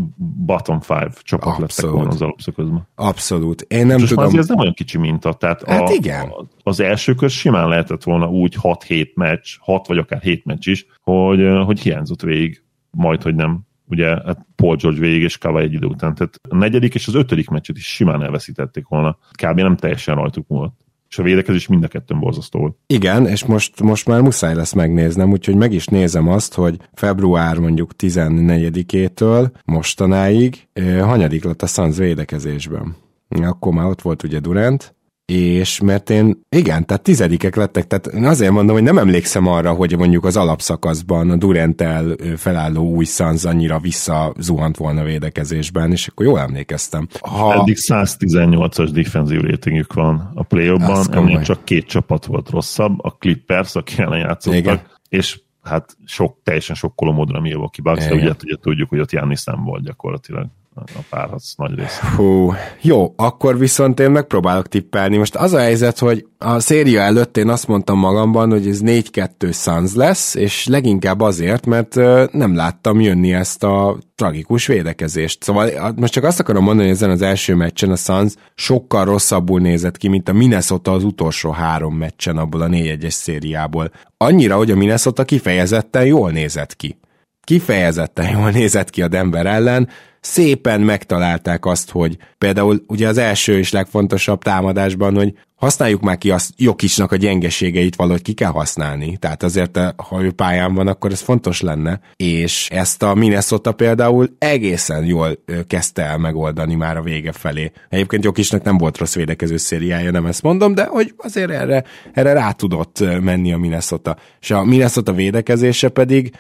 bottom 0.46 0.80
five 0.80 1.10
csapat 1.22 1.46
Abszolút. 1.46 1.70
lettek 1.70 1.90
volna 1.90 2.10
az 2.10 2.22
alapszakaszban. 2.22 2.88
Abszolút. 2.94 3.60
Én 3.60 3.86
nem 3.86 3.98
Most 3.98 4.14
tudom. 4.14 4.38
ez 4.38 4.48
nem 4.48 4.58
olyan 4.58 4.74
kicsi 4.74 4.98
minta. 4.98 5.32
Tehát 5.32 5.62
hát 5.68 5.88
a, 5.88 5.92
igen. 5.92 6.28
A, 6.28 6.46
az 6.62 6.80
első 6.80 7.14
kör 7.14 7.30
simán 7.30 7.68
lehetett 7.68 8.02
volna 8.02 8.28
úgy 8.28 8.56
6-7 8.62 9.14
meccs, 9.14 9.48
6 9.60 9.86
vagy 9.86 9.98
akár 9.98 10.20
7 10.20 10.44
meccs 10.44 10.68
is, 10.68 10.86
hogy, 11.02 11.48
hogy 11.64 11.80
hiányzott 11.80 12.22
végig, 12.22 12.62
majd, 12.90 13.22
hogy 13.22 13.34
nem 13.34 13.60
ugye 13.88 14.06
hát 14.08 14.46
Paul 14.56 14.76
George 14.76 15.00
végig 15.00 15.22
és 15.22 15.38
Kava 15.38 15.60
egy 15.60 15.72
idő 15.72 15.86
után. 15.86 16.14
Tehát 16.14 16.40
a 16.48 16.56
negyedik 16.56 16.94
és 16.94 17.06
az 17.06 17.14
ötödik 17.14 17.48
meccset 17.48 17.76
is 17.76 17.86
simán 17.86 18.22
elveszítették 18.22 18.86
volna. 18.86 19.18
Kb. 19.42 19.60
nem 19.60 19.76
teljesen 19.76 20.14
rajtuk 20.14 20.48
múlott 20.48 20.84
és 21.14 21.20
a 21.20 21.22
védekezés 21.22 21.66
mind 21.66 21.84
a 21.84 21.88
kettőn 21.88 22.20
borzasztó 22.20 22.58
volt. 22.58 22.76
Igen, 22.86 23.26
és 23.26 23.44
most, 23.44 23.80
most 23.80 24.06
már 24.06 24.20
muszáj 24.20 24.54
lesz 24.54 24.72
megnéznem, 24.72 25.30
úgyhogy 25.30 25.54
meg 25.54 25.72
is 25.72 25.86
nézem 25.86 26.28
azt, 26.28 26.54
hogy 26.54 26.76
február 26.92 27.58
mondjuk 27.58 27.90
14-től 27.98 29.50
mostanáig 29.64 30.68
eh, 30.72 31.00
hanyadik 31.00 31.44
lett 31.44 31.62
a 31.62 31.66
Suns 31.66 31.96
védekezésben. 31.96 32.96
Akkor 33.28 33.72
már 33.72 33.86
ott 33.86 34.02
volt 34.02 34.22
ugye 34.22 34.38
Durant, 34.38 34.94
és 35.26 35.80
mert 35.80 36.10
én, 36.10 36.40
igen, 36.48 36.86
tehát 36.86 37.02
tizedikek 37.02 37.56
lettek, 37.56 37.86
tehát 37.86 38.06
én 38.06 38.24
azért 38.24 38.52
mondom, 38.52 38.74
hogy 38.74 38.84
nem 38.84 38.98
emlékszem 38.98 39.46
arra, 39.46 39.72
hogy 39.72 39.96
mondjuk 39.96 40.24
az 40.24 40.36
alapszakaszban 40.36 41.30
a 41.30 41.36
Durantel 41.36 42.16
felálló 42.36 42.90
új 42.90 43.04
Suns 43.04 43.44
annyira 43.44 43.78
visszazuhant 43.78 44.76
volna 44.76 45.02
védekezésben, 45.02 45.90
és 45.90 46.06
akkor 46.06 46.26
jól 46.26 46.40
emlékeztem. 46.40 47.08
Ha... 47.20 47.60
Eddig 47.60 47.76
118-as 47.88 48.90
defensív 48.92 49.40
ratingjük 49.40 49.92
van 49.92 50.30
a 50.34 50.42
play-offban, 50.42 51.06
ennél 51.10 51.42
csak 51.42 51.64
két 51.64 51.86
csapat 51.86 52.26
volt 52.26 52.50
rosszabb, 52.50 53.04
a 53.04 53.10
Clippers, 53.10 53.74
aki 53.74 54.02
ellen 54.02 54.18
játszottak, 54.18 54.58
igen. 54.58 54.80
és 55.08 55.40
hát 55.62 55.96
sok, 56.04 56.38
teljesen 56.42 56.76
sokkoló 56.76 57.12
módon 57.12 57.36
a 57.36 57.40
Milwaukee 57.40 57.82
Bucks, 57.82 58.08
de 58.08 58.14
ugye, 58.14 58.32
ugye 58.44 58.56
tudjuk, 58.60 58.88
hogy 58.88 59.00
ott 59.00 59.12
Jánisz 59.12 59.44
nem 59.44 59.64
volt 59.64 59.84
gyakorlatilag 59.84 60.46
a 60.74 61.00
párharc 61.10 61.54
nagy 61.56 61.74
része. 61.74 62.06
Hú, 62.16 62.52
jó, 62.80 63.12
akkor 63.16 63.58
viszont 63.58 64.00
én 64.00 64.10
megpróbálok 64.10 64.68
tippelni. 64.68 65.16
Most 65.16 65.36
az 65.36 65.52
a 65.52 65.58
helyzet, 65.58 65.98
hogy 65.98 66.26
a 66.38 66.60
széria 66.60 67.00
előtt 67.00 67.36
én 67.36 67.48
azt 67.48 67.68
mondtam 67.68 67.98
magamban, 67.98 68.50
hogy 68.50 68.68
ez 68.68 68.80
4-2 68.82 69.52
Suns 69.52 69.94
lesz, 69.94 70.34
és 70.34 70.66
leginkább 70.66 71.20
azért, 71.20 71.66
mert 71.66 71.94
nem 72.32 72.54
láttam 72.54 73.00
jönni 73.00 73.32
ezt 73.32 73.64
a 73.64 73.98
tragikus 74.14 74.66
védekezést. 74.66 75.42
Szóval 75.42 75.92
most 75.96 76.12
csak 76.12 76.24
azt 76.24 76.40
akarom 76.40 76.64
mondani, 76.64 76.88
hogy 76.88 76.96
ezen 76.96 77.10
az 77.10 77.22
első 77.22 77.54
meccsen 77.54 77.90
a 77.90 77.96
Suns 77.96 78.34
sokkal 78.54 79.04
rosszabbul 79.04 79.60
nézett 79.60 79.96
ki, 79.96 80.08
mint 80.08 80.28
a 80.28 80.32
Minnesota 80.32 80.92
az 80.92 81.04
utolsó 81.04 81.50
három 81.50 81.94
meccsen 81.96 82.36
abból 82.36 82.60
a 82.60 82.68
4-1-es 82.68 83.10
szériából. 83.10 83.90
Annyira, 84.16 84.56
hogy 84.56 84.70
a 84.70 84.76
Minnesota 84.76 85.24
kifejezetten 85.24 86.04
jól 86.04 86.30
nézett 86.30 86.76
ki 86.76 86.98
kifejezetten 87.44 88.30
jól 88.30 88.50
nézett 88.50 88.90
ki 88.90 89.02
a 89.02 89.08
Denver 89.08 89.46
ellen, 89.46 89.88
szépen 90.24 90.80
megtalálták 90.80 91.66
azt, 91.66 91.90
hogy 91.90 92.16
például 92.38 92.84
ugye 92.86 93.08
az 93.08 93.18
első 93.18 93.58
és 93.58 93.72
legfontosabb 93.72 94.42
támadásban, 94.42 95.14
hogy 95.14 95.34
használjuk 95.54 96.00
már 96.00 96.18
ki 96.18 96.30
azt 96.30 96.50
Jokisnak 96.56 97.12
a 97.12 97.16
gyengeségeit 97.16 97.96
valahogy 97.96 98.22
ki 98.22 98.32
kell 98.32 98.50
használni. 98.50 99.16
Tehát 99.16 99.42
azért, 99.42 99.78
ha 99.96 100.22
ő 100.22 100.32
pályán 100.32 100.74
van, 100.74 100.86
akkor 100.86 101.10
ez 101.10 101.20
fontos 101.20 101.60
lenne. 101.60 102.00
És 102.16 102.68
ezt 102.70 103.02
a 103.02 103.14
Minnesota 103.14 103.72
például 103.72 104.28
egészen 104.38 105.04
jól 105.04 105.38
kezdte 105.66 106.02
el 106.02 106.18
megoldani 106.18 106.74
már 106.74 106.96
a 106.96 107.02
vége 107.02 107.32
felé. 107.32 107.72
Egyébként 107.88 108.24
Jokisnak 108.24 108.62
nem 108.62 108.78
volt 108.78 108.98
rossz 108.98 109.14
védekező 109.14 109.56
szériája, 109.56 110.10
nem 110.10 110.26
ezt 110.26 110.42
mondom, 110.42 110.74
de 110.74 110.84
hogy 110.84 111.14
azért 111.16 111.50
erre, 111.50 111.84
erre 112.12 112.32
rá 112.32 112.50
tudott 112.50 113.20
menni 113.20 113.52
a 113.52 113.58
Minnesota. 113.58 114.16
És 114.40 114.50
a 114.50 114.64
Minnesota 114.64 115.12
védekezése 115.12 115.88
pedig 115.88 116.32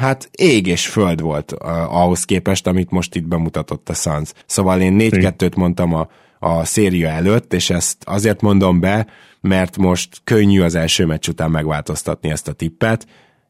hát 0.00 0.28
ég 0.32 0.66
és 0.66 0.86
föld 0.86 1.20
volt 1.20 1.52
ahhoz 1.88 2.24
képest, 2.24 2.66
amit 2.66 2.90
most 2.90 3.14
itt 3.18 3.28
bemutatott 3.28 3.88
a 3.88 3.94
Suns. 3.94 4.32
Szóval 4.46 4.80
én 4.80 4.96
4-2-t 4.98 5.56
mondtam 5.56 5.94
a 5.94 6.08
a 6.38 6.64
széria 6.64 7.08
előtt, 7.08 7.52
és 7.52 7.70
ezt 7.70 7.96
azért 8.04 8.40
mondom 8.40 8.80
be, 8.80 9.06
mert 9.40 9.76
most 9.76 10.20
könnyű 10.24 10.60
az 10.60 10.74
első 10.74 11.06
meccs 11.06 11.28
után 11.28 11.50
megváltoztatni 11.50 12.30
ezt 12.30 12.48
a 12.48 12.52
tippet, 12.52 13.06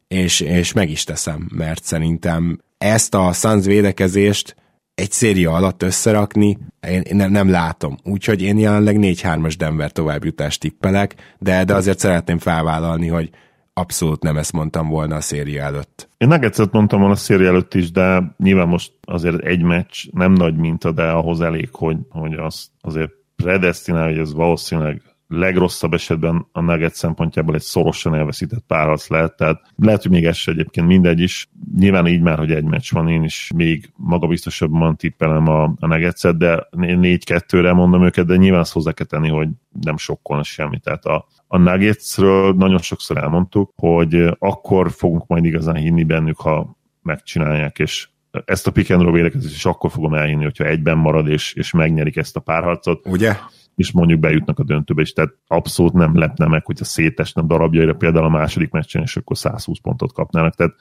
és, 0.07 0.39
és 0.39 0.73
meg 0.73 0.89
is 0.89 1.03
teszem, 1.03 1.49
mert 1.55 1.83
szerintem 1.83 2.61
ezt 2.77 3.15
a 3.15 3.31
Suns 3.33 3.65
védekezést 3.65 4.55
egy 4.95 5.11
széria 5.11 5.51
alatt 5.51 5.83
összerakni, 5.83 6.57
én, 6.87 7.03
nem, 7.09 7.31
nem 7.31 7.49
látom. 7.49 7.97
Úgyhogy 8.03 8.41
én 8.41 8.57
jelenleg 8.57 8.97
4-3-as 8.99 9.53
Denver 9.57 9.91
továbbjutást 9.91 10.59
tippelek, 10.59 11.15
de, 11.39 11.63
de 11.63 11.75
azért 11.75 11.99
szeretném 11.99 12.37
felvállalni, 12.37 13.07
hogy 13.07 13.29
abszolút 13.73 14.23
nem 14.23 14.37
ezt 14.37 14.53
mondtam 14.53 14.87
volna 14.87 15.15
a 15.15 15.21
széria 15.21 15.63
előtt. 15.63 16.09
Én 16.17 16.27
Nuggetset 16.27 16.71
mondtam 16.71 16.99
volna 16.99 17.13
a 17.13 17.17
széria 17.17 17.47
előtt 17.47 17.73
is, 17.73 17.91
de 17.91 18.35
nyilván 18.37 18.67
most 18.67 18.93
azért 19.01 19.43
egy 19.43 19.61
meccs 19.61 20.05
nem 20.11 20.31
nagy 20.31 20.55
minta, 20.55 20.91
de 20.91 21.03
ahhoz 21.09 21.41
elég, 21.41 21.69
hogy, 21.71 21.97
hogy 22.09 22.33
az 22.33 22.67
azért 22.81 23.11
predestinál, 23.35 24.07
hogy 24.07 24.17
ez 24.17 24.33
valószínűleg 24.33 25.01
legrosszabb 25.29 25.93
esetben 25.93 26.47
a 26.51 26.61
Nugget 26.61 26.93
szempontjából 26.93 27.55
egy 27.55 27.61
szorosan 27.61 28.15
elveszített 28.15 28.63
párharc 28.67 29.07
lehet, 29.07 29.35
tehát 29.35 29.61
lehet, 29.75 30.01
hogy 30.01 30.11
még 30.11 30.25
ez 30.25 30.37
egyébként 30.45 30.87
mindegy 30.87 31.19
is. 31.19 31.49
Nyilván 31.77 32.07
így 32.07 32.21
már, 32.21 32.37
hogy 32.37 32.51
egy 32.51 32.63
meccs 32.63 32.91
van, 32.91 33.07
én 33.07 33.23
is 33.23 33.51
még 33.55 33.91
magabiztosabban 33.95 34.95
tippelem 34.95 35.47
a, 35.47 35.63
a 35.63 35.87
Nuggetset, 35.87 36.37
de 36.37 36.67
4-2-re 36.71 37.73
mondom 37.73 38.03
őket, 38.03 38.25
de 38.25 38.35
nyilván 38.35 38.59
azt 38.59 38.73
hozzá 38.73 38.91
kell 38.91 39.05
tenni, 39.05 39.29
hogy 39.29 39.47
nem 39.81 39.97
sokkolna 39.97 40.43
semmi. 40.43 40.79
Tehát 40.79 41.05
a, 41.05 41.27
a 41.51 41.57
Nuggetsről 41.57 42.53
nagyon 42.53 42.77
sokszor 42.77 43.17
elmondtuk, 43.17 43.71
hogy 43.75 44.35
akkor 44.39 44.91
fogunk 44.91 45.27
majd 45.27 45.45
igazán 45.45 45.75
hinni 45.75 46.03
bennük, 46.03 46.39
ha 46.39 46.77
megcsinálják, 47.01 47.79
és 47.79 48.07
ezt 48.45 48.67
a 48.67 48.71
pick 48.71 48.89
and 48.89 49.01
roll 49.01 49.31
is 49.43 49.65
akkor 49.65 49.91
fogom 49.91 50.13
elhinni, 50.13 50.43
hogyha 50.43 50.63
egyben 50.65 50.97
marad, 50.97 51.27
és, 51.27 51.53
és 51.53 51.71
megnyerik 51.71 52.17
ezt 52.17 52.35
a 52.35 52.39
párharcot. 52.39 53.07
Ugye? 53.07 53.35
És 53.79 53.91
mondjuk 53.91 54.19
bejutnak 54.19 54.59
a 54.59 54.63
döntőbe 54.63 55.01
is, 55.01 55.13
tehát 55.13 55.33
abszolút 55.47 55.93
nem 55.93 56.17
lepne 56.17 56.47
meg, 56.47 56.65
hogyha 56.65 56.85
szétesne 56.85 57.41
darabjaira 57.41 57.93
például 57.93 58.25
a 58.25 58.29
második 58.29 58.71
meccsen, 58.71 59.01
és 59.01 59.15
akkor 59.15 59.37
120 59.37 59.79
pontot 59.81 60.13
kapnának. 60.13 60.55
Tehát... 60.55 60.73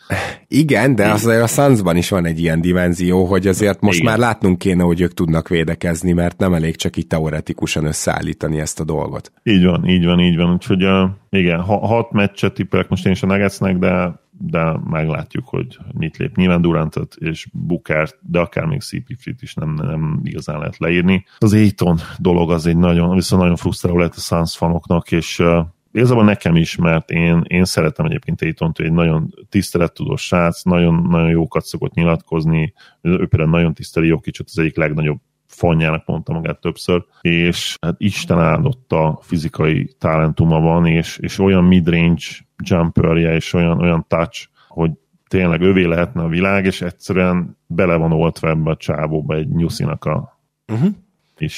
Igen, 0.48 0.94
de 0.94 1.10
azért 1.10 1.42
a 1.42 1.46
Sunsban 1.46 1.96
is 1.96 2.08
van 2.08 2.26
egy 2.26 2.40
ilyen 2.40 2.60
dimenzió, 2.60 3.24
hogy 3.24 3.46
azért 3.46 3.80
most 3.80 3.98
Igen. 3.98 4.10
már 4.10 4.18
látnunk 4.18 4.58
kéne, 4.58 4.82
hogy 4.82 5.00
ők 5.00 5.14
tudnak 5.14 5.48
védekezni, 5.48 6.12
mert 6.12 6.38
nem 6.38 6.54
elég 6.54 6.76
csak 6.76 6.96
így 6.96 7.06
teoretikusan 7.06 7.84
összeállítani 7.84 8.60
ezt 8.60 8.80
a 8.80 8.84
dolgot. 8.84 9.32
Így 9.42 9.64
van, 9.64 9.88
így 9.88 10.04
van, 10.04 10.20
így 10.20 10.36
van. 10.36 10.52
Úgyhogy 10.52 10.84
uh, 10.84 11.10
igen, 11.30 11.60
ha, 11.60 11.86
hat 11.86 12.12
meccset 12.12 12.54
tippelek 12.54 12.88
most 12.88 13.06
én 13.06 13.12
is 13.12 13.22
a 13.22 13.26
Nuggetsnek, 13.26 13.76
de 13.76 14.20
de 14.38 14.76
meglátjuk, 14.90 15.48
hogy 15.48 15.78
mit 15.92 16.16
lép. 16.16 16.36
Nyilván 16.36 16.60
Durantot 16.60 17.14
és 17.14 17.48
Bukert, 17.52 18.18
de 18.20 18.38
akár 18.38 18.64
még 18.64 18.80
CP3-t 18.84 19.36
is 19.40 19.54
nem, 19.54 19.74
nem 19.74 20.20
igazán 20.24 20.58
lehet 20.58 20.78
leírni. 20.78 21.24
Az 21.38 21.52
Aiton 21.52 21.98
dolog 22.18 22.50
az 22.50 22.66
egy 22.66 22.76
nagyon, 22.76 23.14
viszont 23.14 23.42
nagyon 23.42 23.56
frusztráló 23.56 23.98
lehet 23.98 24.14
a 24.14 24.20
Suns 24.20 24.56
fanoknak, 24.56 25.12
és 25.12 25.38
uh, 25.38 25.66
igazából 25.92 26.24
nekem 26.24 26.56
is, 26.56 26.76
mert 26.76 27.10
én, 27.10 27.42
én 27.46 27.64
szeretem 27.64 28.06
egyébként 28.06 28.42
aiton 28.42 28.72
egy 28.76 28.92
nagyon 28.92 29.34
tisztelettudós 29.48 30.22
srác, 30.22 30.62
nagyon, 30.62 31.06
nagyon 31.10 31.30
jókat 31.30 31.64
szokott 31.64 31.94
nyilatkozni, 31.94 32.72
ő 33.00 33.26
például 33.26 33.50
nagyon 33.50 33.74
tiszteli 33.74 34.06
Jokicsot, 34.06 34.46
az 34.50 34.58
egyik 34.58 34.76
legnagyobb 34.76 35.18
fonjának 35.46 36.06
mondta 36.06 36.32
magát 36.32 36.60
többször, 36.60 37.04
és 37.20 37.74
hát 37.80 37.94
Isten 37.98 38.38
áldotta 38.38 39.18
fizikai 39.22 39.94
talentuma 39.98 40.60
van, 40.60 40.86
és, 40.86 41.18
és 41.22 41.38
olyan 41.38 41.64
midrange 41.64 42.22
jumperje, 42.64 43.34
és 43.34 43.52
olyan, 43.52 43.80
olyan 43.80 44.04
touch, 44.08 44.48
hogy 44.68 44.90
tényleg 45.28 45.60
övé 45.60 45.84
lehetne 45.84 46.22
a 46.22 46.28
világ, 46.28 46.64
és 46.64 46.82
egyszerűen 46.82 47.56
bele 47.66 47.96
van 47.96 48.12
oltva 48.12 48.48
ebbe 48.48 48.70
a 48.70 48.76
csávóba 48.76 49.34
egy 49.34 49.48
nyuszinak 49.48 50.04
a 50.04 50.40
uh-huh. 50.72 50.90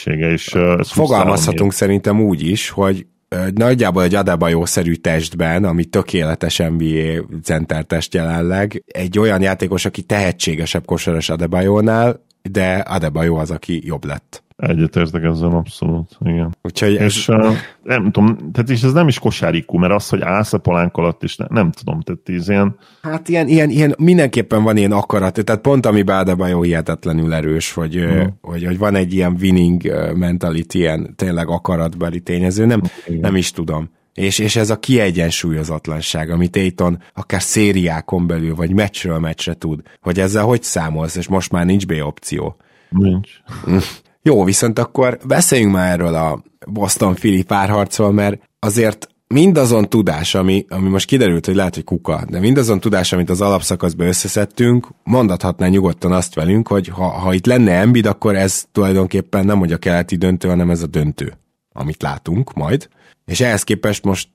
és 0.05 0.55
uh, 0.55 0.85
Fogalmazhatunk 0.85 1.73
szerintem 1.73 2.21
úgy 2.21 2.43
is, 2.43 2.71
hogy 2.71 3.07
nagyjából 3.55 4.03
egy 4.03 4.15
Adebayo-szerű 4.15 4.95
testben, 4.95 5.65
ami 5.65 5.85
tökéletes 5.85 6.59
NBA 6.59 7.39
center 7.43 7.85
test 7.85 8.15
jelenleg, 8.15 8.83
egy 8.87 9.19
olyan 9.19 9.43
játékos, 9.43 9.85
aki 9.85 10.03
tehetségesebb 10.03 10.85
kosaras 10.85 11.29
Adebayo-nál, 11.29 12.25
de 12.43 12.75
Adebayo 12.75 13.37
az, 13.37 13.51
aki 13.51 13.87
jobb 13.87 14.05
lett. 14.05 14.43
Egyetértek 14.61 15.23
ezzel 15.23 15.51
abszolút, 15.51 16.17
igen. 16.21 16.57
Úgyhogy 16.63 16.97
ez... 16.97 17.05
És 17.05 17.29
uh, 17.29 17.57
nem 17.83 18.11
tudom, 18.11 18.37
tehát 18.53 18.71
is 18.71 18.83
ez 18.83 18.93
nem 18.93 19.09
is 19.09 19.19
kosárikú, 19.19 19.79
mert 19.79 19.93
az, 19.93 20.09
hogy 20.09 20.21
állsz 20.23 20.53
a 20.53 20.59
palánk 20.59 20.97
alatt 20.97 21.23
is, 21.23 21.37
ne, 21.37 21.47
nem 21.49 21.71
tudom, 21.71 22.01
tehát 22.01 22.21
ez 22.41 22.49
ilyen... 22.49 22.77
Hát 23.03 23.29
ilyen, 23.29 23.49
ilyen, 23.49 23.71
ilyen, 23.71 23.95
mindenképpen 23.99 24.63
van 24.63 24.77
ilyen 24.77 24.93
akarat, 24.93 25.45
tehát 25.45 25.61
pont 25.61 25.87
ami 25.87 26.03
Bádebajo 26.03 26.63
hihetetlenül 26.63 27.35
erős, 27.35 27.73
hogy, 27.73 27.97
uh, 27.97 28.27
hogy, 28.41 28.65
hogy, 28.65 28.79
van 28.79 28.95
egy 28.95 29.15
ilyen 29.15 29.37
winning 29.41 29.83
mentality, 30.15 30.75
ilyen 30.75 31.15
tényleg 31.17 31.49
akaratbeli 31.49 32.21
tényező, 32.21 32.65
nem, 32.65 32.81
igen. 33.07 33.21
nem 33.21 33.37
is 33.37 33.51
tudom. 33.51 33.91
És, 34.15 34.39
és 34.39 34.57
ez 34.57 34.71
a 34.71 34.79
kiegyensúlyozatlanság, 34.79 36.31
amit 36.31 36.57
Aiton 36.57 37.03
akár 37.15 37.43
szériákon 37.43 38.27
belül, 38.27 38.55
vagy 38.55 38.73
meccsről 38.73 39.19
meccsre 39.19 39.55
tud, 39.55 39.81
hogy 40.01 40.21
ezzel 40.21 40.45
hogy 40.45 40.63
számolsz, 40.63 41.17
és 41.17 41.29
most 41.29 41.53
már 41.53 41.67
nincs 41.67 41.87
B 41.87 41.93
opció. 42.03 42.57
Nincs. 42.89 43.31
Jó, 44.23 44.45
viszont 44.45 44.79
akkor 44.79 45.19
beszéljünk 45.27 45.73
már 45.73 45.93
erről 45.93 46.15
a 46.15 46.43
Boston 46.67 47.15
Philly 47.15 47.43
párharcról, 47.43 48.13
mert 48.13 48.41
azért 48.59 49.09
mindazon 49.27 49.89
tudás, 49.89 50.35
ami, 50.35 50.65
ami 50.69 50.89
most 50.89 51.07
kiderült, 51.07 51.47
hogy 51.47 51.55
lehet, 51.55 51.75
hogy 51.75 51.85
kuka, 51.85 52.25
de 52.29 52.39
mindazon 52.39 52.81
tudás, 52.81 53.13
amit 53.13 53.31
az 53.31 53.41
alapszakaszban 53.41 54.07
összeszedtünk, 54.07 54.89
mondathatná 55.05 55.67
nyugodtan 55.67 56.13
azt 56.13 56.35
velünk, 56.35 56.69
hogy 56.69 56.89
ha, 56.89 57.09
ha 57.09 57.33
itt 57.33 57.47
lenne 57.47 57.73
Embiid, 57.73 58.07
akkor 58.07 58.37
ez 58.37 58.65
tulajdonképpen 58.73 59.45
nem 59.45 59.59
hogy 59.59 59.73
a 59.73 59.79
keleti 59.79 60.17
döntő, 60.17 60.49
hanem 60.49 60.71
ez 60.71 60.83
a 60.83 60.87
döntő, 60.87 61.33
amit 61.73 62.03
látunk 62.03 62.55
majd. 62.55 62.89
És 63.27 63.41
ehhez 63.41 63.63
képest 63.63 64.05
most 64.05 64.29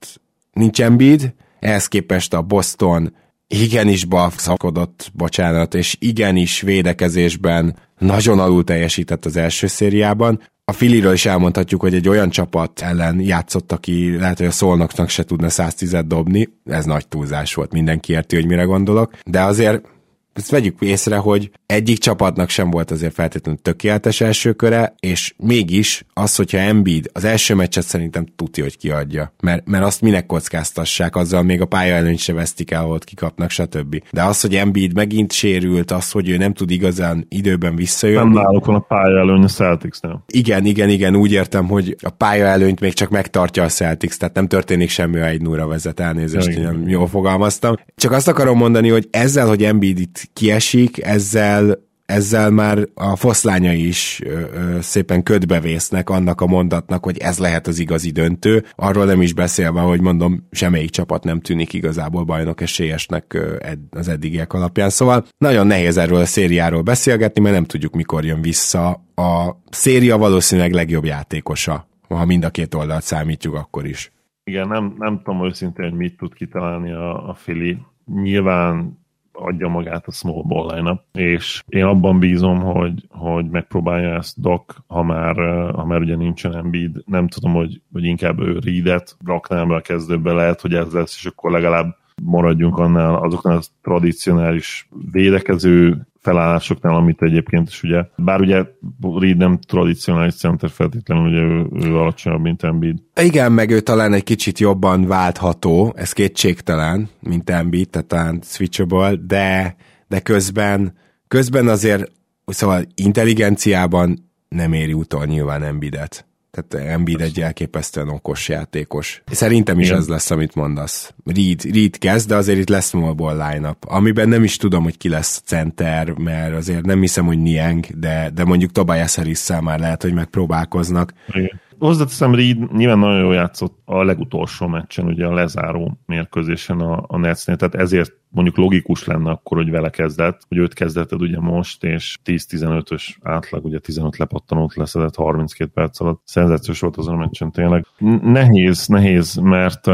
nincs 0.52 0.82
Embiid, 0.82 1.34
ehhez 1.60 1.86
képest 1.86 2.34
a 2.34 2.42
Boston 2.42 3.14
igenis 3.48 4.04
balszakodott, 4.04 5.10
bocsánat, 5.14 5.74
és 5.74 5.96
igenis 5.98 6.60
védekezésben 6.60 7.76
nagyon 7.98 8.38
alul 8.38 8.64
teljesített 8.64 9.24
az 9.24 9.36
első 9.36 9.66
szériában. 9.66 10.40
A 10.64 10.72
Filiről 10.72 11.12
is 11.12 11.26
elmondhatjuk, 11.26 11.80
hogy 11.80 11.94
egy 11.94 12.08
olyan 12.08 12.30
csapat 12.30 12.80
ellen 12.80 13.20
játszott, 13.20 13.72
aki 13.72 14.16
lehet, 14.16 14.38
hogy 14.38 14.46
a 14.46 14.50
szolnoknak 14.50 15.08
se 15.08 15.24
tudna 15.24 15.48
110 15.48 15.96
dobni, 16.06 16.48
ez 16.64 16.84
nagy 16.84 17.08
túlzás 17.08 17.54
volt, 17.54 17.72
mindenki 17.72 18.12
érti, 18.12 18.36
hogy 18.36 18.46
mire 18.46 18.62
gondolok, 18.62 19.12
de 19.24 19.42
azért 19.42 19.88
ezt 20.36 20.50
vegyük 20.50 20.80
észre, 20.80 21.16
hogy 21.16 21.50
egyik 21.66 21.98
csapatnak 21.98 22.48
sem 22.48 22.70
volt 22.70 22.90
azért 22.90 23.14
feltétlenül 23.14 23.60
tökéletes 23.62 24.20
első 24.20 24.52
köre, 24.52 24.94
és 25.00 25.34
mégis 25.36 26.04
az, 26.12 26.36
hogyha 26.36 26.58
Embiid 26.58 27.10
az 27.12 27.24
első 27.24 27.54
meccset 27.54 27.84
szerintem 27.84 28.26
tudja, 28.36 28.62
hogy 28.62 28.78
kiadja, 28.78 29.32
mert, 29.42 29.66
mert 29.66 29.84
azt 29.84 30.00
minek 30.00 30.26
kockáztassák, 30.26 31.16
azzal 31.16 31.42
még 31.42 31.60
a 31.60 31.66
pálya 31.66 31.94
előnyt 31.94 32.18
se 32.18 32.32
vesztik 32.32 32.70
el, 32.70 32.82
ahol 32.82 32.98
kikapnak, 32.98 33.50
stb. 33.50 34.02
De 34.10 34.22
az, 34.22 34.40
hogy 34.40 34.54
Embiid 34.54 34.94
megint 34.94 35.32
sérült, 35.32 35.90
az, 35.90 36.10
hogy 36.10 36.28
ő 36.28 36.36
nem 36.36 36.52
tud 36.52 36.70
igazán 36.70 37.26
időben 37.28 37.76
visszajönni. 37.76 38.34
Nem 38.34 38.42
náluk 38.42 38.64
van 38.64 38.74
a 38.74 38.78
pálya 38.80 39.18
előny 39.18 39.42
a 39.42 39.48
Celticsnél. 39.48 40.24
Igen, 40.26 40.64
igen, 40.64 40.88
igen, 40.88 41.16
úgy 41.16 41.32
értem, 41.32 41.66
hogy 41.66 41.96
a 42.02 42.10
pálya 42.10 42.46
előnyt 42.46 42.80
még 42.80 42.92
csak 42.92 43.10
megtartja 43.10 43.62
a 43.62 43.68
Celtics, 43.68 44.16
tehát 44.16 44.34
nem 44.34 44.46
történik 44.46 44.88
semmi, 44.88 45.18
ha 45.18 45.26
egy 45.26 45.42
nulla 45.42 45.66
vezet, 45.66 46.00
elnézést, 46.00 46.58
nem 46.58 46.88
jól 46.88 47.06
fogalmaztam. 47.06 47.74
Csak 47.96 48.12
azt 48.12 48.28
akarom 48.28 48.56
mondani, 48.56 48.88
hogy 48.88 49.08
ezzel, 49.10 49.46
hogy 49.46 49.64
Embiid 49.64 49.98
itt 49.98 50.25
kiesik, 50.32 51.02
ezzel 51.02 51.84
ezzel 52.06 52.50
már 52.50 52.78
a 52.94 53.16
foszlányai 53.16 53.86
is 53.86 54.20
ö, 54.24 54.40
ö, 54.40 54.80
szépen 54.80 55.22
ködbevésznek 55.22 56.10
annak 56.10 56.40
a 56.40 56.46
mondatnak, 56.46 57.04
hogy 57.04 57.18
ez 57.18 57.38
lehet 57.38 57.66
az 57.66 57.78
igazi 57.78 58.10
döntő. 58.10 58.64
Arról 58.76 59.04
nem 59.04 59.22
is 59.22 59.32
beszélve, 59.32 59.80
hogy 59.80 60.00
mondom, 60.00 60.46
semmelyik 60.50 60.90
csapat 60.90 61.24
nem 61.24 61.40
tűnik 61.40 61.72
igazából 61.72 62.24
bajnok 62.24 62.60
esélyesnek 62.60 63.34
ö, 63.34 63.56
ed, 63.60 63.78
az 63.90 64.08
eddigiek 64.08 64.52
alapján. 64.52 64.90
Szóval 64.90 65.24
nagyon 65.38 65.66
nehéz 65.66 65.96
erről 65.96 66.18
a 66.18 66.24
szériáról 66.24 66.82
beszélgetni, 66.82 67.40
mert 67.40 67.54
nem 67.54 67.64
tudjuk, 67.64 67.94
mikor 67.94 68.24
jön 68.24 68.40
vissza 68.40 68.88
a 69.14 69.56
széria 69.70 70.18
valószínűleg 70.18 70.72
legjobb 70.72 71.04
játékosa. 71.04 71.88
Ha 72.08 72.24
mind 72.24 72.44
a 72.44 72.50
két 72.50 72.74
oldalt 72.74 73.02
számítjuk, 73.02 73.54
akkor 73.54 73.86
is. 73.86 74.12
Igen, 74.44 74.68
nem, 74.68 74.94
nem 74.98 75.20
tudom 75.24 75.44
őszintén, 75.44 75.88
hogy 75.88 75.98
mit 75.98 76.16
tud 76.16 76.34
kitalálni 76.34 76.92
a, 76.92 77.28
a 77.28 77.34
Fili. 77.34 77.78
Nyilván 78.22 78.98
adja 79.38 79.68
magát 79.68 80.06
a 80.06 80.12
small 80.12 80.42
ball 80.42 80.74
line 80.74 81.00
és 81.12 81.62
én 81.68 81.84
abban 81.84 82.18
bízom, 82.18 82.60
hogy, 82.60 83.06
hogy 83.08 83.48
megpróbálja 83.50 84.14
ezt 84.14 84.40
Doc, 84.40 84.74
ha 84.86 85.02
már, 85.02 85.36
ha 85.74 85.84
már 85.84 86.00
ugye 86.00 86.16
nincsen 86.16 86.56
Embiid, 86.56 86.96
nem 87.06 87.28
tudom, 87.28 87.52
hogy, 87.52 87.80
hogy 87.92 88.04
inkább 88.04 88.40
ő 88.40 88.58
Reedet 88.58 89.16
raknám 89.24 89.68
be 89.68 89.74
a 89.74 89.80
kezdőbe, 89.80 90.32
lehet, 90.32 90.60
hogy 90.60 90.74
ez 90.74 90.92
lesz, 90.92 91.16
és 91.16 91.26
akkor 91.26 91.50
legalább 91.50 91.96
maradjunk 92.22 92.78
annál 92.78 93.14
azoknál 93.14 93.56
a 93.56 93.62
tradicionális 93.82 94.88
védekező 95.12 96.06
felállásoknál, 96.26 96.94
amit 96.94 97.22
egyébként 97.22 97.68
is 97.68 97.82
ugye, 97.82 98.04
bár 98.16 98.40
ugye 98.40 98.64
Reed 99.00 99.36
nem 99.36 99.58
tradicionális 99.58 100.34
center 100.34 100.70
feltétlenül, 100.70 101.26
ugye 101.26 101.40
ő, 101.40 101.88
ő 101.88 101.96
alacsonyabb, 101.96 102.40
mint 102.40 102.62
Embiid. 102.62 102.98
Igen, 103.20 103.52
meg 103.52 103.70
ő 103.70 103.80
talán 103.80 104.12
egy 104.12 104.22
kicsit 104.22 104.58
jobban 104.58 105.06
váltható, 105.06 105.92
ez 105.96 106.12
kétségtelen, 106.12 107.08
mint 107.20 107.50
Embiid, 107.50 107.90
tehát 107.90 108.08
talán 108.08 108.40
switchable, 108.42 109.16
de, 109.26 109.76
de 110.08 110.20
közben, 110.20 110.94
közben 111.28 111.68
azért, 111.68 112.12
szóval 112.46 112.84
intelligenciában 112.94 114.18
nem 114.48 114.72
éri 114.72 114.92
utol 114.92 115.24
nyilván 115.24 115.62
Embiidet. 115.62 116.25
Tehát 116.56 116.88
Embiid 116.88 117.20
egy 117.20 117.40
elképesztően 117.40 118.08
okos 118.08 118.48
játékos. 118.48 119.22
Szerintem 119.26 119.80
is 119.80 119.86
Igen. 119.86 119.98
ez 119.98 120.08
lesz, 120.08 120.30
amit 120.30 120.54
mondasz. 120.54 121.14
Reed, 121.24 121.62
Reed 121.74 121.98
kezd, 121.98 122.28
de 122.28 122.34
azért 122.34 122.58
itt 122.58 122.68
lesz 122.68 122.88
small 122.88 123.50
line-up, 123.50 123.76
amiben 123.86 124.28
nem 124.28 124.44
is 124.44 124.56
tudom, 124.56 124.82
hogy 124.82 124.96
ki 124.96 125.08
lesz 125.08 125.42
center, 125.44 126.10
mert 126.10 126.54
azért 126.54 126.84
nem 126.84 127.00
hiszem, 127.00 127.26
hogy 127.26 127.38
Niang, 127.38 127.86
de, 127.86 128.30
de 128.34 128.44
mondjuk 128.44 128.72
Tobias 128.72 129.14
harris 129.14 129.48
már 129.60 129.78
lehet, 129.78 130.02
hogy 130.02 130.12
megpróbálkoznak. 130.12 131.12
Igen. 131.28 131.60
Hozzáteszem, 131.78 132.34
Reed 132.34 132.72
nyilván 132.72 132.98
nagyon 132.98 133.20
jól 133.20 133.34
játszott 133.34 133.78
a 133.84 134.04
legutolsó 134.04 134.66
meccsen, 134.66 135.06
ugye 135.06 135.26
a 135.26 135.34
lezáró 135.34 135.98
mérkőzésen 136.06 136.80
a, 136.80 137.04
a 137.06 137.18
Netsnél, 137.18 137.56
tehát 137.56 137.74
ezért 137.74 138.12
mondjuk 138.36 138.56
logikus 138.56 139.04
lenne 139.04 139.30
akkor, 139.30 139.56
hogy 139.56 139.70
vele 139.70 139.90
kezdett, 139.90 140.40
hogy 140.48 140.58
őt 140.58 140.74
kezdeted 140.74 141.22
ugye 141.22 141.40
most, 141.40 141.84
és 141.84 142.18
10-15-ös 142.24 143.14
átlag, 143.22 143.64
ugye 143.64 143.78
15 143.78 144.16
lepattanót 144.16 144.74
leszedett 144.74 145.14
32 145.14 145.70
perc 145.74 146.00
alatt. 146.00 146.20
Szenzációs 146.24 146.80
volt 146.80 146.96
azon 146.96 147.14
a 147.14 147.18
meccsen 147.18 147.50
tényleg. 147.50 147.86
Nehéz, 148.22 148.86
nehéz, 148.86 149.34
mert 149.34 149.86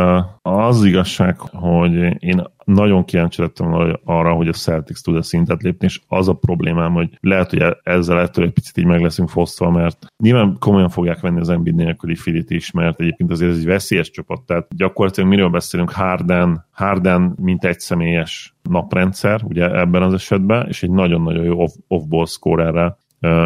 az 0.43 0.85
igazság, 0.85 1.39
hogy 1.39 2.23
én 2.23 2.43
nagyon 2.65 3.05
kíváncsi 3.05 3.41
lettem 3.41 3.99
arra, 4.05 4.33
hogy 4.33 4.49
a 4.49 4.53
Celtics 4.53 5.01
tud 5.01 5.17
a 5.17 5.23
szintet 5.23 5.63
lépni, 5.63 5.87
és 5.87 6.01
az 6.09 6.29
a 6.29 6.33
problémám, 6.33 6.93
hogy 6.93 7.19
lehet, 7.21 7.51
hogy 7.51 7.77
ezzel 7.83 8.21
ettől 8.21 8.45
egy 8.45 8.53
picit 8.53 8.77
így 8.77 8.85
meg 8.85 9.01
leszünk 9.01 9.29
fosztva, 9.29 9.71
mert 9.71 10.07
nyilván 10.23 10.57
komolyan 10.59 10.89
fogják 10.89 11.21
venni 11.21 11.41
az 11.41 11.49
Embiid 11.49 11.75
nélküli 11.75 12.15
Filit 12.15 12.51
is, 12.51 12.71
mert 12.71 13.01
egyébként 13.01 13.31
azért 13.31 13.51
ez 13.51 13.57
egy 13.57 13.67
veszélyes 13.67 14.11
csapat, 14.11 14.41
tehát 14.43 14.67
gyakorlatilag 14.77 15.29
miről 15.29 15.49
beszélünk, 15.49 15.91
Harden, 15.91 16.67
Harden 16.73 17.35
mint 17.41 17.65
egy 17.65 17.81
személyes 17.81 18.55
naprendszer, 18.63 19.41
ugye 19.45 19.79
ebben 19.79 20.03
az 20.03 20.15
esetben, 20.15 20.69
és 20.69 20.83
egy 20.83 20.91
nagyon-nagyon 20.91 21.45
jó 21.45 21.61
off- 21.61 21.85
off-ball 21.89 22.27
scorerrel 22.27 22.99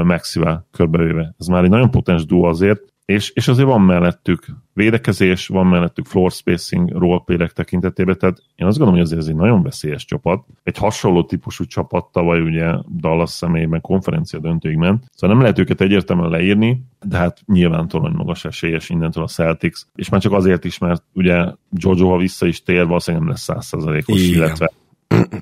Maxivel 0.04 0.66
körbevéve. 0.70 1.34
Ez 1.38 1.46
már 1.46 1.64
egy 1.64 1.70
nagyon 1.70 1.90
potens 1.90 2.24
duo 2.24 2.48
azért, 2.48 2.80
és, 3.07 3.30
és 3.30 3.48
azért 3.48 3.68
van 3.68 3.80
mellettük 3.80 4.46
védekezés, 4.72 5.46
van 5.46 5.66
mellettük 5.66 6.07
floor 6.07 6.30
spacing 6.30 6.90
roleplayek 6.90 7.52
tekintetében, 7.52 8.18
tehát 8.18 8.42
én 8.54 8.66
azt 8.66 8.78
gondolom, 8.78 9.00
hogy 9.00 9.11
azért 9.11 9.20
ez 9.20 9.28
egy 9.28 9.34
nagyon 9.34 9.62
veszélyes 9.62 10.04
csapat. 10.04 10.44
Egy 10.62 10.76
hasonló 10.76 11.24
típusú 11.24 11.64
csapat 11.64 12.07
tavaly 12.12 12.40
ugye 12.40 12.72
Dallas 13.00 13.30
személyében 13.30 13.80
konferencia 13.80 14.38
döntőig 14.38 14.76
ment, 14.76 15.04
szóval 15.14 15.36
nem 15.36 15.44
lehet 15.44 15.59
őket 15.59 15.80
egyértelműen 15.80 16.30
leírni, 16.30 16.82
de 17.02 17.16
hát 17.16 17.40
nyilván 17.46 17.88
torony 17.88 18.12
magas 18.12 18.44
esélyes 18.44 18.90
innentől 18.90 19.24
a 19.24 19.28
Celtics, 19.28 19.80
és 19.94 20.09
már 20.09 20.20
csak 20.20 20.32
azért 20.32 20.64
is, 20.64 20.78
mert 20.78 21.02
ugye 21.12 21.44
Jojo, 21.70 22.09
ha 22.09 22.16
vissza 22.16 22.46
is 22.46 22.62
tér, 22.62 22.86
valószínűleg 22.86 23.24
nem 23.24 23.34
lesz 23.34 23.42
százszerzalékos, 23.42 24.28
illetve 24.28 24.70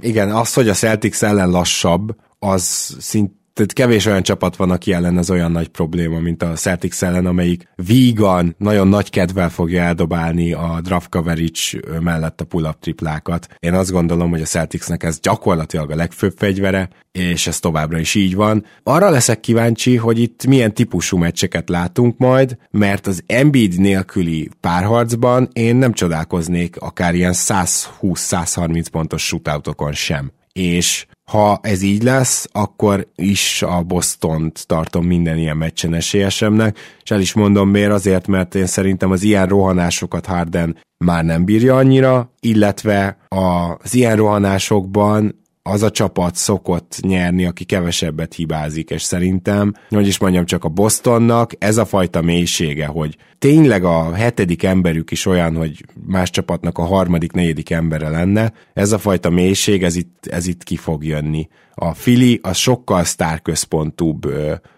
igen, 0.01 0.31
az, 0.31 0.55
hogy 0.55 0.69
a 0.69 0.73
Celtics 0.73 1.23
ellen 1.23 1.51
lassabb, 1.51 2.17
az 2.39 2.63
szint 2.99 3.33
tehát 3.55 3.73
kevés 3.73 4.07
olyan 4.07 4.23
csapat 4.23 4.57
van, 4.57 4.71
aki 4.71 4.93
ellen 4.93 5.17
az 5.17 5.31
olyan 5.31 5.53
nagy 5.53 5.69
probléma, 5.69 6.19
mint 6.19 6.43
a 6.43 6.53
Celtics 6.53 7.03
ellen, 7.03 7.27
amelyik 7.27 7.69
vígan, 7.75 8.55
nagyon 8.59 8.89
nagy 8.89 9.11
kedvel 9.11 9.51
fogja 9.51 9.83
eldobálni 9.83 10.53
a 10.53 10.81
draft 10.83 11.09
coverage 11.09 12.01
mellett 12.01 12.41
a 12.41 12.45
pull-up 12.45 12.81
triplákat. 12.81 13.49
Én 13.59 13.75
azt 13.75 13.91
gondolom, 13.91 14.31
hogy 14.31 14.41
a 14.41 14.45
Celticsnek 14.45 15.03
ez 15.03 15.21
gyakorlatilag 15.21 15.91
a 15.91 15.97
legfőbb 15.97 16.35
fegyvere, 16.37 16.89
és 17.13 17.47
ez 17.47 17.61
továbbra 17.61 17.99
is 17.99 18.15
így 18.15 18.35
van. 18.35 18.65
Arra 18.83 19.11
leszek 19.11 19.41
kíváncsi, 19.41 19.97
hogy 19.97 20.19
itt 20.19 20.47
milyen 20.47 20.75
típusú 20.75 21.17
meccseket 21.17 21.69
látunk 21.69 22.19
majd, 22.19 22.57
mert 22.71 23.07
az 23.07 23.23
Embiid 23.27 23.81
nélküli 23.81 24.51
párharcban 24.61 25.49
én 25.53 25.77
nem 25.77 25.93
csodálkoznék 25.93 26.77
akár 26.77 27.15
ilyen 27.15 27.35
120-130 27.37 28.87
pontos 28.91 29.27
shootoutokon 29.27 29.93
sem. 29.93 30.33
És 30.53 31.07
ha 31.25 31.59
ez 31.63 31.83
így 31.83 32.03
lesz, 32.03 32.49
akkor 32.53 33.07
is 33.15 33.63
a 33.63 33.83
Bostont 33.83 34.67
tartom 34.67 35.07
minden 35.07 35.39
ilyen 35.39 35.57
meccsen 35.57 35.95
esélyesemnek, 35.95 36.79
és 37.03 37.11
el 37.11 37.21
is 37.21 37.33
mondom 37.33 37.69
miért, 37.69 37.93
azért, 37.93 38.27
mert 38.27 38.55
én 38.55 38.67
szerintem 38.67 39.11
az 39.11 39.23
ilyen 39.23 39.47
rohanásokat 39.47 40.27
Harden 40.27 40.77
már 41.05 41.25
nem 41.25 41.45
bírja 41.45 41.77
annyira, 41.77 42.33
illetve 42.41 43.17
az 43.29 43.95
ilyen 43.95 44.17
rohanásokban 44.17 45.44
az 45.67 45.83
a 45.83 45.91
csapat 45.91 46.35
szokott 46.35 46.97
nyerni, 47.01 47.45
aki 47.47 47.65
kevesebbet 47.65 48.35
hibázik, 48.35 48.91
és 48.91 49.03
szerintem, 49.03 49.75
hogy 49.89 50.07
is 50.07 50.19
mondjam, 50.19 50.45
csak 50.45 50.65
a 50.65 50.69
Bostonnak 50.69 51.53
ez 51.59 51.77
a 51.77 51.85
fajta 51.85 52.23
mélysége, 52.23 52.87
hogy 52.87 53.17
tényleg 53.39 53.85
a 53.85 54.13
hetedik 54.13 54.63
emberük 54.63 55.11
is 55.11 55.27
olyan, 55.27 55.57
hogy 55.57 55.85
más 56.07 56.31
csapatnak 56.31 56.79
a 56.79 56.85
harmadik, 56.85 57.33
negyedik 57.33 57.71
embere 57.71 58.09
lenne, 58.09 58.53
ez 58.73 58.93
a 58.93 58.99
fajta 58.99 59.31
mélység, 59.31 59.83
ez 59.83 59.97
itt, 59.97 60.27
ez 60.27 60.47
itt 60.47 60.63
ki 60.63 60.77
fog 60.77 61.05
jönni. 61.05 61.49
A 61.75 61.95
Fili 61.95 62.41
az 62.43 62.57
sokkal 62.57 63.05
sztárközpontúbb, 63.05 64.33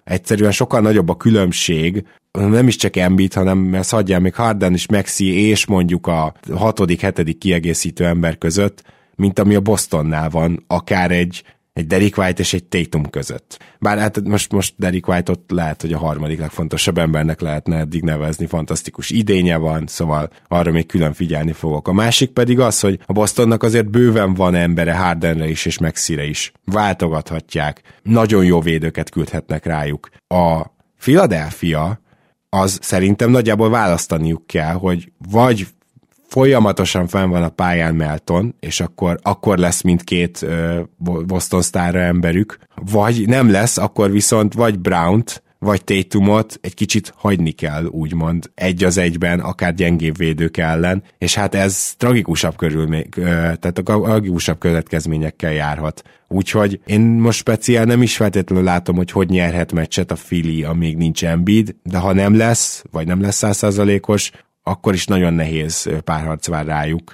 egyszerűen 0.05 0.53
sokkal 0.53 0.81
nagyobb 0.81 1.09
a 1.09 1.17
különbség, 1.17 2.05
nem 2.33 2.69
is 2.69 2.77
csak 2.77 2.97
Embiid, 2.97 3.33
hanem 3.33 3.75
ezt 3.75 3.91
hagyjál 3.91 4.21
még 4.21 4.35
Harden 4.35 4.75
is, 4.75 4.89
Maxi 4.89 5.49
és 5.49 5.67
mondjuk 5.67 6.07
a 6.07 6.35
hatodik, 6.53 7.01
hetedik 7.01 7.39
kiegészítő 7.39 8.05
ember 8.05 8.39
között, 8.39 8.83
mint 9.17 9.39
ami 9.39 9.55
a 9.55 9.61
Bostonnál 9.61 10.31
van, 10.31 10.65
akár 10.67 11.11
egy, 11.11 11.43
egy 11.73 11.87
Derek 11.87 12.17
White 12.17 12.41
és 12.41 12.55
egy 12.55 12.65
Tatum 12.65 13.11
között. 13.11 13.59
Bár 13.79 13.99
hát 13.99 14.21
most, 14.25 14.53
most 14.53 14.75
Derek 14.77 15.09
White-ot 15.09 15.41
lehet, 15.49 15.81
hogy 15.81 15.93
a 15.93 15.99
harmadik 15.99 16.39
legfontosabb 16.39 16.99
embernek 16.99 17.41
lehetne 17.41 17.77
eddig 17.77 18.03
nevezni, 18.03 18.47
fantasztikus 18.47 19.11
idénye 19.11 19.57
van, 19.57 19.87
szóval 19.87 20.31
arra 20.49 20.71
még 20.71 20.87
külön 20.87 21.13
figyelni 21.13 21.53
fogok. 21.53 21.89
A 21.89 21.93
másik 21.93 22.31
pedig 22.31 22.61
az, 22.61 22.81
hogy 22.81 22.99
a 23.07 23.13
Bostonnak 23.13 23.63
azért 23.63 23.91
bőven 23.91 24.35
van 24.35 24.55
embere 24.55 24.95
Hardenre 24.95 25.49
is 25.49 25.67
és 25.67 25.79
Maxire 25.79 26.25
is. 26.25 26.53
Váltogathatják, 26.65 27.83
nagyon 28.03 28.45
jó 28.45 28.61
védőket 28.61 29.11
küldhetnek 29.11 29.65
rájuk. 29.65 30.09
A 30.27 30.75
Philadelphia 30.99 32.01
az 32.49 32.79
szerintem 32.83 33.31
nagyjából 33.31 33.71
választaniuk 33.71 34.47
kell, 34.47 34.73
hogy 34.73 35.13
vagy 35.31 35.67
folyamatosan 36.27 37.07
fenn 37.07 37.31
van 37.31 37.43
a 37.43 37.49
pályán 37.49 37.95
Melton, 37.95 38.55
és 38.61 38.81
akkor, 38.81 39.19
akkor 39.23 39.59
lesz 39.59 39.83
mindkét 39.83 40.47
Boston 41.27 41.63
sztárra 41.63 42.01
emberük, 42.01 42.59
vagy 42.91 43.29
nem 43.29 43.51
lesz, 43.51 43.77
akkor 43.77 44.11
viszont 44.11 44.55
vagy 44.55 44.79
Brown-t, 44.79 45.45
vagy 45.59 45.85
Tatumot 45.85 46.59
egy 46.63 46.75
kicsit 46.75 47.13
hagyni 47.17 47.51
kell, 47.51 47.85
úgymond, 47.85 48.51
egy 48.55 48.85
az 48.85 48.99
egyben, 48.99 49.41
akár 49.41 49.75
gyengébb 49.75 50.17
védők 50.17 50.57
ellen, 50.57 51.03
és 51.19 51.35
hát 51.35 51.55
ez 51.55 51.95
tragikusabb 51.97 52.57
körül, 52.57 53.07
tehát 53.15 53.79
a 53.79 53.83
tragikusabb 53.83 54.59
következményekkel 54.59 55.53
járhat. 55.53 56.03
Úgyhogy 56.29 56.81
én 56.87 57.01
most 57.01 57.39
speciál 57.39 57.85
nem 57.85 58.03
is 58.03 58.17
feltétlenül 58.17 58.65
látom, 58.65 58.97
hogy 58.97 59.11
hogy 59.11 59.29
nyerhet 59.29 59.73
meccset 59.73 60.11
a 60.11 60.17
Fili, 60.17 60.65
amíg 60.65 60.97
nincs 60.97 61.25
Embiid, 61.25 61.75
de 61.83 61.99
ha 61.99 62.13
nem 62.13 62.37
lesz, 62.37 62.85
vagy 62.91 63.07
nem 63.07 63.21
lesz 63.21 63.37
százszázalékos, 63.37 64.31
akkor 64.71 64.95
is 64.95 65.07
nagyon 65.07 65.35
nehéz 65.35 65.91
párharc 66.05 66.47
vár 66.47 66.67
rájuk. 66.67 67.11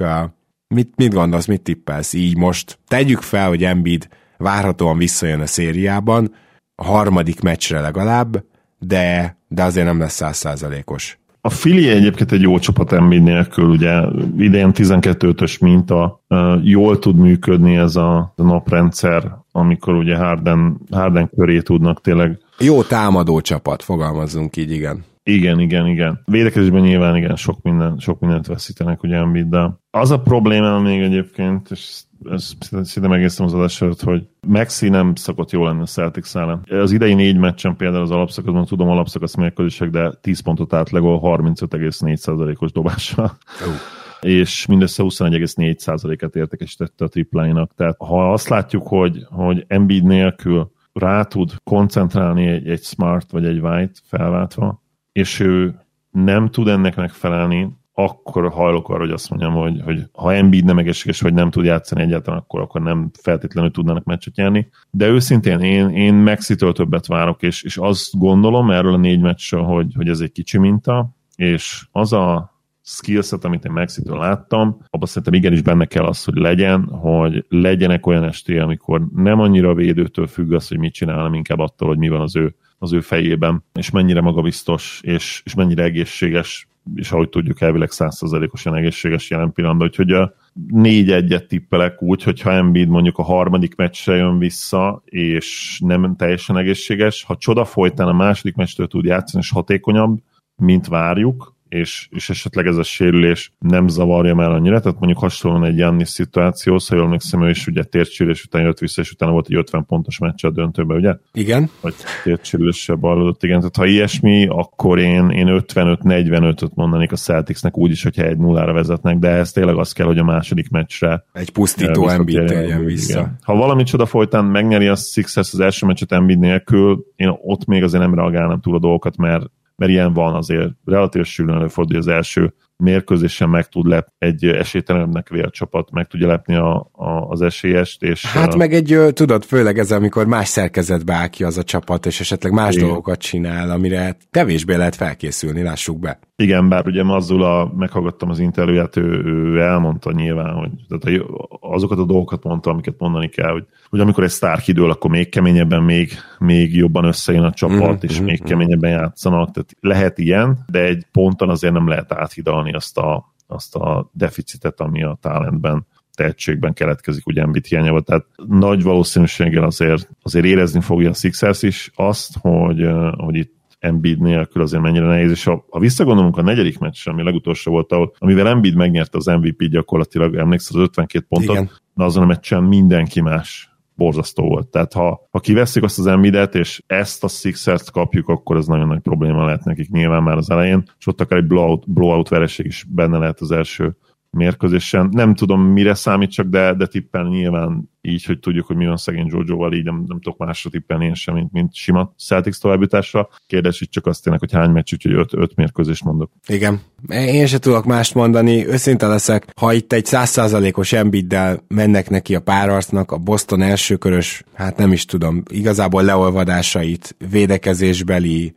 Mit, 0.69 0.93
mit 0.97 1.13
gondolsz, 1.13 1.47
mit 1.47 1.63
tippelsz 1.63 2.13
így 2.13 2.37
most? 2.37 2.79
Tegyük 2.89 3.21
fel, 3.21 3.49
hogy 3.49 3.65
Embiid 3.65 4.09
várhatóan 4.37 4.99
visszajön 4.99 5.41
a 5.41 5.47
szériában, 5.47 6.35
a 6.75 6.85
harmadik 6.85 7.41
meccsre 7.41 7.81
legalább, 7.81 8.45
de, 8.79 9.37
de 9.49 9.63
azért 9.63 9.87
nem 9.87 9.99
lesz 9.99 10.15
százszázalékos. 10.15 11.19
A 11.41 11.51
Fili 11.51 11.89
egyébként 11.89 12.33
egy 12.33 12.41
jó 12.41 12.59
csapat 12.59 12.93
Embiid 12.93 13.23
nélkül, 13.23 13.69
ugye 13.69 14.01
idén 14.39 14.71
12-ös 14.75 15.61
minta, 15.61 16.21
jól 16.63 16.99
tud 16.99 17.17
működni 17.17 17.77
ez 17.77 17.97
a 17.97 18.33
naprendszer, 18.37 19.37
amikor 19.53 19.95
ugye 19.95 20.17
Harden, 20.17 20.81
Harden 20.91 21.31
köré 21.37 21.61
tudnak 21.61 22.01
tényleg. 22.01 22.39
Jó 22.59 22.83
támadó 22.83 23.41
csapat, 23.41 23.83
fogalmazzunk 23.83 24.57
így, 24.57 24.71
igen. 24.71 25.05
Igen, 25.25 25.61
igen, 25.61 25.87
igen. 25.87 26.21
Védekezésben 26.25 26.81
nyilván 26.81 27.17
igen, 27.17 27.37
sok, 27.37 27.63
minden, 27.63 27.99
sok 27.99 28.21
mindent 28.21 28.47
veszítenek 28.47 29.03
ugye 29.03 29.17
Embiid, 29.17 29.49
de 29.49 29.71
az 29.91 30.11
a 30.11 30.21
probléma 30.21 30.79
még 30.79 31.01
egyébként, 31.01 31.71
és 31.71 32.01
ezt 32.31 32.55
szinte 32.83 33.09
megésztem 33.09 33.47
az 33.47 33.55
adás 33.55 33.83
előtt, 33.83 34.01
hogy 34.01 34.27
Maxi 34.47 34.89
nem 34.89 35.15
szokott 35.15 35.51
jól 35.51 35.67
lenni 35.67 35.81
a 35.81 35.87
Celtics 35.87 36.37
ellen. 36.37 36.67
Az 36.71 36.93
idei 36.93 37.15
négy 37.15 37.37
meccsen 37.37 37.77
például 37.77 38.03
az 38.03 38.11
alapszakaszban, 38.11 38.65
tudom 38.65 38.89
alapszakasz 38.89 39.35
mérkőzések, 39.35 39.91
de 39.91 40.13
10 40.21 40.41
pontot 40.41 40.73
átlagol 40.73 41.21
35,4%-os 41.23 42.73
dobással. 42.73 43.37
Uh. 43.61 44.31
és 44.33 44.67
mindössze 44.67 45.03
21,4%-et 45.07 46.37
értékesítette 46.37 47.05
a 47.05 47.09
tripláinak. 47.09 47.73
Tehát 47.77 47.97
ha 47.99 48.33
azt 48.33 48.49
látjuk, 48.49 48.87
hogy, 48.87 49.27
hogy 49.31 49.65
Embiid 49.69 50.05
nélkül 50.05 50.71
rá 50.93 51.23
tud 51.23 51.51
koncentrálni 51.65 52.47
egy, 52.47 52.69
egy 52.69 52.83
Smart 52.83 53.31
vagy 53.31 53.45
egy 53.45 53.59
White 53.59 54.01
felváltva, 54.05 54.82
és 55.13 55.41
ő 55.41 55.81
nem 56.11 56.49
tud 56.49 56.69
ennek 56.69 56.97
megfelelni, 56.97 57.81
akkor 57.95 58.53
hajlok 58.53 58.89
arra, 58.89 58.99
hogy 58.99 59.11
azt 59.11 59.31
mondjam, 59.31 59.53
hogy, 59.55 59.81
hogy 59.85 60.03
ha 60.13 60.35
Embiid 60.35 60.65
nem 60.65 60.79
egészséges, 60.79 61.21
vagy 61.21 61.35
nem 61.35 61.51
tud 61.51 61.65
játszani 61.65 62.03
egyáltalán, 62.03 62.41
akkor, 62.41 62.61
akkor 62.61 62.81
nem 62.81 63.11
feltétlenül 63.23 63.71
tudnának 63.71 64.05
meccset 64.05 64.35
nyerni. 64.35 64.69
De 64.91 65.07
őszintén 65.09 65.61
én, 65.61 65.89
én 65.89 66.15
Maxitől 66.15 66.73
többet 66.73 67.07
várok, 67.07 67.43
és, 67.43 67.63
és 67.63 67.77
azt 67.77 68.19
gondolom 68.19 68.71
erről 68.71 68.95
a 68.95 68.97
négy 68.97 69.21
meccsről, 69.21 69.63
hogy, 69.63 69.93
hogy 69.95 70.09
ez 70.09 70.21
egy 70.21 70.33
kicsi 70.33 70.59
minta, 70.59 71.17
és 71.37 71.87
az 71.91 72.13
a 72.13 72.53
skillset, 72.85 73.45
amit 73.45 73.65
én 73.65 73.73
Maxitől 73.73 74.19
láttam, 74.19 74.79
abban 74.91 75.07
szerintem 75.07 75.35
igenis 75.35 75.63
benne 75.63 75.85
kell 75.85 76.05
az, 76.05 76.25
hogy 76.25 76.35
legyen, 76.35 76.85
hogy 76.85 77.45
legyenek 77.49 78.07
olyan 78.07 78.25
esté, 78.25 78.59
amikor 78.59 79.07
nem 79.15 79.41
annyira 79.41 79.69
a 79.69 79.75
védőtől 79.75 80.27
függ 80.27 80.53
az, 80.53 80.69
hogy 80.69 80.79
mit 80.79 80.93
csinál, 80.93 81.17
hanem 81.17 81.35
inkább 81.35 81.59
attól, 81.59 81.89
hogy 81.89 81.99
mi 81.99 82.09
van 82.09 82.21
az 82.21 82.37
ő 82.37 82.55
az 82.83 82.93
ő 82.93 83.01
fejében, 83.01 83.65
és 83.73 83.91
mennyire 83.91 84.21
magabiztos, 84.21 85.01
és, 85.03 85.43
és 85.45 85.55
mennyire 85.55 85.83
egészséges, 85.83 86.69
és 86.95 87.13
ahogy 87.13 87.29
tudjuk, 87.29 87.61
elvileg 87.61 87.91
százszerzalékosan 87.91 88.75
egészséges 88.75 89.31
jelen 89.31 89.53
pillanatban, 89.53 89.87
úgyhogy 89.87 90.11
a 90.11 90.35
négy 90.69 91.11
egyet 91.11 91.47
tippelek 91.47 92.03
úgy, 92.03 92.23
hogyha 92.23 92.53
Embiid 92.53 92.89
mondjuk 92.89 93.19
a 93.19 93.23
harmadik 93.23 93.75
meccsre 93.75 94.17
jön 94.17 94.39
vissza, 94.39 95.03
és 95.05 95.81
nem 95.85 96.17
teljesen 96.17 96.57
egészséges, 96.57 97.25
ha 97.25 97.37
csoda 97.37 97.65
folytán 97.65 98.09
a 98.09 98.13
második 98.13 98.55
meccstől 98.55 98.87
tud 98.87 99.05
játszani, 99.05 99.43
és 99.43 99.51
hatékonyabb, 99.51 100.19
mint 100.57 100.87
várjuk, 100.87 101.55
és, 101.73 102.09
és 102.11 102.31
esetleg 102.31 102.67
ez 102.67 102.77
a 102.77 102.83
sérülés 102.83 103.53
nem 103.59 103.89
zavarja 103.89 104.35
már 104.35 104.51
annyira, 104.51 104.81
tehát 104.81 104.99
mondjuk 104.99 105.21
hasonlóan 105.21 105.65
egy 105.65 105.77
Jannis 105.77 106.09
szituációhoz, 106.09 106.89
ha 106.89 106.95
jól 106.95 107.05
emlékszem, 107.05 107.43
ő 107.43 107.49
is 107.49 107.67
ugye 107.67 107.83
tértsérülés 107.83 108.45
után 108.45 108.63
jött 108.63 108.79
vissza, 108.79 109.01
és 109.01 109.11
utána 109.11 109.33
volt 109.33 109.47
egy 109.49 109.57
50 109.57 109.87
pontos 109.87 110.19
meccs 110.19 110.45
a 110.45 110.51
döntőbe, 110.51 110.95
ugye? 110.95 111.15
Igen. 111.33 111.71
Vagy 111.81 111.95
tértsérüléssel 112.25 112.97
ballodott, 112.97 113.43
igen. 113.43 113.59
Tehát 113.59 113.77
ha 113.77 113.87
ilyesmi, 113.87 114.47
akkor 114.47 114.99
én, 114.99 115.31
én 115.31 115.63
55-45-öt 115.67 116.75
mondanék 116.75 117.13
a 117.13 117.17
Celticsnek 117.17 117.79
úgy 117.79 117.91
is, 117.91 118.03
hogyha 118.03 118.23
egy 118.23 118.39
nullára 118.39 118.73
vezetnek, 118.73 119.19
de 119.19 119.29
ez 119.29 119.53
tényleg 119.53 119.77
az 119.77 119.93
kell, 119.93 120.07
hogy 120.07 120.19
a 120.19 120.25
második 120.25 120.71
meccsre 120.71 121.25
egy 121.33 121.51
pusztító 121.51 122.09
Embiid 122.09 122.45
térjen 122.45 122.85
vissza. 122.85 123.19
Igen. 123.19 123.39
Ha 123.43 123.55
valami 123.55 123.83
csoda 123.83 124.07
folytán 124.07 124.45
megnyeri 124.45 124.87
a 124.87 124.95
Sixers 124.95 125.53
az 125.53 125.61
első 125.61 125.87
meccset 125.87 126.13
Embiid 126.13 126.39
nélkül, 126.39 127.07
én 127.17 127.39
ott 127.43 127.65
még 127.65 127.83
azért 127.83 128.03
nem 128.03 128.15
reagálnám 128.15 128.61
túl 128.61 128.75
a 128.75 128.79
dolgokat, 128.79 129.17
mert 129.17 129.45
mert 129.77 129.91
ilyen 129.91 130.13
van 130.13 130.35
azért 130.35 130.71
relatív 130.85 131.25
sűrűn 131.25 131.55
előfordul, 131.55 131.97
hogy 131.97 132.07
az 132.07 132.15
első 132.15 132.55
mérkőzésen 132.77 133.49
meg 133.49 133.69
tud 133.69 133.87
lep 133.87 134.09
egy 134.19 134.45
esélytelenebbnek 134.45 135.29
vélt 135.29 135.53
csapat, 135.53 135.91
meg 135.91 136.07
tudja 136.07 136.27
lepni 136.27 136.55
a, 136.55 136.91
a, 136.93 137.29
az 137.29 137.43
esélyest. 137.43 138.03
És 138.03 138.27
hát 138.27 138.55
a... 138.55 138.57
meg 138.57 138.73
egy, 138.73 138.99
tudod, 139.13 139.45
főleg 139.45 139.79
ez, 139.79 139.91
amikor 139.91 140.27
más 140.27 140.49
szerkezetbe 140.49 141.15
áll 141.15 141.29
ki 141.29 141.45
az 141.45 141.59
a 141.59 141.63
csapat, 141.63 142.07
és 142.07 142.21
esetleg 142.21 142.53
más 142.53 142.75
Igen. 142.75 142.87
dolgokat 142.87 143.19
csinál, 143.19 143.71
amire 143.71 144.17
kevésbé 144.31 144.75
lehet 144.75 144.97
felkészülni, 144.97 145.63
lássuk 145.63 145.99
be. 145.99 146.19
Igen, 146.37 146.69
bár 146.69 146.87
ugye 146.87 147.03
Mazzula, 147.03 147.73
meghallgattam 147.77 148.31
az 148.31 148.39
interjúját, 148.39 148.97
ő, 148.97 149.25
ő 149.25 149.61
elmondta 149.61 150.13
nyilván, 150.13 150.55
hogy 150.55 150.71
tehát 150.89 151.23
azokat 151.61 151.99
a 151.99 152.05
dolgokat 152.05 152.45
mondta, 152.45 152.71
amiket 152.71 152.99
mondani 152.99 153.29
kell, 153.29 153.51
hogy, 153.51 153.67
hogy 153.89 154.01
amikor 154.01 154.25
egy 154.25 154.31
sztár 154.31 154.61
kidől, 154.61 154.91
akkor 154.91 155.11
még 155.11 155.29
keményebben, 155.29 155.83
még, 155.83 156.13
még 156.39 156.77
jobban 156.77 157.05
összejön 157.05 157.45
a 157.45 157.53
csapat, 157.53 157.81
mm-hmm. 157.81 157.97
és 158.01 158.21
még 158.21 158.39
mhm. 158.39 158.49
keményebben 158.49 158.91
játszanak, 158.91 159.51
tehát 159.51 159.77
lehet 159.81 160.19
ilyen, 160.19 160.65
de 160.71 160.83
egy 160.83 161.07
ponton 161.13 161.49
azért 161.49 161.73
nem 161.73 161.89
lehet 161.89 162.13
áthidalni 162.13 162.73
azt 162.73 162.99
a, 162.99 163.35
azt 163.47 163.77
a 163.77 164.11
deficitet, 164.13 164.81
ami 164.81 165.03
a 165.03 165.19
talentben 165.21 165.87
tehetségben 166.15 166.73
keletkezik, 166.73 167.27
ugye 167.27 167.43
Embiid 167.43 167.65
hiányával, 167.65 168.03
tehát 168.03 168.27
nagy 168.47 168.83
valószínűséggel 168.83 169.65
azért, 169.65 170.09
azért 170.23 170.45
érezni 170.45 170.81
fogja 170.81 171.11
a 171.11 171.15
Sixers 171.15 171.63
is 171.63 171.91
azt, 171.95 172.37
hogy, 172.41 172.89
hogy 173.17 173.37
itt 173.37 173.55
Embiid 173.83 174.21
nélkül 174.21 174.63
azért 174.63 174.83
mennyire 174.83 175.07
nehéz, 175.07 175.31
és 175.31 175.45
ha, 175.45 175.67
ha 175.71 175.79
visszagondolunk 175.79 176.37
a 176.37 176.43
negyedik 176.43 176.79
meccsre, 176.79 177.13
ami 177.13 177.23
legutolsó 177.23 177.71
volt, 177.71 177.93
ahol, 177.93 178.15
amivel 178.19 178.49
Embiid 178.49 178.75
megnyerte 178.75 179.19
az 179.19 179.27
MVP 179.27 179.65
gyakorlatilag, 179.65 180.35
emlékszel 180.35 180.81
az 180.81 180.87
52 180.87 181.25
pontot, 181.29 181.55
Igen. 181.55 181.71
de 181.95 182.05
azon 182.05 182.23
a 182.23 182.27
meccsen 182.27 182.63
mindenki 182.63 183.21
más 183.21 183.73
borzasztó 183.95 184.45
volt. 184.45 184.69
Tehát 184.69 184.93
ha, 184.93 185.29
ha 185.31 185.39
kiveszik 185.39 185.83
azt 185.83 185.99
az 185.99 186.07
Embiidet, 186.07 186.55
és 186.55 186.83
ezt 186.87 187.25
a 187.25 187.29
Sixers 187.29 187.91
kapjuk, 187.91 188.29
akkor 188.29 188.57
ez 188.57 188.67
nagyon 188.67 188.87
nagy 188.87 189.01
probléma 189.01 189.45
lehet 189.45 189.65
nekik 189.65 189.91
nyilván 189.91 190.23
már 190.23 190.37
az 190.37 190.51
elején, 190.51 190.83
és 190.99 191.07
ott 191.07 191.21
akár 191.21 191.39
egy 191.39 191.47
blowout, 191.47 191.93
blowout 191.93 192.29
vereség 192.29 192.67
is 192.67 192.87
benne 192.89 193.19
lehet 193.19 193.41
az 193.41 193.51
első 193.51 193.97
mérkőzésen. 194.31 195.09
Nem 195.13 195.35
tudom, 195.35 195.63
mire 195.63 195.95
számít 195.95 196.31
csak, 196.31 196.47
de, 196.47 196.75
de 196.75 196.87
tippen 196.87 197.27
nyilván 197.27 197.91
így, 198.03 198.25
hogy 198.25 198.39
tudjuk, 198.39 198.67
hogy 198.67 198.77
mi 198.77 198.87
van 198.87 198.97
szegény 198.97 199.27
Jojo-val, 199.31 199.73
így 199.73 199.85
nem, 199.85 200.05
nem 200.07 200.21
tudok 200.21 200.39
másra 200.39 200.71
tippelni 200.71 201.05
én 201.05 201.15
sem, 201.15 201.35
mint, 201.35 201.53
mint 201.53 201.75
sima 201.75 202.15
Celtics 202.19 202.59
továbbításra. 202.59 203.29
Kérdés 203.47 203.81
itt 203.81 203.91
csak 203.91 204.07
azt 204.07 204.23
tényleg, 204.23 204.41
hogy 204.41 204.53
hány 204.53 204.71
meccs, 204.71 204.93
úgyhogy 204.93 205.13
öt, 205.13 205.35
öt 205.35 205.55
mérkőzést 205.57 206.05
mondok. 206.05 206.31
Igen. 206.47 206.81
Én 207.09 207.47
sem 207.47 207.59
tudok 207.59 207.85
mást 207.85 208.15
mondani, 208.15 208.67
őszinte 208.67 209.07
leszek, 209.07 209.53
ha 209.57 209.73
itt 209.73 209.93
egy 209.93 210.05
százszázalékos 210.05 210.93
Embiiddel 210.93 211.65
mennek 211.69 212.11
neki 212.11 212.35
a 212.35 212.41
párarcnak, 212.41 213.13
a 213.13 213.19
Boston 213.19 213.63
elsőkörös, 213.63 214.45
hát 214.55 214.77
nem 214.77 214.93
is 214.93 215.05
tudom, 215.05 215.43
igazából 215.51 216.03
leolvadásait, 216.03 217.17
védekezésbeli 217.31 218.55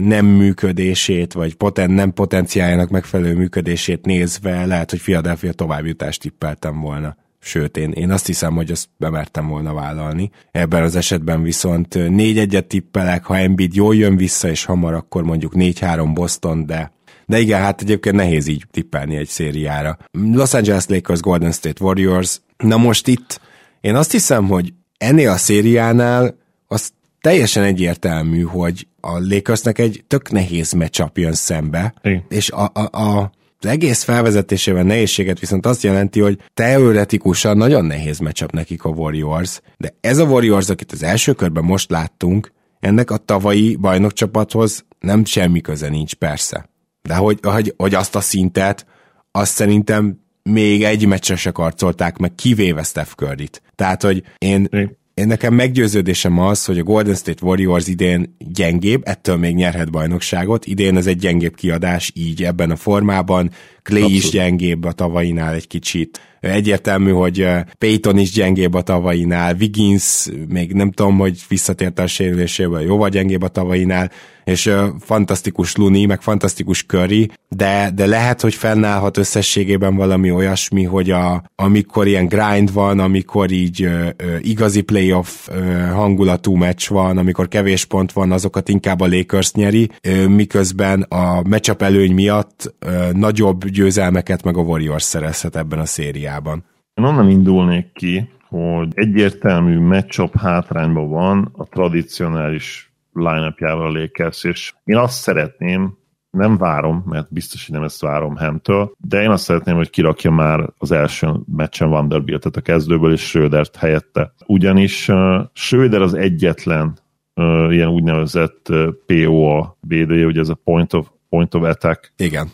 nem 0.00 0.26
működését, 0.26 1.32
vagy 1.32 1.54
poten, 1.54 1.90
nem 1.90 2.12
potenciáljának 2.12 2.90
megfelelő 2.90 3.34
működését 3.34 4.04
nézve, 4.04 4.66
lehet, 4.66 4.90
hogy 4.90 5.00
Philadelphia 5.02 5.52
továbbjutást 5.52 6.20
tippeltem 6.20 6.80
volna. 6.80 7.16
Sőt, 7.44 7.76
én, 7.76 7.90
én 7.90 8.10
azt 8.10 8.26
hiszem, 8.26 8.54
hogy 8.54 8.70
azt 8.70 8.88
bemertem 8.96 9.48
volna 9.48 9.74
vállalni. 9.74 10.30
Ebben 10.50 10.82
az 10.82 10.96
esetben 10.96 11.42
viszont 11.42 11.94
négy 11.94 12.38
egyet 12.38 12.66
tippelek, 12.66 13.24
ha 13.24 13.36
Embiid 13.36 13.74
jól 13.74 13.96
jön 13.96 14.16
vissza, 14.16 14.48
és 14.48 14.64
hamar, 14.64 14.94
akkor 14.94 15.22
mondjuk 15.22 15.52
4-3 15.56 16.10
Boston, 16.14 16.66
de 16.66 16.92
de 17.26 17.40
igen, 17.40 17.60
hát 17.60 17.80
egyébként 17.80 18.16
nehéz 18.16 18.46
így 18.46 18.64
tippelni 18.70 19.16
egy 19.16 19.28
szériára. 19.28 19.98
Los 20.10 20.54
Angeles 20.54 20.86
Lakers, 20.86 21.20
Golden 21.20 21.52
State 21.52 21.84
Warriors. 21.84 22.40
Na 22.56 22.76
most 22.76 23.06
itt 23.06 23.40
én 23.80 23.94
azt 23.94 24.10
hiszem, 24.10 24.48
hogy 24.48 24.72
ennél 24.98 25.30
a 25.30 25.36
szériánál 25.36 26.36
az 26.66 26.92
teljesen 27.20 27.62
egyértelmű, 27.62 28.42
hogy 28.42 28.86
a 29.00 29.18
Lakersnek 29.18 29.78
egy 29.78 30.04
tök 30.06 30.30
nehéz 30.30 30.72
meccsap 30.72 31.18
jön 31.18 31.32
szembe, 31.32 31.94
Igen. 32.02 32.24
és 32.28 32.50
a, 32.50 32.70
a, 32.74 33.00
a 33.02 33.32
az 33.64 33.70
egész 33.70 34.02
felvezetésében 34.02 34.86
nehézséget 34.86 35.38
viszont 35.38 35.66
azt 35.66 35.82
jelenti, 35.82 36.20
hogy 36.20 36.38
teoretikusan 36.54 37.56
nagyon 37.56 37.84
nehéz 37.84 38.18
meccsap 38.18 38.52
nekik 38.52 38.84
a 38.84 38.88
Warriors, 38.88 39.60
de 39.76 39.94
ez 40.00 40.18
a 40.18 40.24
Warriors, 40.24 40.68
akit 40.68 40.92
az 40.92 41.02
első 41.02 41.32
körben 41.32 41.64
most 41.64 41.90
láttunk, 41.90 42.52
ennek 42.80 43.10
a 43.10 43.16
tavalyi 43.16 43.76
bajnokcsapathoz 43.76 44.84
nem 45.00 45.24
semmi 45.24 45.60
köze 45.60 45.88
nincs 45.88 46.14
persze. 46.14 46.68
De 47.02 47.14
hogy, 47.14 47.38
hogy, 47.42 47.74
hogy 47.76 47.94
azt 47.94 48.16
a 48.16 48.20
szintet, 48.20 48.86
azt 49.30 49.52
szerintem 49.52 50.20
még 50.42 50.84
egy 50.84 51.06
meccsre 51.06 51.36
se 51.36 51.50
karcolták 51.50 52.16
meg, 52.16 52.34
kivéve 52.34 52.82
Steph 52.82 53.10
Curry-t. 53.10 53.62
Tehát, 53.74 54.02
hogy 54.02 54.22
én, 54.38 54.68
én 54.70 54.98
nekem 55.14 55.54
meggyőződésem 55.54 56.38
az, 56.38 56.64
hogy 56.64 56.78
a 56.78 56.82
Golden 56.82 57.14
State 57.14 57.46
Warriors 57.46 57.86
idén 57.86 58.36
gyengébb, 58.38 59.02
ettől 59.04 59.36
még 59.36 59.54
nyerhet 59.54 59.90
bajnokságot. 59.90 60.66
Idén 60.66 60.96
ez 60.96 61.06
egy 61.06 61.18
gyengébb 61.18 61.54
kiadás, 61.54 62.12
így 62.14 62.42
ebben 62.42 62.70
a 62.70 62.76
formában. 62.76 63.50
Clay 63.82 64.02
Abszolút. 64.02 64.22
is 64.22 64.30
gyengébb 64.30 64.84
a 64.84 64.92
tavainál 64.92 65.54
egy 65.54 65.66
kicsit. 65.66 66.20
Egyértelmű, 66.40 67.10
hogy 67.10 67.48
Payton 67.78 68.18
is 68.18 68.30
gyengébb 68.30 68.74
a 68.74 68.82
tavainál, 68.82 69.56
Wiggins 69.60 70.28
még 70.48 70.72
nem 70.72 70.90
tudom, 70.90 71.18
hogy 71.18 71.38
visszatért 71.48 71.98
a 71.98 72.06
sérüléséből, 72.06 72.80
jóval 72.80 73.08
gyengébb 73.08 73.42
a 73.42 73.48
tavainál, 73.48 74.10
és 74.44 74.66
uh, 74.66 74.84
fantasztikus 75.00 75.76
Luni, 75.76 76.04
meg 76.04 76.22
fantasztikus 76.22 76.86
Curry, 76.86 77.30
de, 77.48 77.90
de 77.94 78.06
lehet, 78.06 78.40
hogy 78.40 78.54
fennállhat 78.54 79.16
összességében 79.16 79.96
valami 79.96 80.30
olyasmi, 80.30 80.84
hogy 80.84 81.10
a, 81.10 81.42
amikor 81.54 82.06
ilyen 82.06 82.26
grind 82.26 82.72
van, 82.72 82.98
amikor 82.98 83.50
így 83.50 83.84
uh, 83.84 84.08
igazi 84.40 84.80
playoff 84.80 85.48
uh, 85.48 85.90
hangulatú 85.90 86.54
meccs 86.54 86.88
van, 86.88 87.18
amikor 87.18 87.48
kevés 87.48 87.84
pont 87.84 88.12
van, 88.12 88.32
azokat 88.32 88.68
inkább 88.68 89.00
a 89.00 89.06
Lakers 89.06 89.52
nyeri, 89.52 89.90
uh, 90.08 90.26
miközben 90.26 91.02
a 91.02 91.42
matchup 91.48 91.82
előny 91.82 92.14
miatt 92.14 92.74
uh, 92.86 93.12
nagyobb 93.12 93.64
győzelmeket 93.64 94.44
meg 94.44 94.56
a 94.56 94.60
Warriors 94.60 95.02
szerezhet 95.02 95.56
ebben 95.56 95.78
a 95.78 95.86
szériában. 95.86 96.64
Én 96.94 97.04
onnan 97.04 97.30
indulnék 97.30 97.92
ki, 97.92 98.28
hogy 98.48 98.88
egyértelmű 98.94 99.78
matchup 99.78 100.36
hátrányban 100.38 101.08
van 101.08 101.52
a 101.56 101.64
tradicionális 101.64 102.91
line 103.12 103.54
a 103.58 103.90
Lakers, 103.90 104.44
és 104.44 104.72
én 104.84 104.96
azt 104.96 105.20
szeretném, 105.20 106.00
nem 106.30 106.56
várom, 106.56 107.04
mert 107.06 107.32
biztos, 107.32 107.66
hogy 107.66 107.74
nem 107.74 107.84
ezt 107.84 108.00
várom 108.00 108.36
Hemtől, 108.36 108.92
de 108.98 109.22
én 109.22 109.30
azt 109.30 109.44
szeretném, 109.44 109.76
hogy 109.76 109.90
kirakja 109.90 110.30
már 110.30 110.72
az 110.78 110.92
első 110.92 111.32
meccsen 111.56 111.88
Vanderbiltet 111.88 112.56
a 112.56 112.60
kezdőből, 112.60 113.12
és 113.12 113.20
Schrödert 113.20 113.76
helyette. 113.76 114.32
Ugyanis 114.46 115.08
uh, 115.08 115.40
Schröder 115.52 116.02
az 116.02 116.14
egyetlen 116.14 116.98
uh, 117.34 117.68
ilyen 117.70 117.88
úgynevezett 117.88 118.68
uh, 118.68 118.88
POA 119.06 119.76
védője, 119.80 120.26
ugye 120.26 120.40
ez 120.40 120.48
a 120.48 120.58
point 120.64 120.92
of, 120.92 121.08
point 121.28 121.54
of 121.54 121.62
attack. 121.62 122.12
Igen 122.16 122.48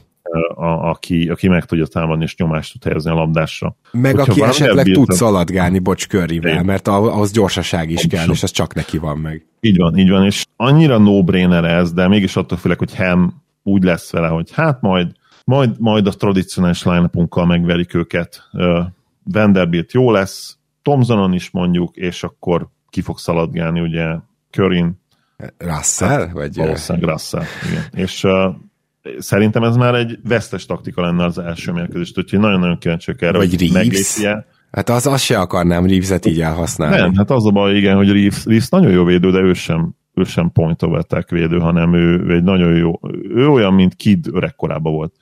a, 0.54 0.88
aki, 0.88 1.28
aki 1.28 1.48
meg 1.48 1.64
tudja 1.64 1.86
támadni 1.86 2.24
és 2.24 2.36
nyomást 2.36 2.72
tud 2.72 2.84
helyezni 2.84 3.10
a 3.10 3.14
labdásra. 3.14 3.76
Meg 3.92 4.14
Hogyha 4.14 4.32
aki 4.32 4.42
esetleg 4.42 4.84
tud 4.84 4.94
tud 4.94 5.16
szaladgálni 5.16 5.78
bocs 5.78 6.08
körrivel, 6.08 6.62
mert 6.62 6.88
ahhoz 6.88 7.30
gyorsaság 7.30 7.90
is 7.90 8.06
kell, 8.06 8.30
és 8.30 8.42
ez 8.42 8.50
csak 8.50 8.74
neki 8.74 8.98
van 8.98 9.18
meg. 9.18 9.46
Így 9.60 9.76
van, 9.76 9.98
így 9.98 10.10
van, 10.10 10.24
és 10.24 10.44
annyira 10.56 10.98
no-brainer 10.98 11.64
ez, 11.64 11.92
de 11.92 12.08
mégis 12.08 12.36
attól 12.36 12.58
félek, 12.58 12.78
hogy 12.78 12.94
Hem 12.94 13.34
úgy 13.62 13.82
lesz 13.82 14.12
vele, 14.12 14.28
hogy 14.28 14.52
hát 14.52 14.80
majd, 14.80 15.12
majd, 15.44 15.70
majd 15.78 16.06
a 16.06 16.12
tradicionális 16.12 16.84
line 16.84 17.10
megverik 17.46 17.94
őket. 17.94 18.48
Uh, 18.52 18.84
Vanderbilt 19.24 19.92
jó 19.92 20.10
lesz, 20.10 20.58
Tomzonon 20.82 21.32
is 21.32 21.50
mondjuk, 21.50 21.96
és 21.96 22.22
akkor 22.22 22.68
ki 22.90 23.00
fog 23.00 23.18
szaladgálni, 23.18 23.80
ugye 23.80 24.06
Körin. 24.50 25.00
Russell? 25.58 26.08
Hát, 26.08 26.32
vagy 26.32 26.56
valószínűleg 26.56 27.08
Russell, 27.08 27.42
igen. 27.70 28.04
És 28.04 28.24
uh, 28.24 28.54
szerintem 29.18 29.62
ez 29.62 29.76
már 29.76 29.94
egy 29.94 30.18
vesztes 30.28 30.66
taktika 30.66 31.02
lenne 31.02 31.24
az 31.24 31.38
első 31.38 31.72
mérkőzést, 31.72 32.18
úgyhogy 32.18 32.38
nagyon-nagyon 32.38 32.78
kíváncsiak 32.78 33.22
erre, 33.22 33.38
Vagy 33.38 33.56
hogy 33.58 33.72
meglépje. 33.72 34.46
Hát 34.70 34.88
az, 34.88 35.06
azt 35.06 35.24
se 35.24 35.38
akarnám 35.38 35.86
Reeves-et 35.86 36.26
így 36.26 36.40
elhasználni. 36.40 36.96
Nem, 36.96 37.14
hát 37.14 37.30
az 37.30 37.46
a 37.46 37.50
baj, 37.50 37.76
igen, 37.76 37.96
hogy 37.96 38.12
Reeves, 38.12 38.44
Reeves 38.44 38.68
nagyon 38.68 38.90
jó 38.90 39.04
védő, 39.04 39.30
de 39.30 39.40
ő 39.40 39.52
sem, 39.52 39.94
ő 40.14 40.24
sem 40.24 40.50
point 40.52 40.82
of 40.82 40.98
attack 40.98 41.30
védő, 41.30 41.58
hanem 41.58 41.94
ő, 41.94 42.24
ő 42.26 42.34
egy 42.34 42.42
nagyon 42.42 42.76
jó, 42.76 42.92
ő 43.34 43.48
olyan, 43.48 43.74
mint 43.74 43.94
Kid 43.94 44.26
öregkorában 44.32 44.92
volt. 44.92 45.12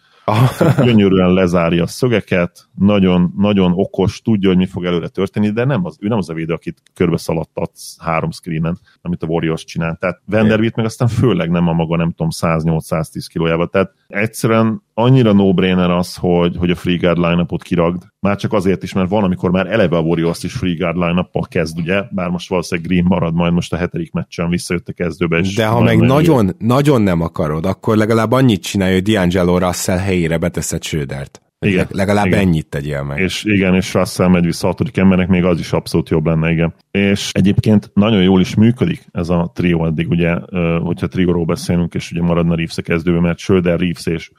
Gyönyörűen 0.85 1.33
lezárja 1.33 1.83
a 1.83 1.87
szögeket, 1.87 2.69
nagyon, 2.75 3.33
nagyon 3.37 3.73
okos, 3.75 4.23
tudja, 4.23 4.49
hogy 4.49 4.59
mi 4.59 4.67
fog 4.67 4.85
előre 4.85 5.09
történni, 5.09 5.51
de 5.51 5.65
nem 5.65 5.85
az, 5.85 5.97
ő 6.01 6.09
nem 6.09 6.19
az 6.19 6.29
a 6.29 6.35
védő, 6.35 6.53
akit 6.53 6.83
körbe 6.95 7.17
szaladtatsz 7.17 7.97
három 8.01 8.31
screenen, 8.31 8.79
amit 9.03 9.23
a 9.23 9.27
Warriors 9.27 9.65
csinál. 9.65 9.97
Tehát 10.01 10.21
Vanderbilt 10.25 10.77
meg 10.77 10.85
aztán 10.85 11.09
főleg 11.09 11.51
nem 11.51 11.69
a 11.69 11.73
maga, 11.73 11.97
nem 11.97 12.11
tudom, 12.11 12.29
108-110 12.41 13.27
kilójával. 13.29 13.69
Tehát 13.69 13.93
egyszerűen 14.07 14.83
annyira 14.99 15.33
no-brainer 15.33 15.91
az, 15.91 16.15
hogy, 16.15 16.57
hogy 16.57 16.71
a 16.71 16.75
free 16.75 16.97
guard 16.97 17.19
line 17.19 17.47
kiragd. 17.59 18.03
Már 18.21 18.37
csak 18.37 18.53
azért 18.53 18.83
is, 18.83 18.93
mert 18.93 19.09
van, 19.09 19.25
amikor 19.25 19.51
már 19.51 19.67
eleve 19.67 19.97
a 19.97 20.01
Warriors 20.01 20.43
is 20.43 20.53
free 20.53 20.75
guard 20.79 20.97
line 20.97 21.29
kezd, 21.49 21.79
ugye? 21.79 22.03
Bár 22.11 22.29
most 22.29 22.49
valószínűleg 22.49 22.91
Green 22.91 23.05
marad 23.05 23.35
majd 23.35 23.53
most 23.53 23.73
a 23.73 23.77
hetedik 23.77 24.13
meccsen 24.13 24.49
visszajött 24.49 24.89
a 24.89 24.93
kezdőbe. 24.93 25.39
És 25.39 25.55
De 25.55 25.67
ha 25.67 25.81
meg 25.81 25.99
nagyon, 25.99 26.55
nagyon 26.59 27.03
nem 27.03 27.21
akarod, 27.21 27.67
akkor 27.67 27.97
legalább 27.97 28.33
annyit 28.33 28.63
csinálj, 28.63 28.93
hogy 28.93 29.03
D'Angelo 29.07 29.57
Russell 29.59 29.99
helyére 29.99 30.39
beteszed 30.39 30.83
Schrödert. 30.83 31.41
Igen, 31.59 31.87
legalább 31.91 32.27
igen. 32.27 32.39
ennyit 32.39 32.67
tegyél 32.67 33.03
meg. 33.03 33.19
És 33.19 33.45
igen, 33.45 33.75
és 33.75 33.95
Russell 33.95 34.29
megy 34.29 34.45
vissza 34.45 34.67
a 34.67 34.71
hatodik 34.71 34.97
embernek, 34.97 35.29
még 35.29 35.45
az 35.45 35.59
is 35.59 35.73
abszolút 35.73 36.09
jobb 36.09 36.27
lenne, 36.27 36.51
igen. 36.51 36.75
És 36.91 37.31
egyébként 37.33 37.91
nagyon 37.95 38.23
jól 38.23 38.41
is 38.41 38.55
működik 38.55 39.07
ez 39.13 39.29
a 39.29 39.51
trió 39.55 39.87
eddig, 39.87 40.09
ugye, 40.09 40.35
hogyha 40.79 41.07
trióról 41.07 41.45
beszélünk, 41.45 41.95
és 41.95 42.11
ugye 42.11 42.23
maradna 42.23 42.55
Reeves 42.55 42.79
a 42.79 42.83
kezdőbe, 42.83 43.21
mert 43.21 43.39
Schröder, 43.39 43.79
Reeves 43.79 44.07
és, 44.07 44.31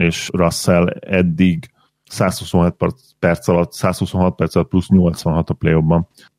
és 0.00 0.28
Russell 0.32 0.86
eddig 1.00 1.70
126 2.04 2.76
perc 3.18 3.48
alatt, 3.48 3.72
126 3.72 4.34
perc 4.34 4.54
alatt 4.54 4.68
plusz 4.68 4.88
86 4.88 5.50
a 5.50 5.54
play 5.54 5.82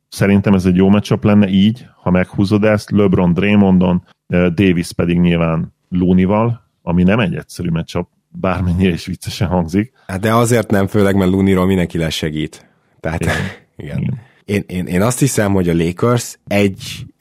Szerintem 0.10 0.54
ez 0.54 0.66
egy 0.66 0.76
jó 0.76 0.90
matchup 0.90 1.24
lenne 1.24 1.48
így, 1.48 1.86
ha 2.02 2.10
meghúzod 2.10 2.64
ezt, 2.64 2.92
LeBron 2.92 3.34
Draymondon, 3.34 4.04
Davis 4.28 4.92
pedig 4.92 5.20
nyilván 5.20 5.74
Looney-val, 5.90 6.70
ami 6.82 7.04
nem 7.04 7.20
egy 7.20 7.36
egyszerű 7.36 7.70
matchup, 7.70 8.08
bármennyire 8.28 8.94
is 8.94 9.06
viccesen 9.06 9.48
hangzik. 9.48 9.94
Hát 10.08 10.20
de 10.20 10.34
azért 10.34 10.72
nem, 10.72 10.88
főleg 10.88 11.16
mert 11.16 11.32
Looney-ról 11.32 11.66
mindenki 11.66 11.98
lesegít. 11.98 12.70
Tehát 13.00 13.22
igen. 13.22 13.36
igen. 13.76 13.98
igen. 13.98 14.20
Én, 14.46 14.64
én, 14.68 14.86
én 14.86 15.02
azt 15.02 15.20
hiszem, 15.20 15.54
hogy 15.54 15.70
a 15.70 15.74
Lakers 15.74 16.40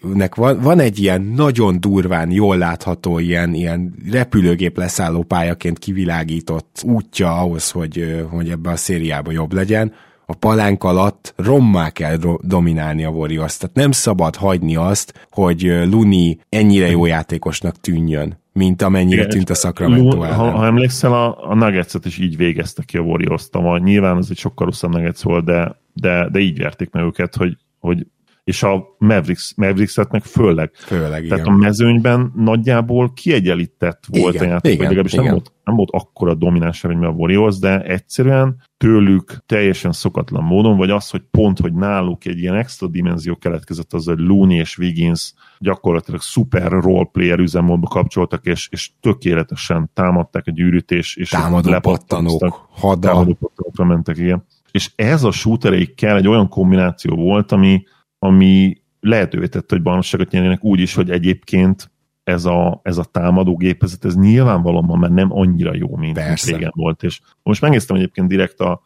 egynek 0.03 0.35
van, 0.35 0.61
van 0.61 0.79
egy 0.79 0.99
ilyen 0.99 1.23
nagyon 1.23 1.81
durván, 1.81 2.31
jól 2.31 2.57
látható, 2.57 3.19
ilyen, 3.19 3.55
ilyen 3.55 3.95
repülőgép 4.11 4.77
leszálló 4.77 5.23
pályaként 5.23 5.79
kivilágított 5.79 6.83
útja 6.85 7.39
ahhoz, 7.39 7.71
hogy, 7.71 8.27
hogy 8.31 8.49
ebbe 8.49 8.71
a 8.71 8.77
szériába 8.77 9.31
jobb 9.31 9.53
legyen, 9.53 9.93
a 10.27 10.35
palánk 10.35 10.85
alatt 10.85 11.35
rommá 11.37 11.91
kell 11.91 12.17
dominálni 12.41 13.05
a 13.05 13.11
Warriors. 13.11 13.57
Tehát 13.57 13.77
nem 13.77 13.91
szabad 13.91 14.37
hagyni 14.37 14.77
azt, 14.77 15.29
hogy 15.31 15.63
Luni 15.91 16.39
ennyire 16.49 16.91
jó 16.91 17.07
játékosnak 17.07 17.81
tűnjön 17.81 18.39
mint 18.53 18.83
amennyire 18.83 19.21
Igen, 19.21 19.29
tűnt 19.29 19.51
a 19.51 19.55
Sacramento 19.55 20.23
ellen. 20.23 20.37
Ha, 20.37 20.51
ha 20.51 20.67
emlékszel, 20.67 21.13
a, 21.13 21.51
a 21.51 21.55
nuggets 21.55 21.95
is 22.05 22.19
így 22.19 22.37
végezte 22.37 22.83
ki 22.87 22.97
a 22.97 23.01
warriors. 23.01 23.49
Nyilván 23.79 24.17
ez 24.17 24.27
egy 24.31 24.39
sokkal 24.39 24.67
rosszabb 24.67 24.91
Nuggets 24.91 25.23
volt, 25.23 25.45
de, 25.45 25.77
de, 25.93 26.29
de 26.33 26.39
így 26.39 26.59
verték 26.59 26.91
meg 26.91 27.05
őket, 27.05 27.37
hogy, 27.37 27.57
hogy 27.79 28.07
és 28.51 28.63
a 28.63 28.97
Mavericks, 28.99 29.53
Mavericks-et 29.57 30.11
meg 30.11 30.25
főleg. 30.25 30.71
Főleg, 30.75 31.27
Tehát 31.27 31.45
igen. 31.45 31.55
a 31.55 31.57
mezőnyben 31.57 32.33
nagyjából 32.37 33.13
kiegyenlített 33.13 34.05
volt 34.09 34.35
igen, 34.35 34.47
a 34.47 34.51
játék, 34.51 34.73
igen, 34.73 34.77
vagy 34.77 34.87
legalábbis 34.87 35.13
igen. 35.13 35.25
nem 35.25 35.35
volt, 35.35 35.53
nem 35.65 35.77
volt 35.77 35.91
akkora 35.91 36.35
domináns 36.35 36.83
mint 36.83 37.05
a 37.05 37.09
Warriors, 37.09 37.59
de 37.59 37.83
egyszerűen 37.83 38.63
tőlük 38.77 39.37
teljesen 39.47 39.93
szokatlan 39.93 40.45
módon, 40.45 40.77
vagy 40.77 40.91
az, 40.91 41.11
hogy 41.11 41.23
pont, 41.31 41.59
hogy 41.59 41.73
náluk 41.73 42.25
egy 42.25 42.39
ilyen 42.39 42.55
extra 42.55 42.87
dimenzió 42.87 43.37
keletkezett, 43.37 43.93
az, 43.93 44.05
hogy 44.05 44.19
Looney 44.19 44.59
és 44.59 44.79
Wiggins 44.79 45.33
gyakorlatilag 45.59 46.21
szuper 46.21 46.71
roleplayer 46.71 47.39
üzemmódba 47.39 47.89
kapcsoltak, 47.89 48.47
és, 48.47 48.69
és 48.71 48.91
tökéletesen 49.01 49.91
támadták 49.95 50.47
a 50.47 50.51
gyűrűt, 50.51 50.91
és, 50.91 51.17
és 51.17 51.29
támadó 51.29 51.79
pattanók, 51.81 52.69
hada. 52.71 53.09
Támadó 53.09 53.37
pattanókra 53.41 53.85
mentek, 53.85 54.17
igen. 54.17 54.45
És 54.71 54.91
ez 54.97 55.25
a 55.25 55.31
shootereikkel 55.31 56.17
egy 56.17 56.29
olyan 56.29 56.49
kombináció 56.49 57.17
volt, 57.17 57.53
ami, 57.53 57.83
ami 58.23 58.83
lehetővé 59.01 59.47
tette, 59.47 59.75
hogy 59.75 59.83
bajnokságot 59.83 60.31
nyerjenek 60.31 60.65
úgy 60.65 60.81
is, 60.81 60.95
hogy 60.95 61.11
egyébként 61.11 61.91
ez 62.25 62.45
a, 62.45 62.81
ez 62.83 62.99
a 62.99 63.05
támadó 63.05 63.57
gépezet, 63.57 64.05
ez 64.05 64.17
nyilvánvalóan 64.17 64.99
már 64.99 65.11
nem 65.11 65.33
annyira 65.33 65.75
jó, 65.75 65.97
mint, 65.97 66.17
mint 66.27 66.43
régen 66.43 66.73
volt. 66.75 67.03
És 67.03 67.21
most 67.43 67.61
megnéztem 67.61 67.97
egyébként 67.97 68.29
direkt 68.29 68.61
a 68.61 68.83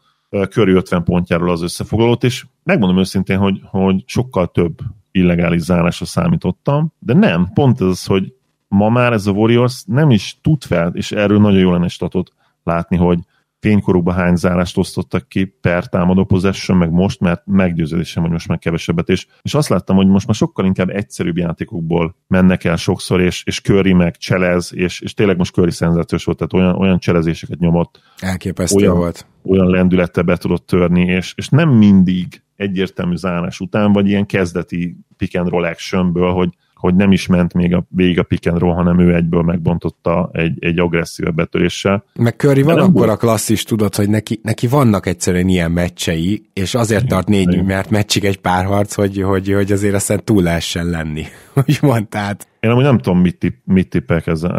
körű 0.49 0.73
50 0.73 1.03
pontjáról 1.03 1.49
az 1.49 1.61
összefoglalót, 1.61 2.23
és 2.23 2.45
megmondom 2.63 2.97
őszintén, 2.97 3.37
hogy, 3.37 3.61
hogy 3.63 4.03
sokkal 4.05 4.47
több 4.51 4.77
illegális 5.11 5.61
zárásra 5.61 6.05
számítottam, 6.05 6.93
de 6.99 7.13
nem, 7.13 7.49
pont 7.53 7.81
ez 7.81 7.87
az, 7.87 8.05
hogy 8.05 8.33
ma 8.67 8.89
már 8.89 9.13
ez 9.13 9.27
a 9.27 9.31
Warriors 9.31 9.83
nem 9.87 10.09
is 10.09 10.39
tud 10.41 10.63
fel, 10.63 10.91
és 10.93 11.11
erről 11.11 11.39
nagyon 11.39 11.59
jó 11.59 11.71
lenne 11.71 11.87
statot 11.87 12.31
látni, 12.63 12.97
hogy 12.97 13.19
fénykorukban 13.65 14.15
hány 14.15 14.35
zárást 14.35 14.77
osztottak 14.77 15.27
ki 15.27 15.45
per 15.61 15.87
támadó 15.87 16.23
possession, 16.23 16.77
meg 16.77 16.91
most, 16.91 17.19
mert 17.19 17.41
meggyőződésem, 17.45 18.23
hogy 18.23 18.31
most 18.31 18.47
meg 18.47 18.59
kevesebbet, 18.59 19.09
és, 19.09 19.27
és 19.41 19.53
azt 19.53 19.69
láttam, 19.69 19.95
hogy 19.95 20.07
most 20.07 20.27
már 20.27 20.35
sokkal 20.35 20.65
inkább 20.65 20.89
egyszerűbb 20.89 21.37
játékokból 21.37 22.15
mennek 22.27 22.63
el 22.63 22.75
sokszor, 22.75 23.21
és, 23.21 23.43
és 23.45 23.61
Curry 23.61 23.93
meg 23.93 24.17
cselez, 24.17 24.71
és, 24.73 25.01
és 25.01 25.13
tényleg 25.13 25.37
most 25.37 25.53
Curry 25.53 25.71
szenzációs 25.71 26.23
volt, 26.23 26.37
tehát 26.37 26.53
olyan, 26.53 26.81
olyan 26.81 26.99
cselezéseket 26.99 27.59
nyomott. 27.59 27.99
Elképesztő 28.19 28.83
olyan, 28.83 28.97
volt. 28.97 29.27
Olyan 29.43 29.69
lendülettel 29.69 30.23
be 30.23 30.37
tudott 30.37 30.65
törni, 30.65 31.05
és, 31.05 31.33
és 31.35 31.49
nem 31.49 31.69
mindig 31.69 32.41
egyértelmű 32.55 33.15
zárás 33.15 33.59
után, 33.59 33.91
vagy 33.91 34.07
ilyen 34.07 34.25
kezdeti 34.25 34.97
pick 35.17 35.37
and 35.37 35.49
roll 35.49 35.63
actionből, 35.63 36.31
hogy 36.31 36.49
hogy 36.85 36.95
nem 36.95 37.11
is 37.11 37.27
ment 37.27 37.53
még 37.53 37.73
a, 37.73 37.85
végig 37.89 38.19
a 38.19 38.23
pick 38.23 38.47
and 38.47 38.59
roll, 38.59 38.73
hanem 38.73 38.99
ő 38.99 39.15
egyből 39.15 39.41
megbontotta 39.41 40.29
egy, 40.33 40.57
egy 40.59 40.79
agresszív 40.79 41.33
betöréssel. 41.33 42.03
Meg 42.13 42.35
Curry 42.37 42.61
van 42.61 42.79
akkor 42.79 43.09
a 43.09 43.15
klasszis, 43.15 43.63
tudod, 43.63 43.95
hogy 43.95 44.09
neki, 44.09 44.39
neki 44.43 44.67
vannak 44.67 45.05
egyszerűen 45.05 45.47
ilyen 45.47 45.71
meccsei, 45.71 46.49
és 46.53 46.75
azért 46.75 47.07
tart 47.07 47.27
négy, 47.27 47.63
mert 47.63 47.89
meccsig 47.89 48.25
egy 48.25 48.41
párharc, 48.41 48.93
hogy, 48.93 49.21
hogy, 49.21 49.53
hogy 49.53 49.71
azért 49.71 49.93
aztán 49.93 50.23
túl 50.23 50.43
lehessen 50.43 50.89
lenni. 50.89 51.23
Hogy 51.53 51.77
mondtad. 51.81 52.37
Én 52.59 52.69
amúgy 52.69 52.83
nem 52.83 52.97
tudom, 52.97 53.19
mit, 53.19 53.37
tipp, 53.37 53.55
mit 53.63 53.89
tippek 53.89 54.27
ezzel, 54.27 54.51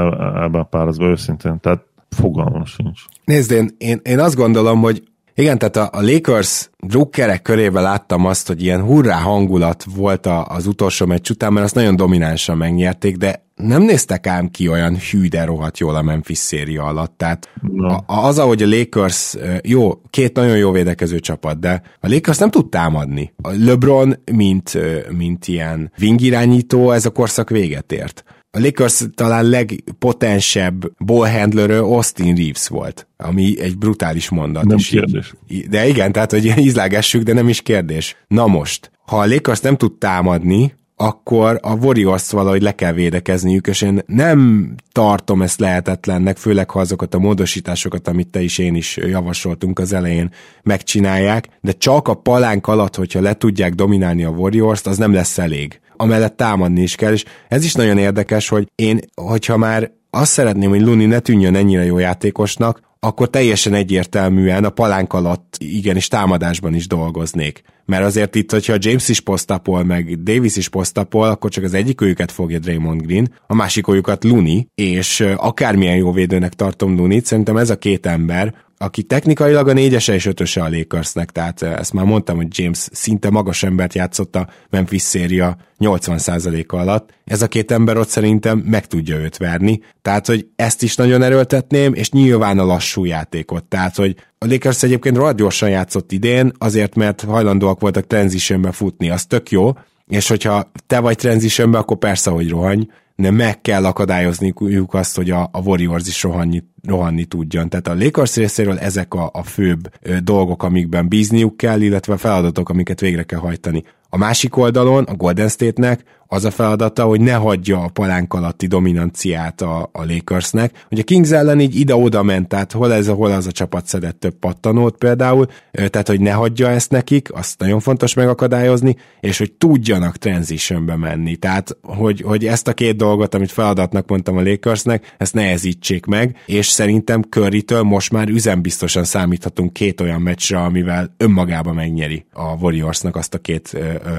ebben 0.45 0.61
a 0.61 0.65
párharcban 0.65 1.09
őszintén, 1.09 1.61
tehát 1.61 1.85
fogalmam 2.09 2.65
sincs. 2.65 3.01
Nézd, 3.25 3.51
én, 3.51 3.69
én, 3.79 4.01
én 4.03 4.19
azt 4.19 4.37
gondolom, 4.37 4.81
hogy 4.81 5.03
igen, 5.39 5.59
tehát 5.59 5.77
a, 5.77 5.99
a 5.99 6.03
Lakers 6.03 6.71
drukkerek 6.79 7.43
körében 7.43 7.83
láttam 7.83 8.27
azt, 8.27 8.47
hogy 8.47 8.63
ilyen 8.63 8.83
hurrá 8.83 9.17
hangulat 9.17 9.85
volt 9.97 10.27
a, 10.27 10.45
az 10.45 10.67
utolsó 10.67 11.07
meccs 11.07 11.31
után, 11.31 11.53
mert 11.53 11.65
azt 11.65 11.75
nagyon 11.75 11.97
dominánsan 11.97 12.57
megnyerték, 12.57 13.17
de 13.17 13.45
nem 13.55 13.83
néztek 13.83 14.27
ám 14.27 14.49
ki 14.49 14.69
olyan 14.69 14.97
hű, 15.11 15.29
de 15.29 15.45
rohadt 15.45 15.79
jól 15.79 15.95
a 15.95 16.03
Memphis 16.03 16.39
széria 16.39 16.85
alatt. 16.85 17.15
Tehát 17.17 17.51
no. 17.61 17.89
a, 17.89 18.05
az, 18.07 18.39
ahogy 18.39 18.63
a 18.63 18.69
Lakers, 18.69 19.37
jó, 19.63 20.01
két 20.11 20.37
nagyon 20.37 20.57
jó 20.57 20.71
védekező 20.71 21.21
csapat, 21.21 21.61
de 21.61 21.83
a 22.01 22.09
Lakers 22.09 22.39
nem 22.39 22.51
tud 22.51 22.69
támadni. 22.69 23.33
A 23.43 23.51
LeBron, 23.51 24.15
mint, 24.33 24.79
mint 25.17 25.49
ilyen 25.49 25.93
wing 26.01 26.21
irányító, 26.21 26.91
ez 26.91 27.07
a 27.07 27.11
korszak 27.11 27.51
véget 27.51 27.93
ért 27.93 28.25
a 28.57 28.61
Lakers 28.61 29.05
talán 29.15 29.45
legpotensebb 29.45 31.05
ballhandlerő 31.05 31.81
Austin 31.81 32.35
Reeves 32.35 32.69
volt, 32.69 33.07
ami 33.17 33.61
egy 33.61 33.79
brutális 33.79 34.29
mondat. 34.29 34.65
Nem 34.65 34.77
is 34.77 34.89
kérdés. 34.89 35.35
De 35.69 35.89
igen, 35.89 36.13
tehát, 36.13 36.31
hogy 36.31 36.53
ízlágessük, 36.67 37.23
de 37.23 37.33
nem 37.33 37.49
is 37.49 37.63
kérdés. 37.63 38.17
Na 38.29 38.47
most, 38.47 38.91
ha 39.07 39.19
a 39.19 39.27
Lakers 39.27 39.61
nem 39.61 39.77
tud 39.77 39.93
támadni, 39.93 40.75
akkor 40.99 41.59
a 41.63 41.75
warriors 41.75 42.31
valahogy 42.31 42.63
le 42.63 42.75
kell 42.75 42.93
védekezniük, 42.93 43.67
és 43.67 43.83
én 43.83 44.03
nem 44.07 44.71
tartom 44.93 45.43
ezt 45.43 45.61
lehetetlennek, 45.61 46.37
főleg 46.37 46.71
ha 46.71 46.81
azokat 46.81 47.15
a 47.15 47.19
módosításokat, 47.19 48.09
amit 48.09 48.31
te 48.31 48.41
is 48.41 48.59
én 48.59 48.75
is 48.75 48.97
javasoltunk 48.97 49.79
az 49.79 49.93
elején, 49.93 50.31
megcsinálják, 50.63 51.49
de 51.61 51.73
csak 51.73 52.09
a 52.09 52.15
palánk 52.15 52.67
alatt, 52.67 52.95
hogyha 52.95 53.21
le 53.21 53.35
tudják 53.35 53.75
dominálni 53.75 54.25
a 54.25 54.31
Warriors-t, 54.31 54.87
az 54.87 54.97
nem 54.97 55.13
lesz 55.13 55.39
elég 55.39 55.81
amellett 55.97 56.37
támadni 56.37 56.83
is 56.83 56.95
kell, 56.95 57.13
és 57.13 57.25
ez 57.49 57.65
is 57.65 57.75
nagyon 57.75 57.99
érdekes, 57.99 58.49
hogy 58.49 58.71
én, 58.75 59.01
hogyha 59.15 59.57
már 59.57 59.91
azt 60.11 60.33
szeretném, 60.33 60.71
hogy 60.71 60.83
Luni 60.83 61.07
ne 61.07 61.19
tűnjön 61.19 61.55
ennyire 61.55 61.85
jó 61.85 61.99
játékosnak, 61.99 62.81
akkor 63.01 63.31
teljesen 63.31 63.75
egyértelműen 63.75 64.65
a 64.65 64.71
palánk 64.71 65.13
alatt 65.13 65.57
igenis 65.59 66.09
támadásban 66.09 66.75
is 66.75 66.87
dolgoznék. 66.87 67.63
Mert 67.85 68.05
azért 68.05 68.35
itt, 68.35 68.51
hogyha 68.51 68.75
James 68.79 69.09
is 69.09 69.21
posztapol, 69.21 69.85
meg 69.85 70.23
Davis 70.23 70.57
is 70.57 70.69
posztapol, 70.69 71.29
akkor 71.29 71.51
csak 71.51 71.65
az 71.65 71.75
egyik 71.75 72.01
őket 72.01 72.33
fogja 72.33 72.59
Draymond 72.59 73.03
Green, 73.03 73.33
a 73.47 73.55
másik 73.55 73.89
őket 73.89 74.25
Luni, 74.25 74.69
és 74.75 75.21
akármilyen 75.37 75.97
jó 75.97 76.13
védőnek 76.13 76.53
tartom 76.55 76.97
Lunit, 76.97 77.27
szerintem 77.27 77.57
ez 77.57 77.71
a 77.71 77.79
két 77.79 78.07
ember, 78.07 78.55
aki 78.79 79.03
technikailag 79.03 79.69
a 79.69 79.73
négyese 79.73 80.15
és 80.15 80.27
ötöse 80.27 80.63
a 80.63 80.69
Lakersnek, 80.69 81.31
tehát 81.31 81.63
eh, 81.63 81.79
ezt 81.79 81.93
már 81.93 82.05
mondtam, 82.05 82.37
hogy 82.37 82.47
James 82.51 82.89
szinte 82.93 83.31
magas 83.31 83.63
embert 83.63 83.95
játszott 83.95 84.37
a 84.37 84.49
Memphis 84.71 85.03
széria 85.03 85.57
80%-a 85.79 86.77
alatt. 86.77 87.11
Ez 87.25 87.43
a 87.43 87.49
két 87.49 87.71
ember 87.71 87.97
ott 87.97 88.09
szerintem 88.09 88.59
meg 88.59 88.87
tudja 88.87 89.17
őt 89.17 89.37
verni, 89.37 89.81
tehát 90.03 90.27
hogy 90.27 90.47
ezt 90.57 90.83
is 90.83 90.97
nagyon 90.97 91.23
erőltetném, 91.23 91.95
és 91.95 92.11
nyilván 92.11 92.59
a 92.59 92.65
lassú 92.65 93.05
játékot, 93.05 93.65
tehát 93.65 93.97
hogy 93.97 94.17
a 94.39 94.47
Lakers 94.47 94.83
egyébként 94.83 95.17
rohadt 95.17 95.37
gyorsan 95.37 95.69
játszott 95.69 96.13
idén, 96.13 96.53
azért 96.59 96.95
mert 96.95 97.21
hajlandóak 97.21 97.81
voltak 97.81 98.07
transitionbe 98.07 98.73
futni, 98.73 99.11
az 99.11 99.27
tök 99.27 99.51
jó, 99.51 99.73
és 100.07 100.29
hogyha 100.29 100.71
te 100.87 100.99
vagy 100.99 101.17
transitionbe, 101.17 101.79
akkor 101.79 101.97
persze, 101.97 102.31
hogy 102.31 102.49
rohany, 102.49 102.79
nem 102.79 102.91
meg 103.17 103.61
kell 103.61 103.85
akadályozniuk 103.85 104.95
azt, 104.95 105.17
hogy 105.17 105.31
a, 105.31 105.49
a 105.53 105.61
Warriors 105.61 106.07
is 106.07 106.23
rohanni, 106.23 106.63
rohanni 106.83 107.25
tudjon. 107.25 107.69
Tehát 107.69 107.89
a 107.89 107.95
Lakers 107.95 108.35
részéről 108.35 108.79
ezek 108.79 109.15
a, 109.15 109.31
a 109.33 109.43
főbb 109.43 109.93
dolgok, 110.23 110.63
amikben 110.63 111.09
bízniuk 111.09 111.57
kell, 111.57 111.81
illetve 111.81 112.17
feladatok, 112.17 112.69
amiket 112.69 113.01
végre 113.01 113.23
kell 113.23 113.39
hajtani. 113.39 113.83
A 114.09 114.17
másik 114.17 114.57
oldalon 114.57 115.05
a 115.05 115.15
Golden 115.15 115.49
State-nek 115.49 116.03
az 116.27 116.45
a 116.45 116.51
feladata, 116.51 117.05
hogy 117.05 117.21
ne 117.21 117.35
hagyja 117.35 117.83
a 117.83 117.89
palánk 117.89 118.35
alatti 118.35 118.67
dominanciát 118.67 119.61
a, 119.61 119.89
a 119.93 120.05
Lakersnek. 120.05 120.85
Hogy 120.89 120.99
a 120.99 121.03
Kings 121.03 121.31
ellen 121.31 121.61
így 121.61 121.77
ide-oda 121.79 122.23
ment, 122.23 122.49
tehát 122.49 122.73
hol 122.73 122.93
ez 122.93 123.09
hol 123.09 123.31
az 123.31 123.47
a 123.47 123.53
csapat 123.53 123.87
szedett 123.87 124.21
több 124.21 124.35
pattanót 124.35 124.97
például, 124.97 125.47
tehát 125.71 126.09
hogy 126.09 126.21
ne 126.21 126.33
hagyja 126.33 126.69
ezt 126.69 126.91
nekik, 126.91 127.33
azt 127.33 127.59
nagyon 127.59 127.81
fontos 127.81 128.15
megakadályozni, 128.15 128.97
és 129.21 129.39
hogy 129.39 129.53
tudjanak 129.53 130.17
transitionbe 130.17 130.97
menni. 130.97 131.37
Tehát, 131.37 131.77
hogy, 131.83 132.21
hogy 132.21 132.47
ezt 132.47 132.69
a 132.69 132.73
két 132.73 132.97
dolgot, 132.97 133.35
amit 133.35 133.53
feladatnak 133.53 134.09
mondtam 134.09 134.37
a 134.37 134.43
Lakersnek, 134.43 135.15
ezt 135.19 135.35
nehezítsék 135.35 136.07
meg, 136.07 136.37
és 136.47 136.67
szerintem 136.67 137.23
curry 137.23 137.65
most 137.83 138.13
már 138.13 138.29
üzembiztosan 138.29 139.05
számíthatunk 139.05 139.73
két 139.73 140.01
olyan 140.01 140.21
meccsre, 140.21 140.59
amivel 140.59 141.15
önmagába 141.17 141.73
megnyeri 141.73 142.27
a 142.33 142.57
Warriorsnak 142.61 143.17
azt 143.17 143.35
a 143.35 143.39
két 143.39 143.71
ö. 143.73 144.17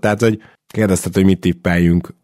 Tehát, 0.00 0.20
hogy 0.20 0.38
Kérdezted, 0.72 1.14
hogy 1.14 1.24
mit 1.24 1.40
tippeljünk. 1.40 2.14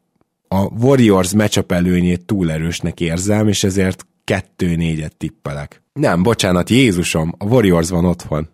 A 0.49 0.61
Warriors 0.61 1.35
matchup 1.35 1.73
előnyét 1.73 2.25
túl 2.25 2.51
erősnek 2.51 3.01
érzem, 3.01 3.49
és 3.49 3.65
ezért 3.65 4.07
kettő 4.25 4.77
négyet 4.77 5.17
tippelek. 5.17 5.83
Nem, 5.93 6.23
bocsánat, 6.23 6.71
Jézusom, 6.71 7.35
a 7.39 7.45
Warriors 7.45 7.91
van 7.91 8.05
otthon. 8.05 8.49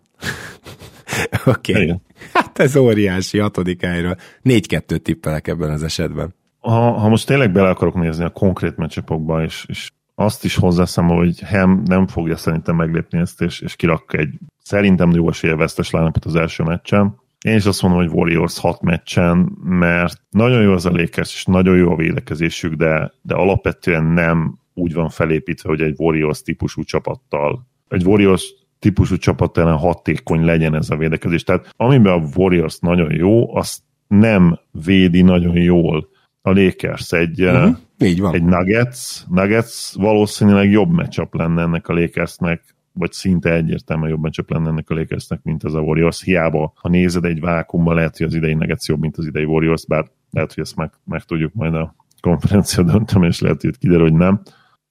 Oké. 1.45 1.73
okay. 1.73 2.01
Hát 2.33 2.59
ez 2.59 2.75
óriási, 2.75 3.37
hatodik 3.37 3.81
helyről. 3.81 4.15
Négy-kettőt 4.41 5.01
tippelek 5.01 5.47
ebben 5.47 5.71
az 5.71 5.83
esetben. 5.83 6.35
Ha, 6.59 6.91
ha 6.91 7.09
most 7.09 7.27
tényleg 7.27 7.51
bele 7.51 7.69
akarok 7.69 7.95
nézni 7.95 8.23
a 8.23 8.29
konkrét 8.29 8.77
meccsapokba, 8.77 9.43
és, 9.43 9.65
és 9.67 9.91
azt 10.15 10.43
is 10.43 10.55
hozzeszem, 10.55 11.07
hogy 11.07 11.39
Hem 11.39 11.81
nem 11.85 12.07
fogja 12.07 12.37
szerintem 12.37 12.75
meglépni 12.75 13.19
ezt, 13.19 13.41
és, 13.41 13.59
és 13.59 13.75
kirak 13.75 14.13
egy 14.13 14.33
szerintem 14.63 15.11
jó 15.11 15.29
esélye 15.29 15.55
vesztes 15.55 15.91
az 16.21 16.35
első 16.35 16.63
meccsen. 16.63 17.23
Én 17.45 17.55
is 17.55 17.65
azt 17.65 17.81
mondom, 17.81 17.99
hogy 17.99 18.11
Warriors 18.13 18.59
6 18.59 18.81
meccsen, 18.81 19.57
mert 19.63 20.21
nagyon 20.29 20.61
jó 20.61 20.71
az 20.71 20.85
a 20.85 20.91
Lakers, 20.91 21.33
és 21.33 21.45
nagyon 21.45 21.77
jó 21.77 21.91
a 21.91 21.95
védekezésük, 21.95 22.73
de, 22.73 23.13
de 23.21 23.35
alapvetően 23.35 24.05
nem 24.05 24.59
úgy 24.73 24.93
van 24.93 25.09
felépítve, 25.09 25.69
hogy 25.69 25.81
egy 25.81 25.95
Warriors 25.97 26.41
típusú 26.41 26.83
csapattal, 26.83 27.67
egy 27.87 28.05
Warriors 28.05 28.53
típusú 28.79 29.17
csapat 29.17 29.57
ellen 29.57 29.77
hatékony 29.77 30.45
legyen 30.45 30.75
ez 30.75 30.89
a 30.89 30.97
védekezés. 30.97 31.43
Tehát 31.43 31.73
amiben 31.77 32.13
a 32.13 32.27
Warriors 32.35 32.79
nagyon 32.79 33.11
jó, 33.13 33.55
azt 33.55 33.79
nem 34.07 34.59
védi 34.85 35.21
nagyon 35.21 35.55
jól 35.55 36.09
a 36.41 36.51
Lakers. 36.51 37.11
Egy, 37.11 37.43
uh-huh. 37.43 37.77
Így 37.99 38.19
van. 38.19 38.33
egy 38.33 38.43
Nuggets, 38.43 39.27
Nuggets 39.29 39.93
valószínűleg 39.93 40.71
jobb 40.71 40.91
matchup 40.91 41.35
lenne 41.35 41.61
ennek 41.61 41.87
a 41.87 41.93
Lakersnek, 41.93 42.74
vagy 42.97 43.11
szinte 43.11 43.53
egyértelműen 43.53 44.09
jobban 44.09 44.31
csak 44.31 44.49
lenne 44.49 44.69
ennek 44.69 44.89
a 44.89 44.93
Lakersnek, 44.93 45.39
mint 45.43 45.63
az 45.63 45.73
a 45.73 45.79
Warriors. 45.79 46.23
Hiába, 46.23 46.73
ha 46.75 46.89
nézed 46.89 47.25
egy 47.25 47.39
vákumban, 47.39 47.95
lehet, 47.95 48.17
hogy 48.17 48.27
az 48.27 48.33
idei 48.33 48.53
Nuggets 48.53 48.87
jobb, 48.87 48.99
mint 48.99 49.17
az 49.17 49.25
idei 49.25 49.45
Warriors, 49.45 49.85
bár 49.85 50.05
lehet, 50.31 50.53
hogy 50.53 50.63
ezt 50.63 50.75
meg, 50.75 50.91
meg 51.03 51.23
tudjuk 51.23 51.53
majd 51.53 51.73
a 51.73 51.95
konferencia 52.19 52.83
döntöm, 52.83 53.23
és 53.23 53.39
lehet, 53.39 53.61
hogy 53.61 53.77
kiderül, 53.77 54.03
hogy 54.03 54.13
nem. 54.13 54.41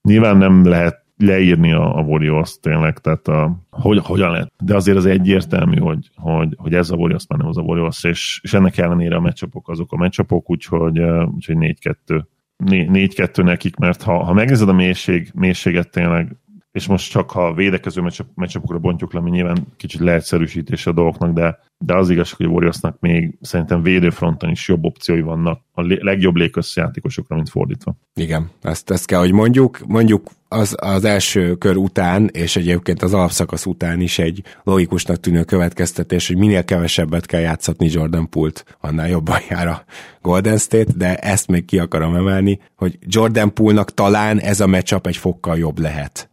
Nyilván 0.02 0.36
nem 0.36 0.64
lehet 0.64 1.04
leírni 1.16 1.72
a, 1.72 1.98
a 1.98 2.00
Warriors 2.00 2.58
tényleg, 2.60 2.98
tehát 2.98 3.28
a, 3.28 3.56
hogy, 3.70 3.98
hogyan 3.98 4.30
lehet. 4.30 4.52
De 4.64 4.74
azért 4.74 4.96
az 4.96 5.06
egyértelmű, 5.06 5.78
hogy, 5.78 6.10
hogy, 6.16 6.54
hogy 6.56 6.74
ez 6.74 6.90
a 6.90 6.96
Warriors 6.96 7.26
már 7.28 7.38
nem 7.38 7.48
az 7.48 7.58
a 7.58 7.62
Warriors, 7.62 8.04
és, 8.04 8.40
és 8.42 8.54
ennek 8.54 8.78
ellenére 8.78 9.16
a 9.16 9.20
meccsapok 9.20 9.68
azok 9.68 9.92
a 9.92 9.96
meccsapok, 9.96 10.50
úgyhogy, 10.50 11.00
úgyhogy 11.34 11.56
4-2. 11.58 12.24
4-2 12.64 13.42
nekik, 13.42 13.76
mert 13.76 14.02
ha, 14.02 14.24
ha 14.24 14.32
megnézed 14.32 14.68
a 14.68 14.72
mélység, 14.72 15.30
mélységet 15.34 15.90
tényleg, 15.90 16.36
és 16.74 16.86
most 16.86 17.10
csak 17.10 17.30
ha 17.30 17.46
a 17.46 17.54
védekező 17.54 18.10
meccsapokra 18.34 18.78
bontjuk 18.78 19.12
le, 19.12 19.18
ami 19.18 19.30
nyilván 19.30 19.66
kicsit 19.76 20.00
leegyszerűsítés 20.00 20.86
a 20.86 20.92
dolgoknak, 20.92 21.32
de, 21.32 21.58
de 21.78 21.94
az 21.94 22.10
igazság, 22.10 22.36
hogy 22.36 22.46
a 22.46 22.48
Warriorsnak 22.48 23.00
még 23.00 23.38
szerintem 23.40 23.82
védőfronton 23.82 24.50
is 24.50 24.68
jobb 24.68 24.84
opciói 24.84 25.20
vannak 25.20 25.63
a 25.76 25.82
legjobb 25.82 26.36
Lakers 26.36 26.76
játékosokra, 26.76 27.36
mint 27.36 27.48
fordítva. 27.48 27.94
Igen, 28.14 28.50
ezt, 28.62 28.90
ezt 28.90 29.06
kell, 29.06 29.18
hogy 29.18 29.32
mondjuk. 29.32 29.78
Mondjuk 29.86 30.30
az, 30.48 30.76
az 30.80 31.04
első 31.04 31.54
kör 31.54 31.76
után, 31.76 32.28
és 32.32 32.56
egyébként 32.56 33.02
az 33.02 33.14
alapszakasz 33.14 33.66
után 33.66 34.00
is 34.00 34.18
egy 34.18 34.42
logikusnak 34.62 35.20
tűnő 35.20 35.42
következtetés, 35.42 36.26
hogy 36.26 36.36
minél 36.36 36.64
kevesebbet 36.64 37.26
kell 37.26 37.40
játszatni 37.40 37.88
Jordan 37.90 38.28
Pult, 38.28 38.76
annál 38.80 39.08
jobban 39.08 39.38
jár 39.50 39.66
a 39.66 39.84
Golden 40.22 40.58
State, 40.58 40.92
de 40.96 41.16
ezt 41.16 41.48
még 41.48 41.64
ki 41.64 41.78
akarom 41.78 42.14
emelni, 42.14 42.58
hogy 42.76 42.98
Jordan 43.00 43.54
Poolnak 43.54 43.94
talán 43.94 44.40
ez 44.40 44.60
a 44.60 44.66
matchup 44.66 45.06
egy 45.06 45.16
fokkal 45.16 45.58
jobb 45.58 45.78
lehet, 45.78 46.30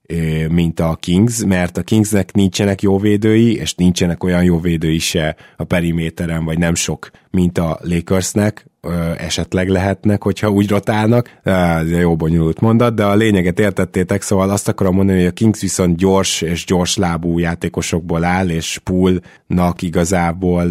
mint 0.50 0.80
a 0.80 0.98
Kings, 1.00 1.46
mert 1.46 1.78
a 1.78 1.82
Kingsnek 1.82 2.34
nincsenek 2.34 2.82
jó 2.82 2.98
védői, 3.00 3.56
és 3.56 3.76
nincsenek 3.76 4.24
olyan 4.24 4.44
jó 4.44 4.60
védői 4.60 5.00
se 5.00 5.36
a 5.58 5.64
periméteren, 5.64 6.46
vagy 6.46 6.58
nem 6.58 6.76
sok, 6.76 7.10
mint 7.30 7.58
a 7.58 7.80
Lakersnek, 7.82 8.71
esetleg 9.18 9.70
lehetnek, 9.70 10.24
hogyha 10.24 10.50
úgy 10.50 10.70
rotálnak. 10.70 11.40
Ez 11.44 11.92
jó 11.92 12.16
bonyolult 12.16 12.60
mondat, 12.60 12.96
de 12.96 13.06
a 13.06 13.16
lényeget 13.16 13.60
értettétek, 13.60 14.22
szóval 14.22 14.50
azt 14.50 14.68
akarom 14.68 14.96
mondani, 14.96 15.18
hogy 15.18 15.28
a 15.28 15.32
Kings 15.32 15.62
viszont 15.62 15.98
gyors 15.98 16.42
és 16.42 16.66
gyors 16.66 16.98
lábú 16.98 17.40
játékosokból 17.40 18.24
áll, 18.24 18.50
és 18.50 18.80
Poolnak 18.84 19.82
igazából 19.82 20.70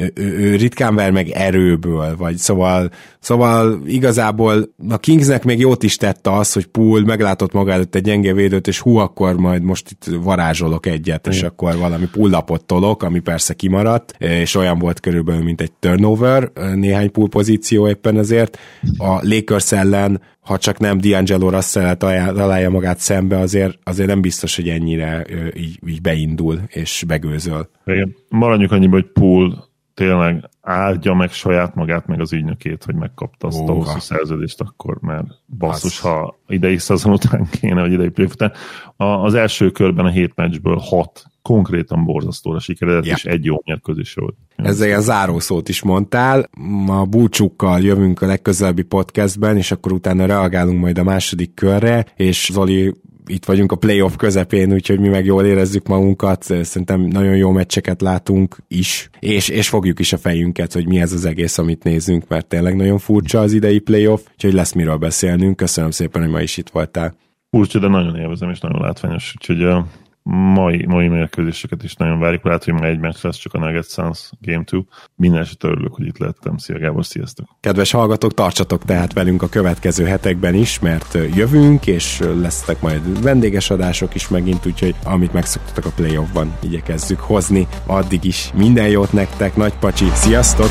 ő, 0.00 0.12
ő 0.38 0.56
ritkán 0.56 0.94
ver 0.94 1.10
meg 1.10 1.28
erőből, 1.28 2.16
vagy 2.16 2.36
szóval, 2.36 2.90
szóval 3.20 3.80
igazából 3.86 4.74
a 4.88 4.98
Kingsnek 4.98 5.44
még 5.44 5.58
jót 5.58 5.82
is 5.82 5.96
tette 5.96 6.32
az, 6.32 6.52
hogy 6.52 6.66
Pool 6.66 7.00
meglátott 7.04 7.52
maga 7.52 7.72
előtt 7.72 7.94
egy 7.94 8.02
gyenge 8.02 8.32
védőt, 8.32 8.66
és 8.66 8.80
hú, 8.80 8.96
akkor 8.96 9.36
majd 9.36 9.62
most 9.62 9.90
itt 9.90 10.14
varázsolok 10.22 10.86
egyet, 10.86 11.26
és 11.26 11.42
akkor 11.42 11.76
valami 11.76 12.06
pullapot 12.12 12.64
tolok, 12.64 13.02
ami 13.02 13.18
persze 13.18 13.54
kimaradt, 13.54 14.14
és 14.18 14.54
olyan 14.54 14.78
volt 14.78 15.00
körülbelül, 15.00 15.42
mint 15.42 15.60
egy 15.60 15.72
turnover, 15.72 16.50
néhány 16.74 17.10
pool 17.10 17.28
pozíció 17.28 17.88
éppen 17.88 18.18
ezért. 18.18 18.58
A 18.98 19.18
Lakers 19.22 19.72
ellen 19.72 20.20
ha 20.40 20.58
csak 20.58 20.78
nem 20.78 20.98
D'Angelo 21.02 21.48
russell 21.50 21.94
találja 21.94 22.70
magát 22.70 22.98
szembe, 22.98 23.38
azért, 23.38 23.78
azért 23.82 24.08
nem 24.08 24.20
biztos, 24.20 24.56
hogy 24.56 24.68
ennyire 24.68 25.26
így, 25.56 25.78
így 25.86 26.00
beindul 26.00 26.60
és 26.68 27.04
begőzöl. 27.06 27.68
Igen. 27.86 28.16
Maradjunk 28.28 28.72
annyiba, 28.72 28.94
hogy 28.94 29.12
Pool 29.12 29.72
tényleg 29.94 30.50
áldja 30.60 31.14
meg 31.14 31.30
saját 31.30 31.74
magát, 31.74 32.06
meg 32.06 32.20
az 32.20 32.32
ügynökét, 32.32 32.84
hogy 32.84 32.94
megkapta 32.94 33.46
azt 33.46 33.60
a 33.60 33.72
hosszú 33.72 33.98
szerződést, 33.98 34.60
akkor 34.60 34.98
mert 35.00 35.26
basszus, 35.58 35.98
az... 35.98 36.10
ha 36.10 36.38
idei 36.48 36.78
szezon 36.78 37.12
után 37.12 37.46
kéne, 37.50 37.80
vagy 37.80 37.92
idei 37.92 38.10
után. 38.18 38.52
Az 38.96 39.34
első 39.34 39.70
körben 39.70 40.04
a 40.04 40.10
hét 40.10 40.32
meccsből 40.34 40.76
hat 40.76 41.24
konkrétan 41.42 42.04
borzasztóra 42.04 42.58
sikeredett, 42.58 43.04
yeah. 43.04 43.16
és 43.16 43.24
egy 43.24 43.44
jó 43.44 43.56
mérkőzés 43.64 44.14
volt. 44.14 44.36
Ezzel 44.56 44.86
ilyen 44.86 45.00
zárószót 45.00 45.68
is 45.68 45.82
mondtál. 45.82 46.50
A 46.86 47.04
búcsúkkal 47.04 47.80
jövünk 47.80 48.22
a 48.22 48.26
legközelebbi 48.26 48.82
podcastben, 48.82 49.56
és 49.56 49.70
akkor 49.70 49.92
utána 49.92 50.26
reagálunk 50.26 50.80
majd 50.80 50.98
a 50.98 51.02
második 51.02 51.54
körre, 51.54 52.06
és 52.16 52.50
Zoli 52.52 52.94
itt 53.26 53.44
vagyunk 53.44 53.72
a 53.72 53.76
playoff 53.76 54.16
közepén, 54.16 54.72
úgyhogy 54.72 55.00
mi 55.00 55.08
meg 55.08 55.24
jól 55.24 55.44
érezzük 55.44 55.86
magunkat, 55.86 56.42
szerintem 56.42 57.00
nagyon 57.00 57.36
jó 57.36 57.50
meccseket 57.50 58.00
látunk 58.00 58.56
is, 58.68 59.10
és, 59.18 59.48
és 59.48 59.68
fogjuk 59.68 59.98
is 59.98 60.12
a 60.12 60.18
fejünket, 60.18 60.72
hogy 60.72 60.86
mi 60.86 61.00
ez 61.00 61.12
az 61.12 61.24
egész, 61.24 61.58
amit 61.58 61.82
nézünk, 61.82 62.28
mert 62.28 62.46
tényleg 62.46 62.76
nagyon 62.76 62.98
furcsa 62.98 63.40
az 63.40 63.52
idei 63.52 63.78
playoff, 63.78 64.22
úgyhogy 64.32 64.52
lesz 64.52 64.72
miről 64.72 64.96
beszélnünk. 64.96 65.56
Köszönöm 65.56 65.90
szépen, 65.90 66.22
hogy 66.22 66.30
ma 66.30 66.40
is 66.40 66.56
itt 66.56 66.68
voltál. 66.68 67.14
Furcsa, 67.50 67.78
de 67.78 67.88
nagyon 67.88 68.16
élvezem, 68.16 68.50
és 68.50 68.60
nagyon 68.60 68.80
látványos, 68.80 69.34
úgyhogy 69.36 69.84
mai, 70.30 70.84
mai 70.86 71.08
mérkőzéseket 71.08 71.82
is 71.82 71.94
nagyon 71.94 72.18
várjuk. 72.18 72.44
Lehet, 72.44 72.64
hogy 72.64 72.72
már 72.72 72.84
egy 72.84 72.98
meccs 72.98 73.16
lesz 73.22 73.36
csak 73.36 73.54
a 73.54 73.58
Nuggets 73.58 73.90
Suns 73.90 74.30
Game 74.40 74.64
2. 74.64 74.84
Minden 75.16 75.40
esetre 75.40 75.68
örülök, 75.68 75.94
hogy 75.94 76.06
itt 76.06 76.18
lettem. 76.18 76.56
Szia 76.56 76.78
Gábor, 76.78 77.04
sziasztok! 77.04 77.48
Kedves 77.60 77.90
hallgatók, 77.90 78.34
tartsatok 78.34 78.84
tehát 78.84 79.12
velünk 79.12 79.42
a 79.42 79.48
következő 79.48 80.04
hetekben 80.04 80.54
is, 80.54 80.78
mert 80.78 81.18
jövünk, 81.34 81.86
és 81.86 82.20
lesznek 82.40 82.80
majd 82.80 83.22
vendéges 83.22 83.70
adások 83.70 84.14
is 84.14 84.28
megint, 84.28 84.66
úgyhogy 84.66 84.94
amit 85.04 85.32
megszoktatok 85.32 85.84
a 85.84 85.94
playoffban, 85.96 86.56
igyekezzük 86.62 87.20
hozni. 87.20 87.66
Addig 87.86 88.24
is 88.24 88.50
minden 88.54 88.88
jót 88.88 89.12
nektek, 89.12 89.56
nagy 89.56 89.74
pacsi, 89.78 90.06
sziasztok! 90.12 90.70